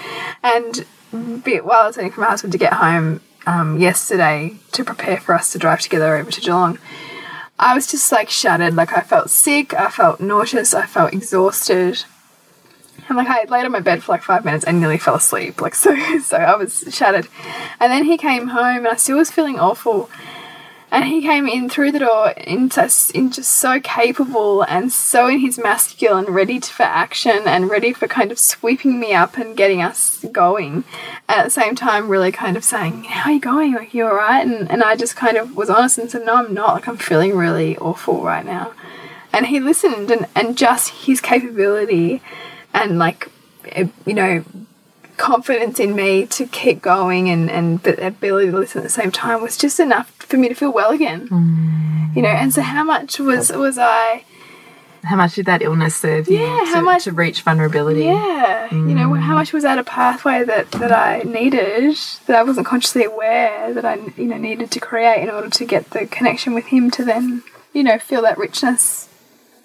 and 0.42 0.86
bit 1.44 1.66
while 1.66 1.82
I 1.82 1.86
was 1.88 1.98
waiting 1.98 2.12
for 2.12 2.22
my 2.22 2.28
husband 2.28 2.52
to 2.52 2.58
get 2.58 2.72
home 2.72 3.20
um, 3.46 3.78
yesterday 3.78 4.56
to 4.72 4.82
prepare 4.82 5.18
for 5.18 5.34
us 5.34 5.52
to 5.52 5.58
drive 5.58 5.80
together 5.80 6.16
over 6.16 6.30
to 6.30 6.40
Geelong. 6.40 6.78
I 7.58 7.74
was 7.74 7.86
just 7.86 8.12
like 8.12 8.30
shattered. 8.30 8.74
Like 8.74 8.96
I 8.96 9.00
felt 9.00 9.30
sick, 9.30 9.74
I 9.74 9.90
felt 9.90 10.20
nauseous, 10.20 10.74
I 10.74 10.86
felt 10.86 11.12
exhausted. 11.12 12.04
And 13.08 13.16
like 13.16 13.28
I 13.28 13.44
laid 13.44 13.64
on 13.64 13.72
my 13.72 13.80
bed 13.80 14.02
for 14.02 14.12
like 14.12 14.22
five 14.22 14.44
minutes 14.44 14.64
and 14.64 14.80
nearly 14.80 14.98
fell 14.98 15.14
asleep. 15.14 15.60
Like 15.60 15.74
so 15.84 15.94
so 16.18 16.36
I 16.36 16.56
was 16.56 16.84
shattered. 16.90 17.28
And 17.80 17.90
then 17.90 18.04
he 18.04 18.18
came 18.18 18.48
home 18.48 18.78
and 18.78 18.88
I 18.88 18.96
still 18.96 19.18
was 19.18 19.30
feeling 19.30 19.58
awful. 19.58 20.10
And 20.96 21.04
he 21.04 21.20
came 21.20 21.46
in 21.46 21.68
through 21.68 21.92
the 21.92 21.98
door 21.98 22.30
into 22.30 22.90
in 23.12 23.30
just 23.30 23.50
so 23.50 23.78
capable 23.80 24.62
and 24.62 24.90
so 24.90 25.26
in 25.26 25.40
his 25.40 25.58
masculine, 25.58 26.24
ready 26.24 26.58
to, 26.58 26.72
for 26.72 26.84
action 26.84 27.42
and 27.44 27.68
ready 27.68 27.92
for 27.92 28.08
kind 28.08 28.32
of 28.32 28.38
sweeping 28.38 28.98
me 28.98 29.12
up 29.12 29.36
and 29.36 29.58
getting 29.58 29.82
us 29.82 30.24
going. 30.32 30.84
At 31.28 31.44
the 31.44 31.50
same 31.50 31.74
time, 31.74 32.08
really 32.08 32.32
kind 32.32 32.56
of 32.56 32.64
saying, 32.64 33.04
"How 33.04 33.28
are 33.28 33.34
you 33.34 33.40
going? 33.40 33.74
Like 33.74 33.92
you 33.92 34.06
all 34.06 34.14
right?" 34.14 34.40
And 34.40 34.70
and 34.70 34.82
I 34.82 34.96
just 34.96 35.16
kind 35.16 35.36
of 35.36 35.54
was 35.54 35.68
honest 35.68 35.98
and 35.98 36.10
said, 36.10 36.24
"No, 36.24 36.36
I'm 36.36 36.54
not. 36.54 36.72
Like 36.72 36.88
I'm 36.88 36.96
feeling 36.96 37.36
really 37.36 37.76
awful 37.76 38.22
right 38.22 38.46
now." 38.46 38.72
And 39.34 39.48
he 39.48 39.60
listened, 39.60 40.10
and 40.10 40.26
and 40.34 40.56
just 40.56 41.04
his 41.04 41.20
capability 41.20 42.22
and 42.72 42.98
like 42.98 43.28
eh, 43.66 43.88
you 44.06 44.14
know 44.14 44.44
confidence 45.18 45.78
in 45.78 45.94
me 45.94 46.24
to 46.26 46.46
keep 46.46 46.80
going 46.80 47.28
and 47.28 47.50
and 47.50 47.82
the 47.82 48.06
ability 48.06 48.50
to 48.50 48.58
listen 48.58 48.78
at 48.78 48.84
the 48.84 48.88
same 48.88 49.10
time 49.10 49.42
was 49.42 49.58
just 49.58 49.78
enough 49.78 50.15
for 50.26 50.36
me 50.36 50.48
to 50.48 50.54
feel 50.54 50.72
well 50.72 50.90
again. 50.90 51.28
Mm. 51.28 52.16
You 52.16 52.22
know 52.22 52.28
and 52.28 52.52
so 52.52 52.62
how 52.62 52.82
much 52.84 53.18
was 53.20 53.52
was 53.52 53.76
i 53.78 54.24
How 55.04 55.16
much 55.16 55.34
did 55.34 55.46
that 55.46 55.60
illness 55.62 55.94
serve 55.96 56.28
you 56.28 56.38
Yeah, 56.40 56.60
to, 56.60 56.66
how 56.74 56.80
much- 56.80 57.04
to 57.04 57.12
reach 57.12 57.42
vulnerability? 57.42 58.04
yeah 58.04 58.72
you 58.72 58.94
know 58.98 59.12
how 59.14 59.32
mm. 59.34 59.40
much 59.40 59.52
was 59.52 59.62
that 59.64 59.78
a 59.78 59.84
pathway 59.84 60.42
that 60.44 60.70
that 60.72 60.92
i 60.92 61.22
needed 61.38 61.94
that 62.26 62.36
i 62.36 62.42
wasn't 62.42 62.66
consciously 62.66 63.04
aware 63.04 63.72
that 63.74 63.84
i 63.84 63.94
you 64.16 64.24
know 64.30 64.38
needed 64.38 64.70
to 64.70 64.80
create 64.80 65.22
in 65.22 65.30
order 65.30 65.50
to 65.50 65.64
get 65.64 65.90
the 65.90 66.06
connection 66.06 66.54
with 66.54 66.66
him 66.66 66.90
to 66.90 67.04
then 67.04 67.42
you 67.74 67.82
know 67.84 67.98
feel 67.98 68.22
that 68.22 68.38
richness 68.38 69.08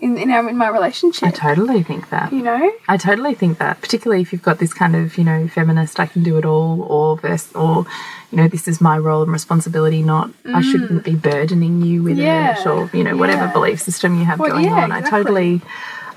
in 0.02 0.18
in, 0.18 0.30
our, 0.32 0.50
in 0.50 0.58
my 0.58 0.68
relationship 0.78 1.28
I 1.30 1.32
totally 1.32 1.82
think 1.84 2.10
that. 2.10 2.28
you 2.34 2.42
know 2.50 2.64
I 2.94 2.98
totally 2.98 3.36
think 3.42 3.54
that, 3.60 3.80
particularly 3.86 4.22
if 4.22 4.34
you've 4.34 4.48
got 4.50 4.58
this 4.64 4.74
kind 4.74 4.96
of, 5.00 5.18
you 5.18 5.24
know, 5.30 5.48
feminist, 5.48 6.00
I 6.00 6.08
can 6.14 6.24
do 6.30 6.34
it 6.40 6.46
all, 6.54 6.82
or 6.96 7.18
vers 7.24 7.44
or, 7.64 7.86
you 8.32 8.38
know, 8.40 8.48
this 8.56 8.68
is 8.68 8.82
my 8.82 8.98
role 9.08 9.22
and 9.26 9.32
responsibility, 9.32 10.02
not 10.14 10.26
I 10.60 10.62
shouldn't 10.70 11.04
be 11.12 11.16
burdening 11.16 11.76
you 11.90 11.98
with 12.04 12.18
Mm. 12.18 12.26
Yeah, 12.26 12.60
it, 12.60 12.68
or 12.68 12.90
you 12.98 13.04
know, 13.06 13.16
whatever 13.22 13.46
yeah. 13.46 13.54
belief 13.58 13.80
system 13.90 14.10
you 14.20 14.26
have 14.26 14.40
Well, 14.40 14.50
going 14.52 14.66
yeah, 14.66 14.84
on. 14.84 14.92
I 14.92 15.02
totally, 15.16 15.62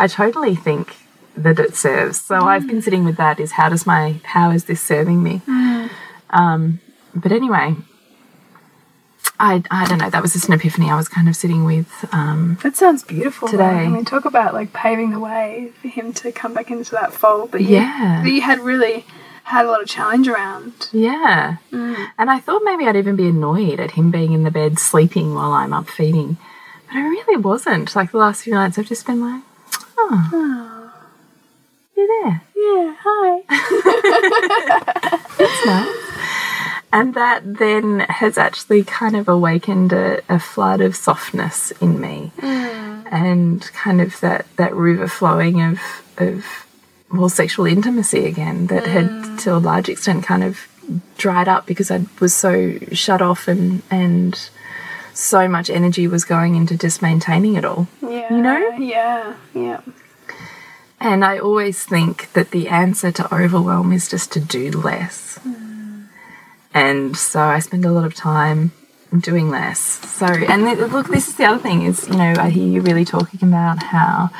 I 0.05 0.07
totally 0.09 0.55
think 0.57 0.97
that 1.37 1.59
it 1.66 1.75
serves. 1.77 2.16
So 2.29 2.37
I've 2.53 2.64
Mm. 2.64 2.70
been 2.70 2.83
sitting 2.87 3.05
with 3.09 3.16
that: 3.23 3.38
is 3.44 3.53
how 3.61 3.68
does 3.75 3.85
my 3.94 4.03
how 4.35 4.47
is 4.57 4.62
this 4.70 4.81
serving 4.92 5.23
me? 5.29 5.35
Mm. 5.47 5.91
Um, 6.30 6.62
but 7.22 7.30
anyway. 7.41 7.68
I, 9.41 9.62
I 9.70 9.87
don't 9.87 9.99
know. 9.99 10.11
That 10.11 10.22
was 10.22 10.32
just 10.32 10.47
an 10.49 10.55
epiphany 10.55 10.91
I 10.91 10.97
was 10.97 11.09
kind 11.09 11.28
of 11.28 11.35
sitting 11.37 11.64
with. 11.64 11.89
Um, 12.12 12.57
That 12.62 12.76
sounds 12.76 13.03
beautiful. 13.03 13.49
Today. 13.49 13.64
I 13.64 13.89
mean, 13.89 14.05
talk 14.05 14.24
about 14.24 14.55
like 14.55 14.72
paving 14.72 15.11
the 15.11 15.18
way 15.18 15.72
for 15.82 15.89
him 15.89 16.12
to 16.14 16.30
come 16.32 16.55
back 16.55 16.70
into 16.70 16.93
that 16.93 17.12
fold 17.12 17.51
that 17.53 17.62
you, 17.62 17.76
Yeah. 17.76 18.20
that 18.24 18.30
you 18.30 18.41
had 18.43 18.61
really 18.61 19.05
had 19.45 19.66
a 19.66 19.68
lot 19.70 19.82
of 19.82 19.89
challenge 19.89 20.28
around. 20.28 20.89
Yeah. 20.93 21.57
And 21.72 22.30
I 22.30 22.39
thought 22.39 22.62
maybe 22.64 22.87
I'd 22.87 22.97
even 22.97 23.16
be 23.16 23.28
annoyed 23.28 23.80
at 23.80 23.91
him 23.93 24.11
being 24.11 24.32
in 24.32 24.45
the 24.45 24.51
bed 24.51 24.78
sleeping 24.78 25.35
while 25.35 25.53
I'm 25.53 25.72
up 25.72 25.89
feeding. 25.89 26.37
But 26.87 26.97
I 26.97 27.01
really 27.01 27.37
wasn't. 27.37 27.95
Like 27.97 28.12
the 28.12 28.18
last 28.18 28.45
few 28.45 28.55
nights, 28.55 28.78
I've 28.78 28.87
just 28.87 29.05
been 29.05 29.20
like, 29.20 29.43
oh, 29.99 30.93
you're 31.97 32.07
there. 32.22 32.43
Yeah, 32.57 32.95
hi. 33.01 33.43
That's 35.39 35.66
nice. 35.66 36.14
And 36.95 37.14
that 37.14 37.59
then 37.59 38.01
has 38.09 38.38
actually 38.38 38.84
kind 38.84 39.16
of 39.16 39.28
awakened 39.28 39.92
a, 39.92 40.22
a 40.28 40.38
flood 40.38 40.80
of 40.80 40.95
softness 40.95 41.72
in 41.72 42.01
me. 42.01 42.30
Mm. 42.38 43.12
And 43.12 43.62
kind 43.72 44.01
of 44.01 44.20
that, 44.20 44.47
that 44.57 44.74
river 44.74 45.09
flowing 45.09 45.61
of, 45.61 45.80
of 46.18 46.45
more 47.09 47.30
sexual 47.30 47.66
intimacy 47.66 48.26
again 48.26 48.68
that 48.68 48.86
had 48.86 49.07
mm. 49.07 49.40
to 49.40 49.57
a 49.57 49.59
large 49.59 49.88
extent 49.88 50.24
kind 50.24 50.45
of 50.45 50.68
dried 51.18 51.49
up 51.49 51.66
because 51.66 51.90
I 51.90 52.07
was 52.20 52.32
so 52.32 52.78
shut 52.92 53.20
off 53.20 53.49
and 53.49 53.82
and 53.90 54.51
so 55.14 55.49
much 55.49 55.70
energy 55.70 56.07
was 56.07 56.24
going 56.24 56.55
into 56.55 56.76
just 56.76 57.03
maintaining 57.03 57.55
it 57.55 57.64
all. 57.64 57.88
Yeah. 58.03 58.32
You 58.32 58.42
know? 58.42 58.68
Yeah. 58.78 59.34
Yeah. 59.55 59.80
And 61.01 61.24
I 61.24 61.38
always 61.38 61.84
think 61.84 62.32
that 62.34 62.51
the 62.51 62.68
answer 62.68 63.11
to 63.12 63.34
overwhelm 63.34 63.92
is 63.92 64.09
just 64.09 64.32
to 64.32 64.40
do 64.40 64.70
less. 64.70 65.38
Mm. 65.45 65.74
And 66.75 67.16
so 67.16 67.41
I 67.41 67.61
spend 67.61 67.85
a 67.85 67.93
lot 67.93 68.05
of 68.05 68.14
time 68.14 68.72
doing 69.20 69.49
less. 69.49 69.79
So, 69.81 70.27
and 70.27 70.64
th- 70.64 70.91
look, 70.91 71.07
this 71.09 71.29
is 71.29 71.37
the 71.37 71.45
other 71.45 71.61
thing 71.62 71.83
is, 71.83 72.09
you 72.09 72.16
know, 72.16 72.35
I 72.37 72.51
hear 72.51 72.66
you 72.66 72.81
really 72.81 73.05
talking 73.05 73.49
about 73.49 73.83
how 73.83 74.31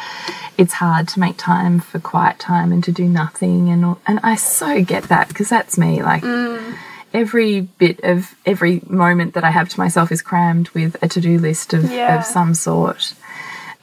it's 0.59 0.75
hard 0.75 1.09
to 1.09 1.21
make 1.21 1.37
time 1.37 1.81
for 1.81 2.01
quiet 2.01 2.39
time 2.39 2.73
and 2.73 2.83
to 2.85 2.93
do 2.93 3.05
nothing. 3.05 3.69
And, 3.71 3.97
and 4.07 4.21
I 4.23 4.35
so 4.35 4.83
get 4.83 5.05
that 5.05 5.29
because 5.29 5.49
that's 5.49 5.79
me. 5.79 6.03
Like, 6.03 6.23
mm. 6.25 6.77
every 7.13 7.63
bit 7.63 8.01
of 8.03 8.35
every 8.45 8.83
moment 8.89 9.35
that 9.35 9.45
I 9.45 9.51
have 9.51 9.69
to 9.69 9.81
myself 9.81 10.11
is 10.11 10.23
crammed 10.23 10.71
with 10.71 10.97
a 11.03 11.09
to 11.09 11.21
do 11.21 11.39
list 11.39 11.73
of, 11.73 11.91
Yeah. 11.91 12.19
of 12.19 12.25
some 12.25 12.55
sort. 12.55 13.15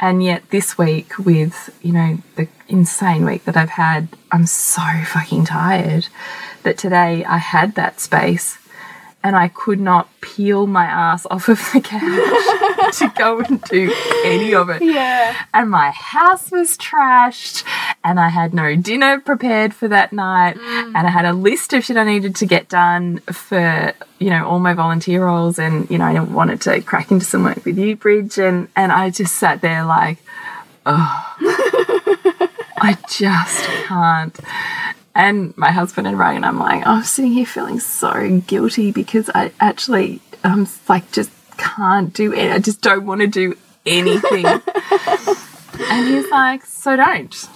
And 0.04 0.24
yet, 0.24 0.50
this 0.50 0.78
week, 0.80 1.18
with 1.20 1.70
you 1.84 1.94
know 1.94 2.18
the 2.36 2.48
insane 2.68 3.24
week 3.24 3.46
that 3.46 3.56
I've 3.56 3.70
had, 3.70 4.08
I'm 4.32 4.48
so 4.48 4.82
fucking 5.06 5.46
tired 5.46 6.08
that 6.64 6.78
today 6.78 7.24
I 7.26 7.38
had 7.38 7.76
that 7.76 8.00
space 8.00 8.58
and 9.24 9.36
I 9.36 9.50
could 9.50 9.80
not 9.80 10.10
peel 10.22 10.66
my 10.66 10.86
ass 10.86 11.28
off 11.30 11.48
of 11.48 11.58
the 11.74 11.82
couch 11.84 12.98
to 13.00 13.14
go 13.16 13.40
and 13.40 13.62
do 13.64 13.94
any 14.26 14.56
of 14.56 14.70
it 14.72 14.82
Yeah. 14.82 15.36
and 15.54 15.70
my 15.70 15.92
house 15.92 16.50
was 16.50 16.76
trashed 16.76 17.64
and 18.04 18.20
I 18.20 18.30
had 18.30 18.54
no 18.54 18.76
dinner 18.76 19.20
prepared 19.20 19.74
for 19.74 19.88
that 19.88 20.12
night 20.12 20.56
mm. 20.56 20.94
and 20.96 20.98
I 20.98 21.10
had 21.10 21.26
a 21.26 21.34
list 21.34 21.74
of 21.74 21.84
shit 21.84 21.98
I 21.98 22.04
needed 22.04 22.36
to 22.38 22.46
get 22.46 22.70
done 22.70 23.20
for 23.32 23.94
you 24.20 24.30
know 24.30 24.48
all 24.48 24.60
my 24.60 24.74
volunteer 24.74 25.26
roles 25.26 25.60
and 25.60 25.90
you 25.90 25.98
know 25.98 26.06
I 26.06 26.20
wanted 26.20 26.62
to 26.62 26.82
crack 26.82 27.12
into 27.12 27.26
some 27.26 27.44
work 27.44 27.64
with 27.66 27.78
you 27.78 27.96
Bridge 27.96 28.38
and 28.38 28.68
and 28.76 28.92
I 28.92 29.10
just 29.10 29.36
sat 29.36 29.62
there 29.62 29.84
like 29.84 30.18
oh 30.86 31.36
I 32.84 32.98
just 33.08 33.64
can't. 33.86 34.40
And 35.14 35.56
my 35.56 35.72
husband 35.72 36.08
and 36.08 36.18
Ryan 36.18 36.44
I'm 36.44 36.60
like 36.60 36.86
I'm 36.86 37.04
sitting 37.04 37.34
here 37.34 37.46
feeling 37.46 37.80
so 37.80 38.42
guilty 38.48 38.92
because 38.92 39.30
I 39.34 39.52
actually 39.60 40.22
I'm 40.44 40.68
like 40.90 41.12
just 41.12 41.32
can't 41.58 42.14
do 42.14 42.34
it. 42.34 42.52
I 42.52 42.60
just 42.60 42.82
don't 42.82 43.06
want 43.06 43.22
to 43.22 43.28
do 43.28 43.56
anything. 43.86 44.46
And 45.90 46.08
he's 46.08 46.30
like, 46.30 46.66
so 46.66 46.96
don't. 46.96 47.50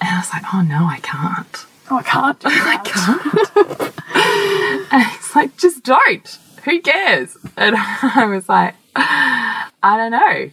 And 0.00 0.08
I 0.08 0.18
was 0.18 0.32
like, 0.32 0.42
oh 0.54 0.62
no, 0.62 0.86
I 0.86 0.98
can't. 1.02 1.66
Oh, 1.90 1.96
I 1.96 2.02
can't 2.02 2.40
do 2.40 2.48
that. 2.50 3.94
And 4.92 5.04
he's 5.04 5.36
like, 5.36 5.56
just 5.56 5.84
don't. 5.84 6.38
Who 6.64 6.80
cares? 6.80 7.36
And 7.56 7.76
I 7.78 8.26
was 8.26 8.48
like, 8.48 8.74
I 8.96 9.70
don't 9.82 10.10
know. 10.10 10.50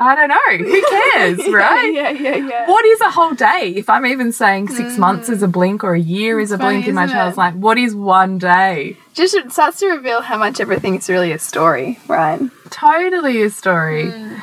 I 0.00 0.14
don't 0.14 0.28
know. 0.28 0.64
Who 0.64 0.82
cares, 0.82 1.38
right? 1.52 1.92
Yeah, 1.92 2.10
yeah, 2.10 2.36
yeah. 2.36 2.68
What 2.68 2.84
is 2.84 3.00
a 3.00 3.10
whole 3.10 3.34
day? 3.34 3.74
If 3.76 3.90
I'm 3.90 4.06
even 4.06 4.30
saying 4.30 4.68
six 4.68 4.94
mm. 4.94 4.98
months 4.98 5.28
is 5.28 5.42
a 5.42 5.48
blink 5.48 5.82
or 5.82 5.94
a 5.94 6.00
year 6.00 6.38
is 6.38 6.52
a 6.52 6.58
funny, 6.58 6.76
blink 6.76 6.88
in 6.88 6.94
my 6.94 7.08
child's 7.08 7.36
life, 7.36 7.54
what 7.54 7.78
is 7.78 7.96
one 7.96 8.38
day? 8.38 8.96
Just 9.14 9.34
it 9.34 9.50
starts 9.50 9.80
to 9.80 9.88
reveal 9.88 10.20
how 10.20 10.38
much 10.38 10.60
everything 10.60 10.94
is 10.94 11.08
really 11.08 11.32
a 11.32 11.38
story, 11.38 11.98
right? 12.06 12.40
totally 12.70 13.42
a 13.42 13.50
story. 13.50 14.04
Mm. 14.04 14.40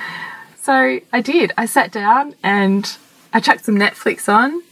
So 0.61 0.99
I 1.13 1.21
did. 1.21 1.53
I 1.57 1.67
sat 1.67 1.91
down 1.91 2.35
and 2.43 2.85
I 3.35 3.41
chucked 3.41 3.65
some 3.65 3.75
Netflix 3.75 4.33
on, 4.33 4.63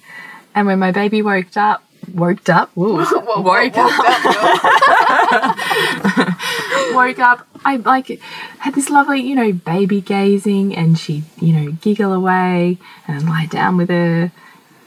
and 0.56 0.66
when 0.66 0.80
my 0.80 0.92
baby 0.92 1.22
woke 1.22 1.58
up, 1.58 1.84
woke 2.14 2.48
up, 2.48 2.72
whoa, 2.76 2.94
woke 3.42 3.74
up, 3.76 3.92
woke 6.96 7.20
up, 7.20 7.46
I 7.66 7.76
like 7.84 8.22
had 8.60 8.74
this 8.74 8.90
lovely, 8.90 9.20
you 9.20 9.36
know, 9.36 9.52
baby 9.52 10.00
gazing, 10.00 10.76
and 10.78 10.98
she, 10.98 11.24
you 11.42 11.52
know, 11.52 11.72
giggle 11.74 12.14
away 12.14 12.78
and 13.06 13.18
I'd 13.18 13.24
lie 13.26 13.48
down 13.48 13.76
with 13.76 13.90
her. 13.90 14.32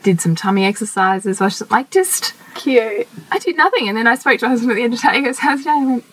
Did 0.03 0.23
some 0.23 0.35
tummy 0.35 0.65
exercises. 0.65 1.43
I 1.43 1.45
was 1.45 1.71
like, 1.71 1.91
just 1.91 2.33
Cute. 2.55 3.07
I 3.31 3.39
did 3.39 3.57
nothing. 3.57 3.89
And 3.89 3.99
then 3.99 4.07
I 4.07 4.15
spoke 4.15 4.39
to 4.39 4.47
my 4.47 4.51
husband 4.51 4.71
at 4.71 4.77
the 4.77 4.83
end 4.85 4.95
of 4.95 5.01
the 5.03 5.09
day. 5.09 5.17
He 5.17 5.23
goes, 5.23 5.41
How's 5.41 5.65
your 5.65 5.75
day? 5.75 5.81
I 5.81 5.87
went, 5.87 6.05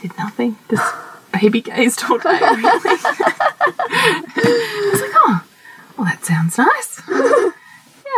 Did 0.00 0.16
nothing. 0.16 0.56
Just 0.70 0.94
baby 1.32 1.60
gazed 1.60 2.02
all 2.08 2.18
day. 2.18 2.30
Really. 2.30 2.40
I 2.40 2.80
was 4.92 5.00
like, 5.02 5.10
Oh, 5.16 5.44
well, 6.00 6.08
that 6.08 6.24
sounds 6.24 6.56
nice. 6.56 7.02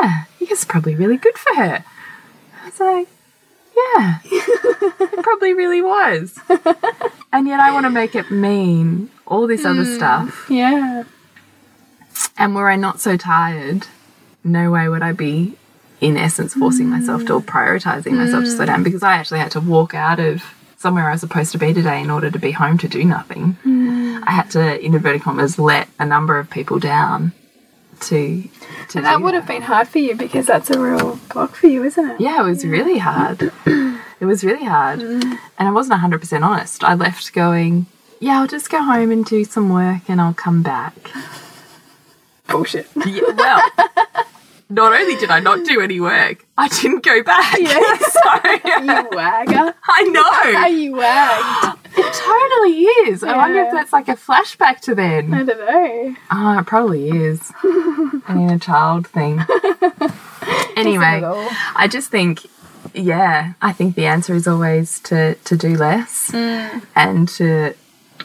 yeah, 0.00 0.24
It's 0.40 0.64
probably 0.64 0.94
really 0.94 1.16
good 1.16 1.36
for 1.36 1.54
her. 1.56 1.84
I 2.62 2.64
was 2.64 2.78
like, 2.78 3.08
Yeah, 3.76 4.18
it 4.24 5.22
probably 5.24 5.52
really 5.52 5.82
was. 5.82 6.38
And 7.32 7.48
yet 7.48 7.58
I 7.58 7.72
want 7.72 7.84
to 7.86 7.90
make 7.90 8.14
it 8.14 8.30
mean 8.30 9.10
all 9.26 9.48
this 9.48 9.64
other 9.64 9.84
mm, 9.84 9.96
stuff. 9.96 10.46
Yeah. 10.48 11.04
And 12.38 12.54
were 12.54 12.70
I 12.70 12.76
not 12.76 13.00
so 13.00 13.16
tired, 13.16 13.88
no 14.44 14.70
way 14.70 14.88
would 14.88 15.02
I 15.02 15.12
be, 15.12 15.56
in 16.00 16.16
essence, 16.16 16.54
forcing 16.54 16.88
myself 16.88 17.24
to 17.26 17.34
or 17.34 17.40
mm. 17.40 17.46
prioritizing 17.46 18.12
myself 18.12 18.44
to 18.44 18.50
mm. 18.50 18.56
slow 18.56 18.66
down 18.66 18.84
because 18.84 19.02
I 19.02 19.14
actually 19.14 19.40
had 19.40 19.50
to 19.52 19.60
walk 19.60 19.92
out 19.92 20.20
of 20.20 20.44
somewhere 20.76 21.08
I 21.08 21.12
was 21.12 21.20
supposed 21.20 21.50
to 21.52 21.58
be 21.58 21.74
today 21.74 22.00
in 22.00 22.10
order 22.10 22.30
to 22.30 22.38
be 22.38 22.52
home 22.52 22.78
to 22.78 22.88
do 22.88 23.04
nothing. 23.04 23.56
I 24.24 24.30
had 24.30 24.50
to, 24.52 24.78
in 24.78 24.94
inverted 24.94 25.22
commas, 25.22 25.58
let 25.58 25.88
a 25.98 26.06
number 26.06 26.38
of 26.38 26.48
people 26.48 26.78
down 26.78 27.32
to. 28.02 28.42
to 28.88 28.98
And 28.98 29.06
that 29.06 29.20
would 29.20 29.34
have 29.34 29.46
been 29.46 29.62
hard 29.62 29.88
for 29.88 29.98
you 29.98 30.14
because 30.14 30.46
that's 30.46 30.70
a 30.70 30.80
real 30.80 31.18
block 31.32 31.54
for 31.54 31.66
you, 31.66 31.84
isn't 31.84 32.10
it? 32.10 32.20
Yeah, 32.20 32.40
it 32.40 32.44
was 32.44 32.64
really 32.64 32.98
hard. 32.98 33.52
It 34.22 34.26
was 34.26 34.44
really 34.44 34.64
hard. 34.64 35.00
Mm. 35.00 35.36
And 35.58 35.68
I 35.68 35.72
wasn't 35.72 36.00
100% 36.00 36.42
honest. 36.44 36.84
I 36.84 36.94
left 36.94 37.32
going, 37.32 37.86
yeah, 38.20 38.38
I'll 38.38 38.46
just 38.46 38.70
go 38.70 38.80
home 38.80 39.10
and 39.10 39.24
do 39.24 39.44
some 39.44 39.68
work 39.68 40.02
and 40.08 40.20
I'll 40.20 40.32
come 40.32 40.62
back. 40.62 40.94
Bullshit. 42.46 42.86
Yeah, 43.04 43.32
well, 43.34 43.68
not 44.70 44.92
only 44.92 45.16
did 45.16 45.30
I 45.30 45.40
not 45.40 45.66
do 45.66 45.80
any 45.80 45.98
work, 45.98 46.46
I 46.56 46.68
didn't 46.68 47.02
go 47.04 47.20
back. 47.24 47.58
Yeah. 47.58 47.96
so, 47.98 48.80
you 48.80 49.08
wagger. 49.10 49.74
I 49.88 50.02
know. 50.04 50.58
Are 50.60 50.68
you 50.68 50.92
wagged? 50.92 51.78
It 51.94 52.14
totally 52.14 52.84
is. 53.10 53.22
I 53.22 53.36
wonder 53.36 53.60
if 53.64 53.70
that's 53.70 53.92
like 53.92 54.08
a 54.08 54.16
flashback 54.16 54.80
to 54.80 54.94
then. 54.94 55.34
I 55.34 55.42
don't 55.42 55.58
know. 55.58 56.16
Oh, 56.30 56.58
it 56.58 56.64
probably 56.66 57.10
is. 57.10 57.52
An 58.36 58.40
inner 58.42 58.58
child 58.58 59.06
thing. 59.06 59.40
anyway, 60.76 61.18
Isn't 61.18 61.24
it 61.24 61.24
all? 61.24 61.48
I 61.76 61.88
just 61.88 62.10
think, 62.10 62.46
yeah, 62.94 63.52
I 63.62 63.72
think 63.72 63.94
the 63.94 64.06
answer 64.06 64.34
is 64.34 64.46
always 64.48 65.00
to, 65.00 65.34
to 65.34 65.56
do 65.56 65.76
less 65.76 66.30
Mm. 66.32 66.82
and 66.94 67.28
to 67.30 67.74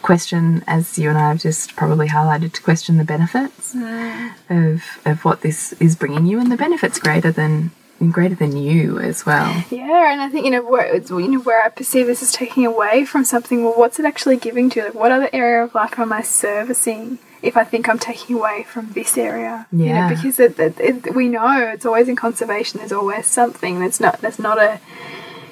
question, 0.01 0.63
as 0.67 0.97
you 0.99 1.09
and 1.09 1.17
I 1.17 1.29
have 1.29 1.39
just 1.39 1.75
probably 1.75 2.07
highlighted, 2.07 2.53
to 2.53 2.61
question 2.61 2.97
the 2.97 3.03
benefits 3.03 3.73
Mm. 3.75 4.31
of, 4.49 4.83
of 5.05 5.25
what 5.25 5.41
this 5.41 5.73
is 5.73 5.95
bringing 5.95 6.25
you 6.25 6.39
and 6.39 6.51
the 6.51 6.57
benefits 6.57 6.99
greater 6.99 7.31
than 7.31 7.71
greater 8.11 8.35
than 8.35 8.55
you 8.55 8.99
as 8.99 9.25
well. 9.25 9.63
Yeah, 9.71 10.11
and 10.11 10.21
I 10.21 10.29
think 10.29 10.45
you 10.45 10.51
know 10.51 10.63
where 10.63 10.85
it's, 10.85 11.09
you 11.09 11.27
know 11.27 11.39
where 11.41 11.63
I 11.63 11.69
perceive 11.69 12.07
this 12.07 12.21
is 12.21 12.31
taking 12.31 12.65
away 12.65 13.05
from 13.05 13.23
something. 13.25 13.63
Well, 13.63 13.73
what's 13.75 13.99
it 13.99 14.05
actually 14.05 14.37
giving 14.37 14.69
to? 14.71 14.83
Like, 14.85 14.93
what 14.93 15.11
other 15.11 15.29
area 15.33 15.63
of 15.63 15.73
life 15.75 15.97
am 15.99 16.13
I 16.13 16.21
servicing? 16.21 17.19
If 17.41 17.55
I 17.55 17.63
think 17.63 17.87
I'm 17.87 17.99
taking 17.99 18.35
away 18.37 18.63
from 18.63 18.91
this 18.93 19.17
area, 19.17 19.67
you 19.71 19.85
Yeah. 19.85 20.09
know, 20.09 20.15
because 20.15 20.39
it, 20.39 20.57
it, 20.59 20.79
it, 20.79 21.15
we 21.15 21.27
know 21.27 21.59
it's 21.73 21.85
always 21.85 22.07
in 22.07 22.15
conservation. 22.15 22.79
There's 22.79 22.91
always 22.91 23.27
something. 23.27 23.79
That's 23.79 23.99
not. 23.99 24.21
That's 24.21 24.39
not 24.39 24.57
a. 24.57 24.79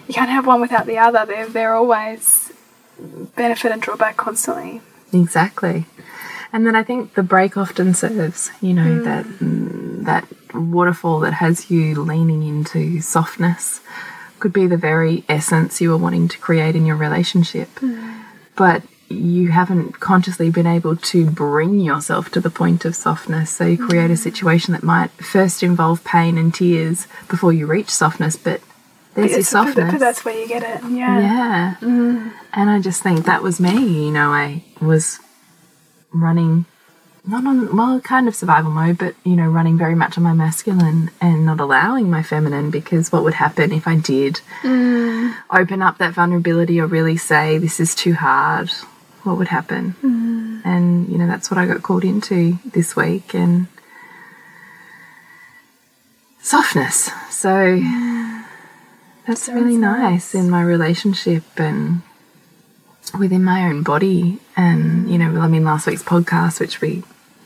You 0.07 0.13
can't 0.13 0.29
have 0.31 0.45
one 0.47 0.61
without 0.61 0.85
the 0.87 0.97
other. 0.97 1.25
They're 1.25 1.47
they're 1.47 1.73
always 1.75 2.51
benefit 3.35 3.71
and 3.71 3.81
drawback 3.81 4.17
constantly. 4.17 4.81
Exactly. 5.13 5.85
And 6.55 6.65
then 6.65 6.73
I 6.73 6.83
think 6.83 7.15
the 7.15 7.21
break 7.21 7.57
often 7.57 7.93
serves, 7.93 8.49
you 8.61 8.73
know, 8.73 9.03
that 9.03 9.25
mm, 9.25 10.05
that 10.05 10.25
waterfall 10.53 11.19
that 11.19 11.33
has 11.33 11.69
you 11.69 12.01
leaning 12.01 12.43
into 12.43 13.01
softness 13.01 13.81
could 14.39 14.53
be 14.53 14.65
the 14.65 14.77
very 14.77 15.25
essence 15.27 15.81
you 15.81 15.89
were 15.89 15.97
wanting 15.97 16.29
to 16.29 16.37
create 16.37 16.73
in 16.73 16.85
your 16.85 16.95
relationship. 16.95 17.67
But 18.55 18.83
you 19.09 19.51
haven't 19.51 19.99
consciously 19.99 20.49
been 20.49 20.65
able 20.65 20.95
to 20.95 21.29
bring 21.29 21.81
yourself 21.81 22.31
to 22.31 22.39
the 22.39 22.49
point 22.49 22.85
of 22.85 22.95
softness. 22.95 23.49
So 23.49 23.65
you 23.65 23.77
create 23.77 24.09
a 24.09 24.15
situation 24.15 24.71
that 24.71 24.81
might 24.81 25.11
first 25.11 25.61
involve 25.61 26.05
pain 26.05 26.37
and 26.37 26.55
tears 26.55 27.05
before 27.27 27.51
you 27.51 27.67
reach 27.67 27.89
softness, 27.89 28.37
but 28.37 28.61
there's 29.13 29.31
your 29.31 29.41
softness. 29.41 29.91
but 29.91 29.99
that's 29.99 30.23
where 30.23 30.39
you 30.39 30.47
get 30.47 30.63
it. 30.63 30.89
Yeah. 30.89 31.19
Yeah. 31.19 31.75
Mm. 31.81 32.31
And 32.53 32.69
I 32.69 32.79
just 32.79 33.03
think 33.03 33.25
that 33.25 33.43
was 33.43 33.59
me. 33.59 34.05
You 34.05 34.11
know, 34.11 34.29
I 34.29 34.63
was 34.79 35.19
running 36.21 36.65
not 37.27 37.45
on 37.45 37.75
well 37.75 37.99
kind 38.01 38.27
of 38.27 38.35
survival 38.35 38.71
mode 38.71 38.97
but 38.97 39.15
you 39.23 39.35
know 39.35 39.47
running 39.47 39.77
very 39.77 39.95
much 39.95 40.17
on 40.17 40.23
my 40.23 40.33
masculine 40.33 41.09
and 41.19 41.45
not 41.45 41.59
allowing 41.59 42.09
my 42.09 42.21
feminine 42.21 42.69
because 42.69 43.11
what 43.11 43.23
would 43.23 43.33
happen 43.33 43.71
if 43.71 43.87
i 43.87 43.95
did 43.95 44.41
mm. 44.61 45.35
open 45.51 45.81
up 45.81 45.97
that 45.97 46.13
vulnerability 46.13 46.79
or 46.79 46.85
really 46.85 47.17
say 47.17 47.57
this 47.57 47.79
is 47.79 47.95
too 47.95 48.13
hard 48.13 48.69
what 49.25 49.37
would 49.37 49.47
happen? 49.47 49.95
Mm. 50.03 50.65
And 50.65 51.09
you 51.09 51.17
know 51.17 51.27
that's 51.27 51.49
what 51.49 51.57
i 51.57 51.65
got 51.65 51.83
called 51.83 52.03
into 52.03 52.59
this 52.63 52.95
week 52.95 53.33
and 53.33 53.67
softness. 56.41 57.09
So 57.31 57.81
that's 59.27 59.49
really 59.49 59.77
nice 59.77 60.35
in 60.35 60.49
my 60.49 60.61
relationship 60.61 61.43
and 61.57 62.01
within 63.13 63.43
my 63.43 63.65
own 63.67 63.83
body. 63.83 64.39
And 64.57 65.09
you 65.11 65.17
know 65.17 65.39
i 65.41 65.47
mean 65.47 65.63
last 65.63 65.85
week's 65.87 66.03
podcast 66.03 66.59
which 66.59 66.79
we 66.81 67.03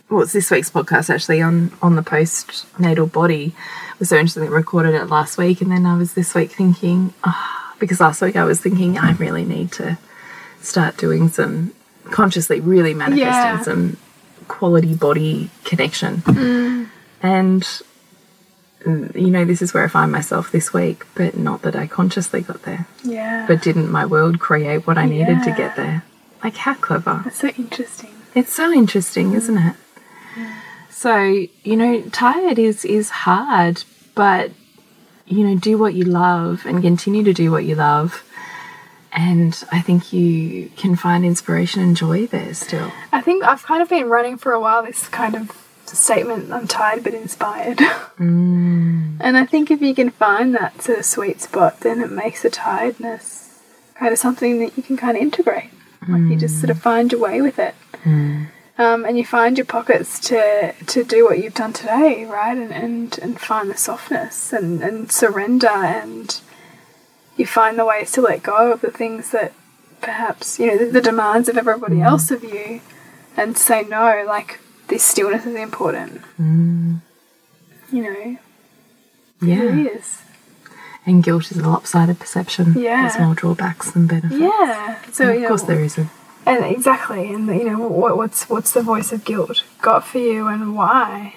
well 0.09 0.21
it's 0.21 0.31
this 0.33 0.49
week's 0.51 0.69
podcast 0.69 1.09
actually 1.13 1.41
on 1.41 1.71
on 1.81 1.95
the 1.95 2.01
postnatal 2.03 3.11
body. 3.11 3.53
Was 3.99 4.09
so 4.09 4.15
interesting 4.17 4.43
that 4.43 4.49
we 4.51 4.55
recorded 4.55 4.93
it 4.95 5.05
last 5.07 5.37
week 5.37 5.59
and 5.61 5.69
then 5.71 5.85
i 5.85 5.97
was 5.97 6.13
this 6.13 6.33
week 6.33 6.51
thinking 6.51 7.13
ah, 7.25 7.75
because 7.79 7.99
last 7.99 8.21
week 8.21 8.35
i 8.37 8.43
was 8.45 8.61
thinking 8.61 8.97
i 8.97 9.11
really 9.13 9.43
need 9.43 9.71
to 9.73 9.97
start 10.61 10.95
doing 10.97 11.27
some 11.27 11.73
consciously 12.05 12.59
really 12.61 12.93
manifesting 12.93 13.27
Yeah. 13.27 13.61
some 13.61 13.97
quality 14.47 14.95
body 14.95 15.49
connection. 15.65 16.23
And 17.21 17.61
mm, 17.63 17.81
Mm, 18.85 19.13
you 19.13 19.27
know 19.29 19.43
this 19.43 19.61
is 19.61 19.73
where 19.73 19.83
i 19.83 19.89
find 19.89 20.09
myself 20.09 20.53
this 20.53 20.71
week 20.71 21.05
but 21.13 21.35
not 21.35 21.63
that 21.63 21.75
i 21.75 21.85
consciously 21.85 22.39
got 22.39 22.61
there 22.63 22.87
Yeah. 23.03 23.45
but 23.45 23.61
didn't 23.61 23.91
my 23.91 24.05
world 24.05 24.39
create 24.39 24.87
what 24.87 24.97
I 24.97 25.05
needed 25.05 25.43
to 25.43 25.51
get 25.51 25.75
there? 25.75 26.03
Like, 26.41 26.55
how 26.55 26.75
clever. 26.75 27.19
That's 27.25 27.39
so 27.39 27.49
interesting. 27.49 28.11
It's 28.33 28.53
so 28.53 28.71
interesting, 28.71 29.33
isn't 29.33 29.57
it? 29.57 29.75
So, 30.89 31.17
you 31.63 31.75
know, 31.77 32.01
tired 32.11 32.57
is 32.59 32.85
is 32.85 33.09
hard, 33.09 33.83
but 34.15 34.51
you 35.25 35.43
know, 35.45 35.55
do 35.57 35.77
what 35.77 35.93
you 35.93 36.05
love 36.05 36.65
and 36.65 36.81
continue 36.81 37.23
to 37.23 37.33
do 37.33 37.51
what 37.51 37.65
you 37.65 37.75
love. 37.75 38.23
And 39.11 39.61
I 39.71 39.81
think 39.81 40.13
you 40.13 40.69
can 40.77 40.95
find 40.95 41.25
inspiration 41.25 41.81
and 41.81 41.97
joy 41.97 42.27
there 42.27 42.53
still. 42.53 42.91
I 43.11 43.21
think 43.21 43.43
I've 43.43 43.63
kind 43.63 43.81
of 43.81 43.89
been 43.89 44.07
running 44.09 44.37
for 44.37 44.51
a 44.53 44.59
while 44.59 44.83
this 44.83 45.07
kind 45.09 45.35
of 45.35 45.51
statement 45.95 46.51
I'm 46.51 46.67
tired 46.67 47.03
but 47.03 47.13
inspired. 47.13 47.79
Mm. 48.19 49.15
And 49.21 49.37
I 49.37 49.45
think 49.45 49.71
if 49.71 49.81
you 49.81 49.95
can 49.95 50.09
find 50.09 50.53
that 50.53 50.81
sort 50.81 50.99
of 50.99 51.05
sweet 51.05 51.39
spot, 51.39 51.79
then 51.79 52.01
it 52.01 52.11
makes 52.11 52.41
the 52.41 52.49
tiredness 52.49 53.61
kind 53.95 54.11
of 54.11 54.19
something 54.19 54.59
that 54.59 54.75
you 54.75 54.83
can 54.83 54.97
kind 54.97 55.15
of 55.15 55.23
integrate. 55.23 55.69
Like 56.05 56.29
you 56.29 56.35
just 56.35 56.59
sort 56.59 56.69
of 56.69 56.79
mm. 56.79 56.81
find 56.81 57.11
your 57.13 57.21
way 57.21 57.41
with 57.41 57.57
it. 57.59 57.75
Mm. 58.03 58.47
Um, 58.77 59.05
and 59.05 59.17
you 59.17 59.25
find 59.25 59.57
your 59.57 59.65
pockets 59.65 60.19
to, 60.27 60.73
to 60.73 61.03
do 61.05 61.23
what 61.23 61.39
you've 61.39 61.53
done 61.53 61.71
today, 61.71 62.25
right? 62.25 62.57
And, 62.57 62.73
and, 62.73 63.19
and 63.19 63.39
find 63.39 63.69
the 63.69 63.77
softness 63.77 64.51
and, 64.51 64.81
and 64.81 65.09
surrender 65.09 65.67
and 65.67 66.41
you 67.37 67.45
find 67.45 67.79
the 67.79 67.85
ways 67.85 68.11
to 68.13 68.21
let 68.21 68.43
go 68.43 68.73
of 68.73 68.81
the 68.81 68.91
things 68.91 69.31
that 69.31 69.53
perhaps, 70.01 70.59
you 70.59 70.67
know, 70.67 70.77
the, 70.77 70.91
the 70.91 71.01
demands 71.01 71.47
of 71.47 71.57
everybody 71.57 72.01
else 72.01 72.31
of 72.31 72.43
you 72.43 72.81
and 73.37 73.57
say 73.57 73.83
no, 73.83 74.23
like 74.27 74.59
this 74.89 75.03
stillness 75.03 75.45
is 75.45 75.55
important. 75.55 76.21
Mm. 76.39 77.01
You 77.91 78.03
know, 78.03 78.37
Yeah. 79.41 79.63
it 79.63 79.97
is. 79.97 80.21
And 81.05 81.23
guilt 81.23 81.49
is 81.51 81.57
a 81.57 81.67
lopsided 81.67 82.19
perception. 82.19 82.73
Yeah. 82.77 83.07
There's 83.07 83.19
more 83.19 83.33
drawbacks 83.33 83.91
than 83.91 84.05
benefits. 84.07 84.39
Yeah. 84.39 84.97
So, 85.11 85.29
of 85.31 85.47
course 85.47 85.63
there 85.63 85.79
isn't. 85.81 86.09
And 86.45 86.65
exactly, 86.65 87.31
and 87.33 87.47
you 87.47 87.63
know 87.69 87.87
what, 87.87 88.17
what's 88.17 88.49
what's 88.49 88.71
the 88.71 88.81
voice 88.81 89.11
of 89.11 89.23
guilt 89.25 89.63
got 89.81 90.05
for 90.07 90.17
you, 90.17 90.47
and 90.47 90.75
why, 90.75 91.35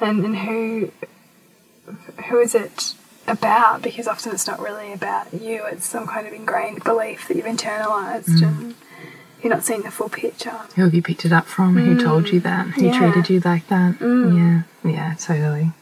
and 0.00 0.24
and 0.24 0.36
who 0.38 0.92
who 2.28 2.38
is 2.38 2.54
it 2.54 2.94
about? 3.26 3.82
Because 3.82 4.06
often 4.08 4.32
it's 4.32 4.46
not 4.46 4.60
really 4.60 4.92
about 4.92 5.34
you; 5.34 5.64
it's 5.66 5.84
some 5.86 6.06
kind 6.06 6.26
of 6.26 6.32
ingrained 6.32 6.84
belief 6.84 7.26
that 7.28 7.36
you've 7.36 7.44
internalized, 7.46 8.28
mm. 8.28 8.46
and 8.46 8.74
you're 9.42 9.52
not 9.52 9.64
seeing 9.64 9.82
the 9.82 9.90
full 9.90 10.08
picture. 10.08 10.50
Who 10.76 10.82
have 10.84 10.94
you 10.94 11.02
picked 11.02 11.24
it 11.24 11.32
up 11.32 11.46
from? 11.46 11.76
Who 11.76 12.02
told 12.02 12.28
you 12.30 12.40
that? 12.40 12.66
Who 12.68 12.82
Mm. 12.82 12.84
Yeah. 12.84 12.92
Mm. 12.92 13.12
treated 13.12 13.30
you 13.30 13.40
like 13.40 13.68
that? 13.68 13.96
Yeah, 14.00 14.62
yeah, 14.90 15.14
totally. 15.14 15.72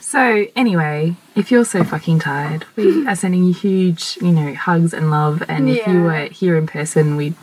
So, 0.00 0.46
anyway, 0.54 1.16
if 1.34 1.50
you're 1.50 1.64
so 1.64 1.82
fucking 1.82 2.20
tired, 2.20 2.66
we 2.76 3.06
are 3.08 3.16
sending 3.16 3.44
you 3.44 3.52
huge, 3.52 4.16
you 4.20 4.30
know, 4.30 4.54
hugs 4.54 4.94
and 4.94 5.10
love. 5.10 5.42
And 5.48 5.68
if 5.68 5.86
you 5.86 6.02
were 6.02 6.26
here 6.26 6.56
in 6.56 6.66
person, 6.66 7.16
we'd 7.16 7.34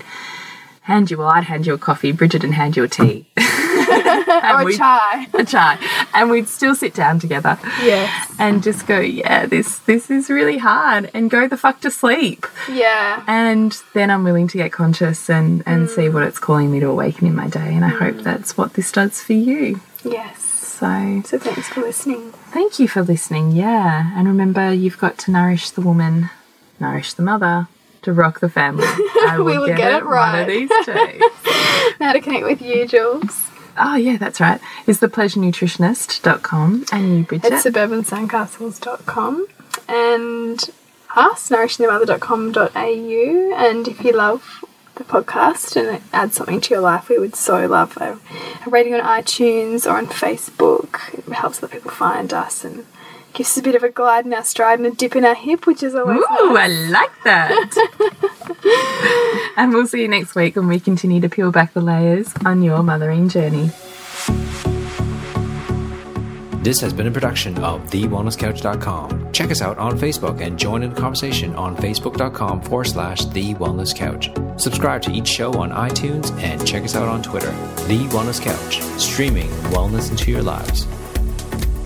hand 0.83 1.11
you, 1.11 1.17
well, 1.17 1.27
I'd 1.29 1.43
hand 1.45 1.67
you 1.67 1.73
a 1.73 1.77
coffee, 1.77 2.11
Bridget 2.11 2.43
and 2.43 2.53
hand 2.53 2.77
you 2.77 2.83
a 2.83 2.87
tea. 2.87 3.27
and 4.43 4.67
Or 4.67 4.71
chai. 4.71 5.27
a 5.33 5.43
chai. 5.43 5.77
And 6.13 6.29
we'd 6.29 6.47
still 6.47 6.75
sit 6.75 6.93
down 6.93 7.19
together 7.19 7.57
Yes. 7.83 8.33
and 8.39 8.63
just 8.63 8.87
go, 8.87 8.99
yeah, 8.99 9.45
this 9.45 9.79
this 9.79 10.09
is 10.09 10.29
really 10.29 10.57
hard, 10.57 11.09
and 11.13 11.29
go 11.29 11.47
the 11.47 11.57
fuck 11.57 11.81
to 11.81 11.91
sleep. 11.91 12.45
Yeah. 12.71 13.23
And 13.27 13.77
then 13.93 14.09
I'm 14.09 14.23
willing 14.23 14.47
to 14.49 14.57
get 14.57 14.71
conscious 14.71 15.29
and, 15.29 15.63
and 15.65 15.89
see 15.89 16.03
mm. 16.03 16.13
what 16.13 16.23
it's 16.23 16.39
calling 16.39 16.71
me 16.71 16.79
to 16.79 16.87
awaken 16.87 17.27
in 17.27 17.35
my 17.35 17.47
day. 17.47 17.73
And 17.75 17.83
I 17.85 17.89
hope 17.89 18.15
mm. 18.15 18.23
that's 18.23 18.57
what 18.57 18.73
this 18.73 18.91
does 18.91 19.21
for 19.21 19.33
you. 19.33 19.81
Yes. 20.03 20.41
So 20.41 21.21
So 21.25 21.37
thanks 21.37 21.67
for 21.69 21.81
listening. 21.81 22.31
thank 22.51 22.79
you 22.79 22.87
for 22.87 23.03
listening. 23.03 23.51
Yeah. 23.51 24.11
And 24.17 24.27
remember, 24.27 24.73
you've 24.73 24.97
got 24.97 25.17
to 25.19 25.31
nourish 25.31 25.69
the 25.71 25.81
woman, 25.81 26.31
nourish 26.79 27.13
the 27.13 27.21
mother, 27.21 27.67
to 28.01 28.11
rock 28.13 28.39
the 28.39 28.49
family. 28.49 28.83
I 28.87 29.35
will, 29.37 29.45
We 29.45 29.57
will 29.59 29.67
get, 29.67 29.77
get 29.77 29.91
it 29.93 29.97
it 29.97 30.05
one 30.05 30.39
of 30.39 30.47
right. 30.47 30.47
these 30.47 30.69
days. 30.87 31.21
How 31.99 32.13
to 32.13 32.19
connect 32.19 32.45
with 32.45 32.61
you, 32.61 32.87
Jules? 32.87 33.50
Oh, 33.77 33.95
yeah, 33.95 34.17
that's 34.17 34.39
right. 34.39 34.59
It's 34.87 34.99
thepleasurenutritionist.com. 34.99 36.85
And 36.91 37.17
you, 37.19 37.23
Bridget. 37.23 37.53
at 37.53 37.63
suburbansandcastles.com 37.63 39.47
and 39.87 40.69
us, 41.15 41.49
nourishingthemother.com.au. 41.49 43.55
And 43.55 43.87
if 43.87 44.03
you 44.03 44.13
love 44.13 44.63
the 44.95 45.03
podcast 45.03 45.75
and 45.75 45.97
it 45.97 46.01
adds 46.13 46.35
something 46.35 46.61
to 46.61 46.73
your 46.73 46.81
life, 46.81 47.09
we 47.09 47.17
would 47.17 47.35
so 47.35 47.65
love 47.67 47.97
a, 47.97 48.17
a 48.65 48.69
rating 48.69 48.93
on 48.93 49.01
iTunes 49.01 49.85
or 49.85 49.97
on 49.97 50.07
Facebook. 50.07 51.13
It 51.17 51.25
helps 51.33 51.63
other 51.63 51.73
people 51.73 51.91
find 51.91 52.33
us 52.33 52.63
and 52.63 52.85
gives 53.33 53.51
us 53.51 53.57
a 53.57 53.61
bit 53.61 53.75
of 53.75 53.83
a 53.83 53.89
glide 53.89 54.25
in 54.25 54.33
our 54.33 54.43
stride 54.43 54.79
and 54.79 54.87
a 54.87 54.91
dip 54.91 55.15
in 55.15 55.25
our 55.25 55.35
hip, 55.35 55.65
which 55.65 55.83
is 55.83 55.95
always 55.95 56.19
Ooh, 56.19 56.57
I 56.57 56.67
like 56.67 57.23
that. 57.23 59.53
and 59.57 59.73
we'll 59.73 59.87
see 59.87 60.01
you 60.01 60.07
next 60.07 60.35
week 60.35 60.55
when 60.55 60.67
we 60.67 60.79
continue 60.79 61.21
to 61.21 61.29
peel 61.29 61.51
back 61.51 61.73
the 61.73 61.81
layers 61.81 62.33
on 62.45 62.61
your 62.61 62.83
mothering 62.83 63.29
journey. 63.29 63.71
This 66.61 66.79
has 66.81 66.93
been 66.93 67.07
a 67.07 67.11
production 67.11 67.57
of 67.63 67.89
TheWellnessCouch.com. 67.89 69.31
Check 69.31 69.49
us 69.49 69.63
out 69.63 69.79
on 69.79 69.97
Facebook 69.97 70.41
and 70.41 70.59
join 70.59 70.83
in 70.83 70.93
the 70.93 71.01
conversation 71.01 71.55
on 71.55 71.75
Facebook.com 71.75 72.61
forward 72.61 72.85
slash 72.85 73.25
The 73.25 73.55
Wellness 73.55 73.95
Couch. 73.95 74.29
Subscribe 74.61 75.01
to 75.01 75.11
each 75.11 75.27
show 75.27 75.51
on 75.53 75.71
iTunes 75.71 76.31
and 76.39 76.65
check 76.67 76.83
us 76.83 76.95
out 76.95 77.07
on 77.07 77.23
Twitter. 77.23 77.49
The 77.87 78.07
Wellness 78.11 78.39
Couch, 78.39 78.79
streaming 78.99 79.49
wellness 79.71 80.11
into 80.11 80.29
your 80.29 80.43
lives. 80.43 80.85